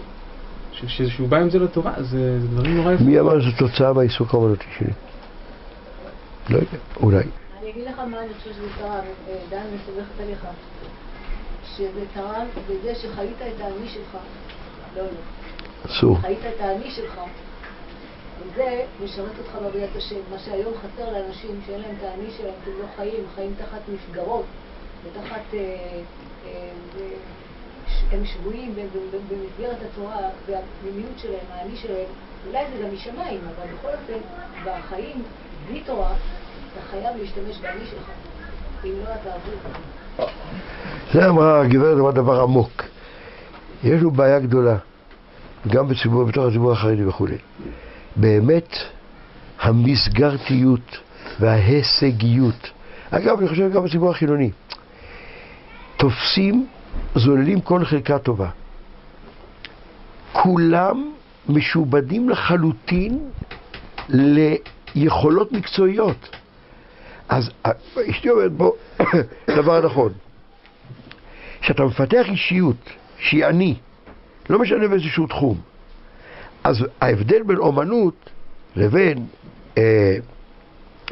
ש, 0.72 0.86
ש, 0.88 1.02
שהוא 1.02 1.30
בא 1.30 1.38
עם 1.38 1.50
זה 1.50 1.60
לתורה, 1.60 1.94
זה, 1.98 2.40
זה 2.42 2.48
דברים 2.48 2.76
נורא 2.78 2.94
יפים. 2.94 3.08
מי 3.08 3.20
אמר 3.20 3.42
שזו 3.42 3.52
תוצאה 3.58 3.94
מהעיסוק 3.94 4.34
האומנותי 4.34 4.66
שלי? 4.78 4.90
לא 6.50 6.56
יודע, 6.56 6.78
אולי. 7.02 7.18
אני 7.62 7.70
אגיד 7.72 7.84
לך 7.88 8.00
מה 8.00 8.20
אני 8.20 8.28
חושבת 8.38 8.54
שזה 8.54 8.68
תרם, 8.80 8.90
אה, 8.90 9.04
דן 9.50 9.64
מסובכת 9.76 10.22
עליך. 10.24 10.46
שזה 11.76 12.04
תרם 12.14 12.48
בזה 12.70 12.96
שחיית 12.96 13.42
את 13.42 13.62
האני 13.62 13.90
שלך. 13.90 14.18
לא, 14.96 15.04
לא. 15.04 15.10
אסור. 15.86 16.18
חיית 16.22 16.40
את 16.56 16.62
האני 16.62 16.92
שלך. 16.92 17.22
וזה 18.40 18.86
משרת 19.04 19.32
אותך 19.40 19.56
בעבודת 19.62 19.96
השם. 19.96 20.20
מה 20.32 20.40
שהיום 20.40 20.74
חסר 20.78 21.12
לאנשים 21.12 21.60
שאין 21.68 21.82
להם 21.82 21.96
את 22.00 22.04
האני 22.04 22.32
שלהם, 22.38 22.54
כי 22.64 22.70
הם 22.70 22.80
לא 22.80 22.86
חיים, 22.96 23.24
חיים 23.36 23.54
תחת 23.58 23.82
מסגרות, 23.94 24.46
ותחת... 25.04 25.54
אה, 25.54 25.60
אה, 26.46 26.72
ש- 27.88 28.04
הם 28.12 28.26
שבויים 28.26 28.76
במסגרת 29.30 29.78
התורה, 29.92 30.18
והפנימיות 30.46 31.20
שלהם, 31.22 31.46
האני 31.50 31.78
שלהם, 31.78 32.06
אולי 32.48 32.66
זה 32.74 32.84
גם 32.84 32.94
משמיים, 32.94 33.42
אבל 33.56 33.74
בכל 33.74 33.88
אופן, 33.88 34.20
בחיים, 34.66 35.24
בלי 35.68 35.82
תורה, 35.82 36.14
אתה 36.74 36.82
חייב 36.92 37.18
להשתמש 37.18 37.58
באני 37.58 37.86
שלך. 37.86 38.10
אם 38.84 38.94
לא, 39.04 39.10
אתה 39.22 39.36
אבוד. 39.36 39.74
זה 41.14 41.30
אמרה 41.30 41.62
הגברת, 41.62 41.98
אמרה 42.00 42.12
דבר 42.12 42.42
עמוק. 42.42 42.84
יש 43.84 44.02
לנו 44.02 44.12
בעיה 44.12 44.40
גדולה, 44.40 44.78
גם 45.68 45.88
בציבור, 45.88 46.24
בתוך 46.24 46.46
הציבור 46.46 46.72
החרדי 46.72 47.06
וכולי. 47.06 47.38
באמת, 48.16 48.76
המסגרתיות 49.62 50.98
וההישגיות, 51.40 52.70
אגב, 53.12 53.40
אני 53.40 53.48
חושב 53.48 53.72
גם 53.74 53.84
בציבור 53.84 54.12
החילוני, 54.12 54.52
תופסים, 55.98 56.68
זוללים 57.16 57.62
כל 57.62 57.86
חלקה 57.86 58.20
טובה. 58.20 58.50
כולם 60.32 61.12
משועבדים 61.50 62.30
לחלוטין 62.30 63.20
ליכולות 64.96 65.52
מקצועיות. 65.52 66.30
אז 67.30 67.50
אה, 67.66 67.72
אשתי 68.10 68.30
אומרת, 68.30 68.52
בוא, 68.52 68.72
דבר 69.58 69.86
נכון. 69.86 70.14
כשאתה 71.62 71.86
מפתח 71.86 72.26
אישיות 72.30 72.90
שהיא 73.20 73.46
אני, 73.46 73.76
לא 74.50 74.60
משנה 74.60 74.88
באיזשהו 74.88 75.28
תחום, 75.28 75.62
אז 76.64 76.86
ההבדל 77.02 77.44
בין 77.44 77.58
אומנות 77.58 78.30
לבין 78.76 79.26
אה, 79.78 80.16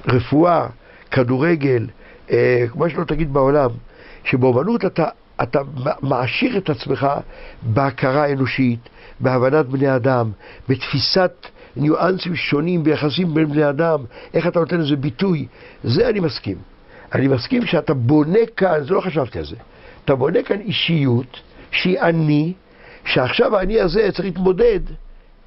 רפואה, 0.07 0.67
כדורגל, 1.11 1.87
אה, 2.31 2.65
מה 2.75 2.89
שלא 2.89 3.03
תגיד 3.03 3.33
בעולם, 3.33 3.69
שבאומנות 4.23 4.85
אתה, 4.85 5.05
אתה 5.43 5.59
מעשיר 6.01 6.57
את 6.57 6.69
עצמך 6.69 7.07
בהכרה 7.61 8.31
אנושית, 8.31 8.79
בהבנת 9.19 9.65
בני 9.65 9.95
אדם, 9.95 10.31
בתפיסת 10.69 11.47
ניואנסים 11.77 12.35
שונים 12.35 12.83
ביחסים 12.83 13.33
בין 13.33 13.45
בני 13.45 13.69
אדם, 13.69 13.99
איך 14.33 14.47
אתה 14.47 14.59
נותן 14.59 14.79
לזה 14.79 14.95
ביטוי, 14.95 15.45
זה 15.83 16.09
אני 16.09 16.19
מסכים. 16.19 16.57
אני 17.13 17.27
מסכים 17.27 17.65
שאתה 17.65 17.93
בונה 17.93 18.39
כאן, 18.57 18.83
זה 18.83 18.93
לא 18.93 19.01
חשבתי 19.01 19.39
על 19.39 19.45
זה, 19.45 19.55
אתה 20.05 20.15
בונה 20.15 20.43
כאן 20.43 20.59
אישיות 20.59 21.39
שהיא 21.71 21.99
אני, 21.99 22.53
שעכשיו 23.05 23.57
האני 23.57 23.81
הזה 23.81 24.09
צריך 24.11 24.25
להתמודד 24.25 24.79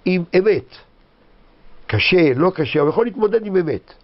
עם 0.05 0.25
אמת. 0.39 0.77
קשה, 1.87 2.35
לא 2.37 2.53
קשה, 2.55 2.81
אבל 2.81 2.89
יכול 2.89 3.05
להתמודד 3.07 3.47
עם 3.47 3.57
אמת. 3.57 3.95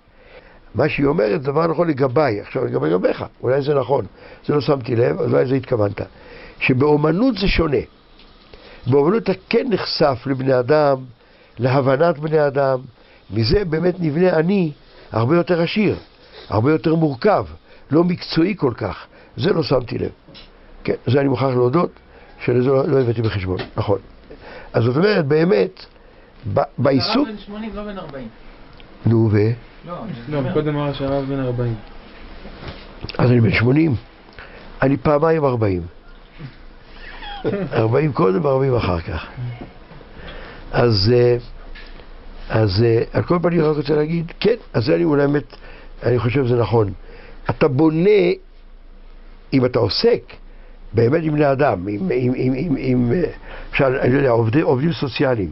מה 0.74 0.88
שהיא 0.88 1.06
אומרת 1.06 1.42
זה 1.42 1.46
דבר 1.52 1.66
נכון 1.66 1.88
לגביי, 1.88 2.40
עכשיו 2.40 2.62
גם 2.72 2.84
לגביך, 2.84 3.24
אולי 3.42 3.62
זה 3.62 3.74
נכון, 3.74 4.06
זה 4.46 4.54
לא 4.54 4.60
שמתי 4.60 4.96
לב, 4.96 5.20
אז 5.20 5.32
אולי 5.32 5.46
זה 5.46 5.54
התכוונת. 5.54 6.00
שבאומנות 6.60 7.38
זה 7.38 7.48
שונה. 7.48 7.76
באומנות 8.86 9.22
אתה 9.22 9.32
כן 9.48 9.66
נחשף 9.70 10.22
לבני 10.26 10.58
אדם, 10.58 10.96
להבנת 11.58 12.18
בני 12.18 12.46
אדם, 12.46 12.78
מזה 13.30 13.64
באמת 13.64 13.94
נבנה 14.00 14.30
אני 14.30 14.72
הרבה 15.12 15.36
יותר 15.36 15.62
עשיר, 15.62 15.96
הרבה 16.48 16.72
יותר 16.72 16.94
מורכב, 16.94 17.44
לא 17.90 18.04
מקצועי 18.04 18.54
כל 18.56 18.72
כך. 18.76 19.06
זה 19.36 19.52
לא 19.52 19.62
שמתי 19.62 19.98
לב. 19.98 20.10
כן, 20.84 20.94
זה 21.06 21.20
אני 21.20 21.28
מוכרח 21.28 21.54
להודות, 21.54 21.90
שלזה 22.44 22.68
לא, 22.68 22.88
לא 22.88 23.00
הבאתי 23.00 23.22
בחשבון, 23.22 23.58
נכון. 23.76 23.98
אז 24.72 24.84
זאת 24.84 24.96
אומרת, 24.96 25.26
באמת, 25.26 25.84
ב- 26.54 26.60
בעיסוק... 26.78 27.16
הרב 27.16 27.36
בן 27.36 27.38
80, 27.38 27.70
לא 27.74 27.84
בן 27.84 27.98
40. 27.98 28.28
נו, 29.06 29.28
ו... 29.32 29.38
לא, 29.86 29.94
לא, 30.28 30.52
קודם 30.52 30.76
אמר 30.76 30.92
שהרב 30.92 31.24
בן 31.24 31.40
40. 31.40 31.74
אז 33.18 33.30
אני 33.30 33.40
בן 33.40 33.52
80, 33.52 33.94
אני 34.82 34.96
פעמיים 34.96 35.44
40. 35.44 35.82
40 37.72 38.12
קודם 38.12 38.44
ו-40 38.44 38.78
אחר 38.78 39.00
כך. 39.00 39.26
אז, 40.74 41.12
אה, 41.14 41.36
אז 42.48 42.82
אה, 42.82 43.02
על 43.12 43.22
כל 43.22 43.38
פנים 43.42 43.60
אני 43.60 43.68
רק 43.68 43.76
רוצה 43.76 43.94
להגיד, 43.94 44.32
כן, 44.40 44.54
אז 44.72 44.84
זה 44.84 44.94
אני 44.94 45.04
אולי 45.04 45.26
באמת, 45.26 45.56
אני 46.02 46.18
חושב 46.18 46.44
שזה 46.44 46.56
נכון. 46.56 46.92
אתה 47.50 47.68
בונה, 47.68 48.30
אם 49.52 49.64
אתה 49.64 49.78
עוסק 49.78 50.22
באמת 50.92 51.20
עם 51.22 51.32
בני 51.32 51.52
אדם, 51.52 51.88
עם, 51.88 52.08
עם, 52.10 52.32
עם, 52.36 52.52
עם, 52.56 52.74
עם 52.78 53.12
אה, 53.12 53.22
למשל, 53.70 53.84
אני 53.84 54.12
לא 54.12 54.18
יודע, 54.18 54.30
עובדי, 54.30 54.60
עובדים 54.60 54.92
סוציאליים, 54.92 55.50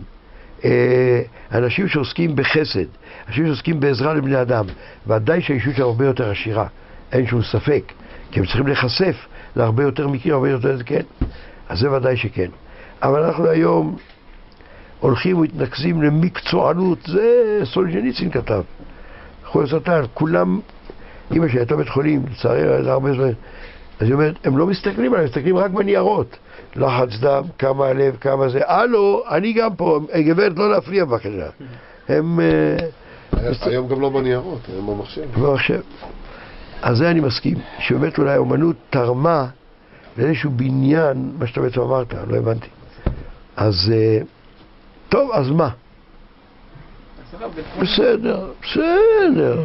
אנשים 1.52 1.88
שעוסקים 1.88 2.36
בחסד, 2.36 2.84
אנשים 3.28 3.46
שעוסקים 3.46 3.80
בעזרה 3.80 4.14
לבני 4.14 4.42
אדם, 4.42 4.64
ודאי 5.06 5.42
שהאישות 5.42 5.74
שלהם 5.74 5.88
הרבה 5.88 6.06
יותר 6.06 6.30
עשירה, 6.30 6.66
אין 7.12 7.26
שום 7.26 7.42
ספק, 7.42 7.92
כי 8.30 8.40
הם 8.40 8.46
צריכים 8.46 8.66
להיחשף 8.66 9.16
להרבה 9.56 9.82
יותר 9.82 10.08
מקרים, 10.08 10.34
הרבה 10.34 10.50
יותר, 10.50 10.76
כן, 10.86 11.02
אז 11.68 11.78
זה 11.78 11.92
ודאי 11.92 12.16
שכן. 12.16 12.48
אבל 13.02 13.22
אנחנו 13.22 13.46
היום 13.46 13.96
הולכים 15.02 15.38
ומתנקזים 15.38 16.02
למקצוענות, 16.02 16.98
זה 17.06 17.60
סולג'ניצין 17.64 18.30
כתב. 18.30 18.62
חולי 19.44 19.68
סרטן, 19.68 20.02
כולם, 20.14 20.60
אמא 21.32 21.48
שלי 21.48 21.58
הייתה 21.58 21.76
בית 21.76 21.88
חולים, 21.88 22.22
לצערי 22.30 22.62
היה 22.62 22.92
הרבה 22.92 23.12
זמן, 23.12 23.30
אז 24.00 24.06
היא 24.06 24.12
אומרת, 24.12 24.34
הם 24.44 24.58
לא 24.58 24.66
מסתכלים 24.66 25.12
עליהם, 25.12 25.28
מסתכלים 25.28 25.56
רק 25.56 25.70
בניירות. 25.70 26.36
לחץ 26.76 27.20
דם, 27.20 27.42
כמה 27.58 27.86
הלב, 27.86 28.16
כמה 28.20 28.48
זה, 28.48 28.60
הלו, 28.66 29.22
אני 29.30 29.52
גם 29.52 29.76
פה, 29.76 30.00
גברת, 30.16 30.52
לא 30.56 30.70
להפריע 30.70 31.04
בבקשה. 31.04 31.48
הם... 32.08 32.40
אה, 32.40 32.76
היום 33.62 33.88
גם 33.88 34.00
לא 34.00 34.08
בניירות, 34.08 34.60
היום 34.68 34.86
במחשב. 34.86 35.22
במחשב. 35.36 35.80
אז 36.82 36.96
זה 36.96 37.10
אני 37.10 37.20
מסכים, 37.20 37.58
שבאמת 37.78 38.18
אולי 38.18 38.32
האומנות 38.32 38.76
תרמה 38.90 39.46
לאיזשהו 40.18 40.50
בניין, 40.50 41.32
מה 41.38 41.46
שאתה 41.46 41.60
בעצם 41.60 41.80
אמרת, 41.80 42.14
לא 42.28 42.36
הבנתי. 42.36 42.68
אז 43.56 43.92
אה, 43.94 44.18
טוב, 45.12 45.30
אז 45.32 45.50
מה? 45.50 45.68
בסדר, 47.80 48.50
בסדר. 48.62 49.64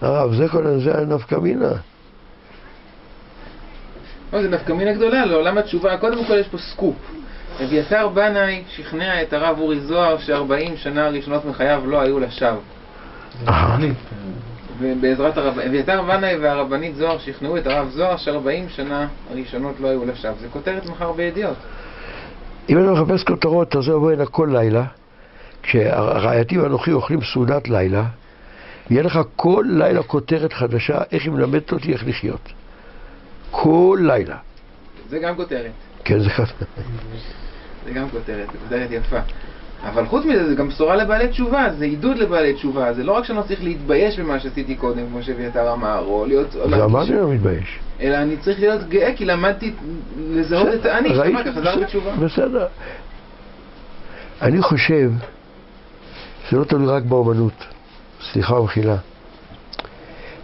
הרב, 0.00 0.34
זה 0.34 0.48
כל 0.48 0.78
זה 0.84 0.98
הנפקא 0.98 1.34
מינה. 1.34 1.72
לא, 4.32 4.42
זה 4.42 4.48
נפקא 4.48 4.72
מינה 4.72 4.92
גדולה 4.92 5.26
לעולם 5.26 5.58
התשובה. 5.58 5.96
קודם 5.96 6.24
כל 6.24 6.38
יש 6.38 6.48
פה 6.48 6.58
סקופ. 6.58 6.96
אביתר 7.64 8.08
בנאי 8.08 8.62
שכנע 8.68 9.22
את 9.22 9.32
הרב 9.32 9.58
אורי 9.58 9.80
זוהר 9.80 10.18
ש-40 10.18 10.76
שנה 10.76 11.06
הראשונות 11.06 11.44
מחייו 11.44 11.82
לא 11.86 12.00
היו 12.00 12.20
לשווא. 12.20 12.60
ובעזרת 14.78 15.38
הרב... 15.38 15.58
אביתר 15.58 16.02
בנאי 16.02 16.36
והרבנית 16.36 16.96
זוהר 16.96 17.18
שכנעו 17.18 17.56
את 17.56 17.66
הרב 17.66 17.88
זוהר 17.88 18.16
ש-40 18.16 18.68
שנה 18.68 19.06
הראשונות 19.30 19.80
לא 19.80 19.88
היו 19.88 20.04
לשווא. 20.04 20.34
זה 20.40 20.48
כותרת 20.48 20.86
מחר 20.86 21.12
בידיעות. 21.12 21.56
אם 22.68 22.78
אתה 22.78 22.92
מחפש 22.92 23.24
כותרות, 23.24 23.76
אז 23.76 23.88
בוא 23.88 24.12
הנה 24.12 24.26
כל 24.26 24.48
לילה, 24.52 24.84
כשהרעייתי 25.62 26.58
ואנוכי 26.58 26.92
אוכלים 26.92 27.20
סעודת 27.32 27.68
לילה, 27.68 28.04
יהיה 28.90 29.02
לך 29.02 29.20
כל 29.36 29.64
לילה 29.68 30.02
כותרת 30.02 30.52
חדשה, 30.52 30.98
איך 31.12 31.24
היא 31.24 31.32
מלמדת 31.32 31.72
אותי 31.72 31.92
איך 31.92 32.06
לחיות. 32.06 32.52
כל 33.50 33.98
לילה. 34.02 34.36
זה 35.08 35.18
גם 35.18 35.36
כותרת. 35.36 35.70
כן, 36.04 36.18
זה 36.18 36.30
ככה. 36.30 36.54
זה 37.84 37.92
גם 37.92 38.10
כותרת, 38.10 38.46
זו 38.52 38.58
כותרת 38.58 38.90
יפה. 38.90 39.18
אבל 39.84 40.06
חוץ 40.06 40.24
מזה, 40.24 40.48
זה 40.48 40.54
גם 40.54 40.68
בשורה 40.68 40.96
לבעלי 40.96 41.28
תשובה, 41.28 41.68
זה 41.78 41.84
עידוד 41.84 42.16
לבעלי 42.18 42.54
תשובה. 42.54 42.92
זה 42.92 43.04
לא 43.04 43.12
רק 43.12 43.24
שאני 43.24 43.38
לא 43.38 43.42
צריך 43.42 43.64
להתבייש 43.64 44.18
במה 44.18 44.40
שעשיתי 44.40 44.74
קודם, 44.74 45.06
כמו 45.06 45.22
שאביתר 45.22 45.72
אמר, 45.72 46.04
או 46.06 46.24
להיות... 46.26 46.54
להרגיש- 46.54 46.80
אמרתי 46.80 47.12
לא 47.12 47.28
מתבייש. 47.30 47.78
אלא 48.00 48.16
אני 48.16 48.36
צריך 48.36 48.60
להיות 48.60 48.88
גאה, 48.88 49.12
כי 49.16 49.24
למדתי 49.24 49.72
לזהות 50.30 50.68
את 50.74 50.86
האני, 50.86 51.08
שאחר 51.08 51.44
כך 51.44 51.54
חזר 51.58 51.76
בתשובה. 51.80 52.10
בסדר. 52.16 52.66
אני 54.42 54.62
חושב 54.62 55.10
שזה 56.48 56.58
לא 56.58 56.64
תלוי 56.64 56.86
רק 56.86 57.02
באומנות, 57.02 57.64
סליחה 58.32 58.54
ומחילה. 58.54 58.96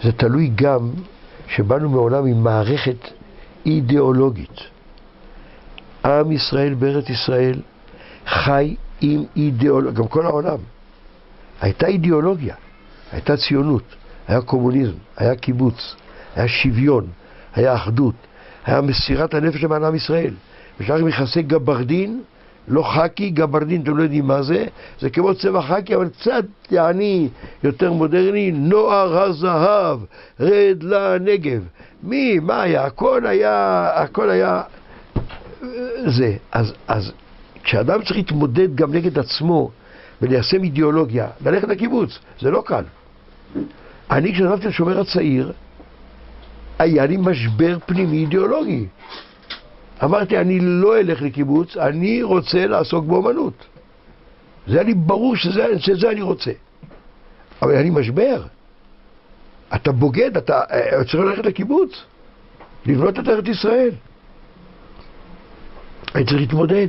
זה 0.03 0.13
תלוי 0.13 0.51
גם 0.55 0.91
שבאנו 1.49 1.89
מעולם 1.91 2.27
עם 2.27 2.45
מערכת 2.45 3.09
אידיאולוגית. 3.67 4.61
עם 6.05 6.33
ישראל 6.33 6.75
בארץ 6.75 7.11
ישראל 7.11 7.61
חי 8.27 8.77
עם 9.03 9.25
אידיאולוגיה, 9.37 9.93
גם 9.93 10.09
כל 10.09 10.27
העולם. 10.27 10.59
הייתה 11.61 11.87
אידיאולוגיה, 11.87 12.55
הייתה 13.13 13.37
ציונות, 13.37 13.83
היה 14.29 14.41
קומוניזם, 14.41 14.93
היה 15.17 15.35
קיבוץ, 15.35 15.97
היה 16.37 16.49
שוויון, 16.49 17.07
היה 17.55 17.75
אחדות, 17.75 18.15
היה 18.65 18.81
מסירת 18.81 19.35
הנפש 19.35 19.65
למען 19.65 19.85
עם 19.85 19.95
ישראל. 19.95 20.35
ושלח 20.81 21.01
מכסי 21.01 21.43
גברדין, 21.43 22.23
לא 22.69 22.83
חאקי, 22.83 23.31
גברדין, 23.31 23.83
אתם 23.83 23.97
לא 23.97 24.03
יודעים 24.03 24.27
מה 24.27 24.43
זה, 24.43 24.67
זה 25.01 25.11
כמו 25.11 25.35
צבע 25.35 25.63
חאקי, 25.63 25.95
אבל 25.95 26.09
קצת, 26.09 26.45
יעני, 26.71 27.29
יותר 27.63 27.93
מודרני, 27.93 28.53
נוער 28.53 29.23
הזהב, 29.23 29.99
רד 30.41 30.83
לנגב. 30.83 31.63
מי, 32.03 32.39
מה 32.39 32.63
היה? 32.63 32.85
הכל 32.85 33.27
היה, 33.27 33.89
הכל 33.95 34.31
היה 34.31 34.63
אה, 35.63 35.69
זה. 36.07 36.37
אז, 36.53 36.73
אז 36.89 37.13
כשאדם 37.65 38.03
צריך 38.03 38.17
להתמודד 38.17 38.75
גם 38.75 38.95
נגד 38.95 39.19
עצמו 39.19 39.71
וליישם 40.23 40.63
אידיאולוגיה, 40.63 41.29
ללכת 41.45 41.69
לקיבוץ, 41.69 42.19
זה 42.41 42.51
לא 42.51 42.63
קל. 42.67 42.85
אני 44.11 44.33
כשעזבתי 44.35 44.69
לשומר 44.69 45.01
הצעיר, 45.01 45.53
היה 46.79 47.07
לי 47.07 47.17
משבר 47.17 47.79
פנימי 47.87 48.19
אידיאולוגי. 48.19 48.87
אמרתי, 50.05 50.39
אני 50.39 50.59
לא 50.61 51.01
אלך 51.01 51.23
לקיבוץ, 51.23 51.77
אני 51.77 52.23
רוצה 52.23 52.67
לעסוק 52.67 53.05
באומנות. 53.05 53.65
זה 54.67 54.75
היה 54.75 54.83
לי 54.83 54.95
ברור 54.95 55.37
שזה, 55.37 55.67
שזה 55.79 56.11
אני 56.11 56.23
רוצה. 56.23 56.51
אבל 57.63 57.71
היה 57.71 57.83
לי 57.83 57.91
משבר. 57.91 58.43
אתה 59.75 59.93
בוגד, 59.93 60.37
אתה 60.37 60.61
אה, 60.71 61.05
צריך 61.05 61.15
ללכת 61.15 61.47
לקיבוץ, 61.47 61.91
לבנות 62.87 63.19
את 63.19 63.29
ארץ 63.29 63.49
ישראל. 63.49 63.91
אני 66.15 66.25
צריך 66.25 66.41
להתמודד. 66.41 66.89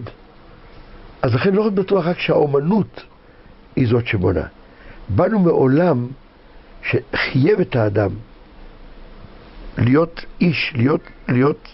אז 1.23 1.35
לכן 1.35 1.53
לא 1.53 1.69
בטוח 1.69 2.05
רק 2.05 2.19
שהאומנות 2.19 3.03
היא 3.75 3.87
זאת 3.87 4.07
שבונה. 4.07 4.43
באנו 5.09 5.39
מעולם 5.39 6.07
שחייב 6.83 7.59
את 7.59 7.75
האדם 7.75 8.09
להיות 9.77 10.25
איש, 10.41 10.73
להיות, 10.75 11.01
להיות 11.29 11.67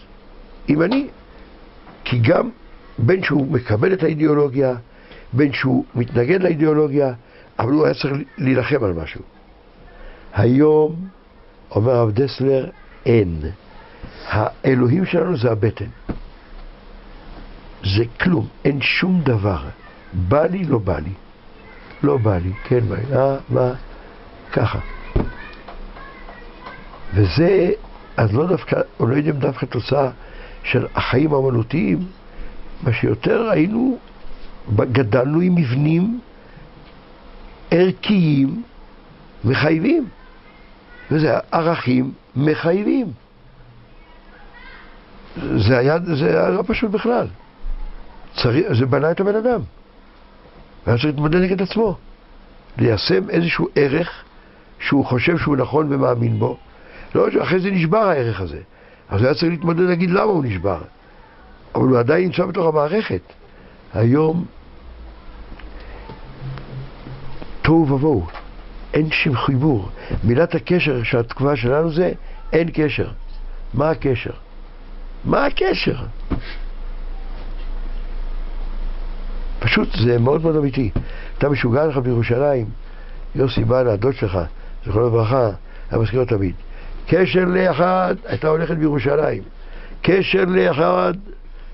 ימני. 0.67 1.07
כי 2.03 2.19
גם 2.19 2.49
בין 2.97 3.23
שהוא 3.23 3.51
מקבל 3.51 3.93
את 3.93 4.03
האידיאולוגיה, 4.03 4.75
בין 5.33 5.53
שהוא 5.53 5.85
מתנגד 5.95 6.43
לאידיאולוגיה, 6.43 7.13
אבל 7.59 7.71
הוא 7.71 7.85
היה 7.85 7.93
צריך 7.93 8.13
להילחם 8.37 8.83
על 8.83 8.93
משהו. 8.93 9.21
היום, 10.33 10.95
אומר 11.71 11.91
הרב 11.91 12.11
דסלר, 12.11 12.69
אין. 13.05 13.41
האלוהים 14.27 15.05
שלנו 15.05 15.37
זה 15.37 15.51
הבטן. 15.51 15.85
זה 17.83 18.03
כלום, 18.21 18.47
אין 18.65 18.81
שום 18.81 19.21
דבר. 19.23 19.63
בא 20.13 20.45
לי, 20.45 20.63
לא 20.63 20.77
בא 20.77 20.99
לי. 20.99 21.13
לא 22.03 22.17
בא 22.17 22.37
לי, 22.37 22.51
כן 22.63 22.79
בא 22.79 22.95
לי, 22.95 23.15
אה, 23.15 23.37
מה? 23.49 23.71
ככה. 24.51 24.79
וזה, 27.13 27.71
אז 28.17 28.33
לא 28.33 28.47
דווקא, 28.47 28.81
לא 28.99 29.13
יודעים 29.15 29.39
דווקא 29.39 29.65
תוצאה 29.65 30.09
של 30.63 30.87
החיים 30.95 31.33
האמנותיים, 31.33 31.99
מה 32.83 32.93
שיותר 32.93 33.49
היינו, 33.49 33.97
גדלנו 34.75 35.39
עם 35.39 35.55
מבנים 35.55 36.19
ערכיים 37.71 38.63
מחייבים. 39.43 40.07
וזה 41.11 41.37
ערכים 41.51 42.11
מחייבים. 42.35 43.07
זה 45.55 45.77
היה, 45.77 45.97
זה 45.99 46.29
היה 46.29 46.49
לא 46.49 46.63
פשוט 46.67 46.91
בכלל. 46.91 47.27
צריך, 48.35 48.73
זה 48.73 48.85
בנה 48.85 49.11
את 49.11 49.19
הבן 49.19 49.35
אדם. 49.35 49.61
והיה 50.85 50.97
צריך 50.97 51.05
להתמודד 51.05 51.41
נגד 51.41 51.61
עצמו. 51.61 51.97
ליישם 52.77 53.29
איזשהו 53.29 53.67
ערך 53.75 54.23
שהוא 54.79 55.05
חושב 55.05 55.37
שהוא 55.37 55.57
נכון 55.57 55.93
ומאמין 55.93 56.39
בו. 56.39 56.57
לא, 57.15 57.27
אחרי 57.43 57.59
זה 57.59 57.71
נשבר 57.71 57.97
הערך 57.97 58.41
הזה. 58.41 58.59
אז 59.09 59.23
היה 59.23 59.33
צריך 59.33 59.51
להתמודד 59.51 59.79
להגיד 59.79 60.09
למה 60.09 60.21
הוא 60.21 60.43
נשבר. 60.45 60.81
אבל 61.75 61.87
הוא 61.87 61.99
עדיין 61.99 62.23
נמצא 62.23 62.45
בתוך 62.45 62.67
המערכת. 62.67 63.21
היום 63.93 64.45
תוהו 67.61 67.89
ובוהו, 67.89 68.27
אין 68.93 69.11
שום 69.11 69.37
חיבור. 69.37 69.89
מילת 70.23 70.55
הקשר 70.55 71.03
שהתקופה 71.03 71.55
שלנו 71.55 71.91
זה 71.91 72.11
אין 72.53 72.69
קשר. 72.73 73.09
מה 73.73 73.89
הקשר? 73.89 74.33
מה 75.25 75.45
הקשר? 75.45 75.95
פשוט 79.59 79.89
זה 80.05 80.19
מאוד 80.19 80.41
מאוד 80.41 80.55
אמיתי. 80.55 80.89
אתה 81.37 81.49
משוגע 81.49 81.85
לך 81.85 81.97
בירושלים, 81.97 82.65
יוסי 83.35 83.63
בנה, 83.63 83.91
הדוד 83.91 84.15
שלך, 84.15 84.39
זכרונו 84.85 85.07
לברכה, 85.07 85.49
היה 85.91 86.01
מזכיר 86.01 86.23
תמיד. 86.23 86.55
קשר 87.07 87.45
לאחד, 87.45 88.15
הייתה 88.25 88.47
הולכת 88.47 88.77
בירושלים. 88.77 89.43
קשר 90.01 90.45
לאחד, 90.47 91.13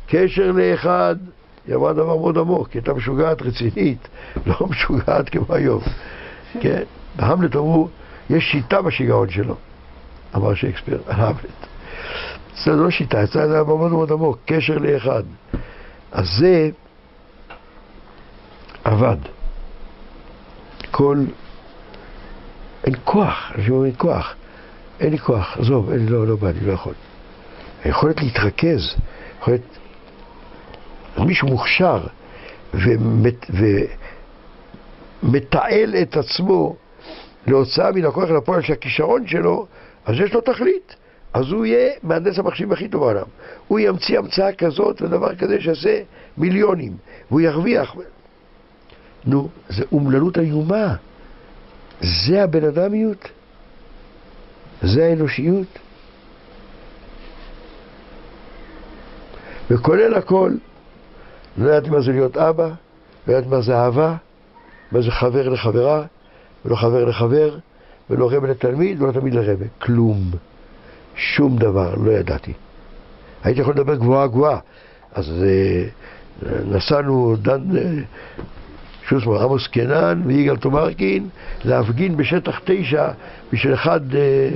קשר 0.08 0.52
לאחד, 0.52 1.16
היא 1.68 1.76
אמרה 1.76 1.94
דבר 1.94 2.18
מאוד 2.18 2.38
עמוק, 2.38 2.70
היא 2.72 2.80
הייתה 2.80 2.94
משוגעת 2.94 3.42
רצינית, 3.42 4.08
לא 4.48 4.68
משוגעת 4.70 5.30
כמו 5.30 5.46
היום. 5.50 5.82
כן? 6.62 6.82
בהמלט 7.16 7.56
אמרו, 7.56 7.90
יש 8.30 8.44
שיטה 8.52 8.82
בשיגעון 8.82 9.30
שלו, 9.30 9.56
אמר 10.36 10.54
שייקספיר 10.54 11.02
על 11.08 11.22
המלט. 11.22 11.68
זה 12.64 12.72
לא 12.72 12.90
שיטה, 12.90 13.26
זה 13.26 13.54
היה 13.54 13.64
מאוד 13.64 13.92
מאוד 13.92 14.12
עמוק, 14.12 14.38
קשר 14.46 14.78
לאחד. 14.78 15.24
אז 16.12 16.28
זה 16.40 16.70
עבד. 18.86 19.18
כל... 20.92 21.18
אין 22.84 22.96
כוח, 23.04 23.52
אנשים 23.56 23.74
אומרים 23.74 23.96
כוח. 23.96 24.36
אין 25.00 25.12
לי 25.12 25.18
כוח, 25.18 25.58
עזוב, 25.58 25.92
אין 25.92 26.06
לי, 26.06 26.12
לא, 26.12 26.28
לא 26.28 26.36
בא 26.36 26.52
לי, 26.52 26.60
לא 26.60 26.72
יכול. 26.74 26.94
היכולת 27.84 28.22
להתרכז, 28.22 28.96
יכולת... 29.40 29.62
מישהו 31.18 31.48
מוכשר 31.48 32.04
ומת, 32.74 33.46
ומתעל 35.24 35.96
את 36.02 36.18
עצמו 36.18 36.76
להוצאה 37.48 37.92
מן 37.92 38.06
הכוח 38.06 38.30
אל 38.30 38.36
הפועל 38.36 38.62
שהכישרון 38.62 39.28
שלו, 39.28 39.68
אז 40.06 40.16
יש 40.20 40.34
לו 40.34 40.42
תכלית. 40.42 40.96
אז 41.34 41.52
הוא 41.52 41.66
יהיה 41.66 41.92
מהנדס 42.04 42.40
המחשבים 42.40 42.72
הכי 42.72 42.88
טוב 42.88 43.02
בעולם. 43.02 43.26
הוא 43.68 43.80
ימציא 43.80 44.20
המצאה 44.20 44.54
כזאת 44.54 45.02
ודבר 45.02 45.36
כזה 45.36 45.62
שיעשה 45.62 46.02
מיליונים, 46.38 46.98
והוא 47.30 47.42
ירוויח. 47.42 47.96
נו, 49.26 49.50
זה 49.70 49.84
אומללות 49.92 50.38
איומה. 50.38 50.96
זה 52.02 52.44
הבן 52.44 52.64
אדמיות? 52.64 53.30
זה 54.82 55.06
האנושיות? 55.06 55.80
וכולל 59.70 60.14
הכל, 60.14 60.52
לא 61.58 61.70
ידעתי 61.70 61.90
מה 61.90 62.02
זה 62.02 62.12
להיות 62.12 62.38
אבא, 62.38 62.70
לא 63.28 63.34
ידעתי 63.34 63.48
מה 63.48 63.62
זה 63.62 63.78
אהבה, 63.78 64.16
מה 64.92 65.02
זה 65.02 65.12
חבר 65.12 65.50
לחברה, 65.50 66.04
ולא 66.66 66.76
חבר 66.76 67.06
לחבר, 67.06 67.58
ולא 68.10 68.30
רבה 68.32 68.48
לתלמיד, 68.48 69.02
ולא 69.02 69.12
תלמיד 69.12 69.34
לרבה. 69.34 69.66
כלום. 69.82 70.32
שום 71.16 71.58
דבר, 71.58 71.96
לא 71.96 72.12
ידעתי. 72.12 72.54
הייתי 73.44 73.62
יכול 73.62 73.74
לדבר 73.74 73.96
גבוהה 73.96 74.28
גבוהה. 74.28 74.60
אז 75.14 75.44
אה, 75.44 75.88
נסענו, 76.66 77.36
דן 77.42 77.62
אה, 79.06 79.10
שוסמן, 79.10 79.38
עמוס 79.38 79.68
קנן 79.68 80.22
ויגאל 80.26 80.58
תומרקין 80.58 81.30
להפגין 81.66 82.18
בשטח 82.18 82.60
תשע 82.64 83.12
בשביל 83.54 83.74
אחד 83.74 84.02
אה, 84.16 84.50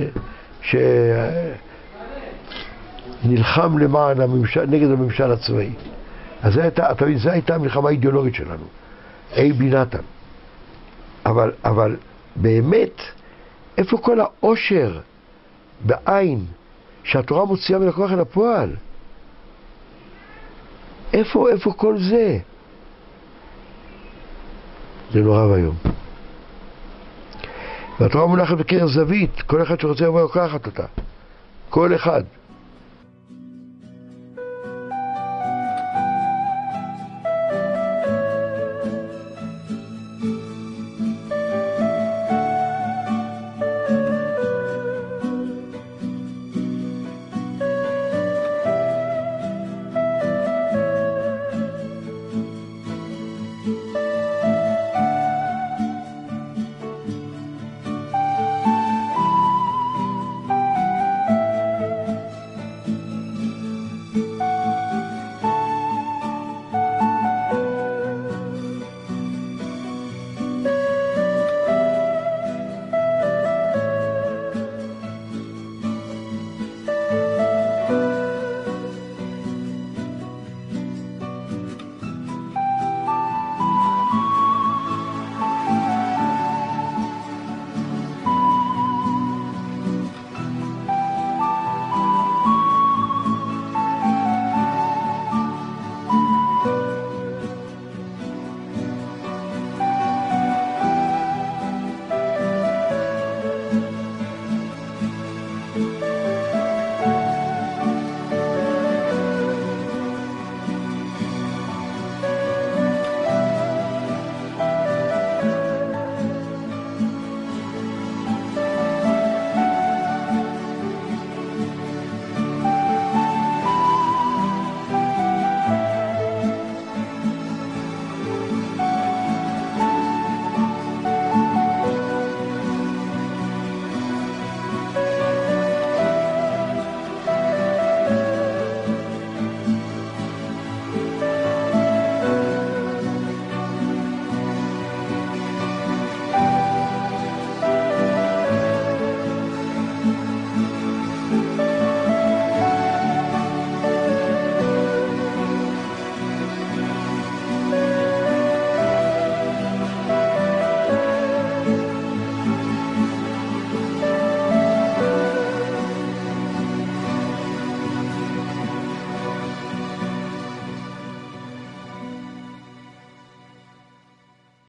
שנלחם 3.22 3.78
למען 3.78 4.20
הממשל, 4.20 4.66
נגד 4.66 4.90
הממשל 4.90 5.32
הצבאי. 5.32 5.70
אז 6.42 6.52
זו 6.52 6.60
הייתה, 6.60 6.92
אתה 6.92 7.04
מבין, 7.04 7.18
זו 7.18 7.30
הייתה 7.30 7.54
המלחמה 7.54 7.88
האידיאולוגית 7.88 8.34
שלנו. 8.34 8.64
אייבי 9.36 9.70
נתן. 9.70 9.98
אבל, 11.26 11.52
אבל 11.64 11.96
באמת, 12.36 13.00
איפה 13.78 13.98
כל 13.98 14.20
העושר 14.20 15.00
בעין 15.84 16.44
שהתורה 17.04 17.44
מוציאה 17.44 17.78
מן 17.78 17.88
הכוח 17.88 18.12
אל 18.12 18.20
הפועל? 18.20 18.70
איפה, 21.12 21.50
איפה 21.50 21.72
כל 21.72 21.98
זה? 21.98 22.38
זה 25.12 25.20
נורא 25.20 25.44
ואיום. 25.44 25.74
והתורה 28.00 28.26
מונחת 28.26 28.56
בקרן 28.56 28.86
זווית, 28.86 29.42
כל 29.42 29.62
אחד 29.62 29.80
שרוצה 29.80 30.04
לבוא 30.04 30.24
לקחת 30.24 30.66
אותה. 30.66 30.84
כל 31.70 31.94
אחד. 31.94 32.22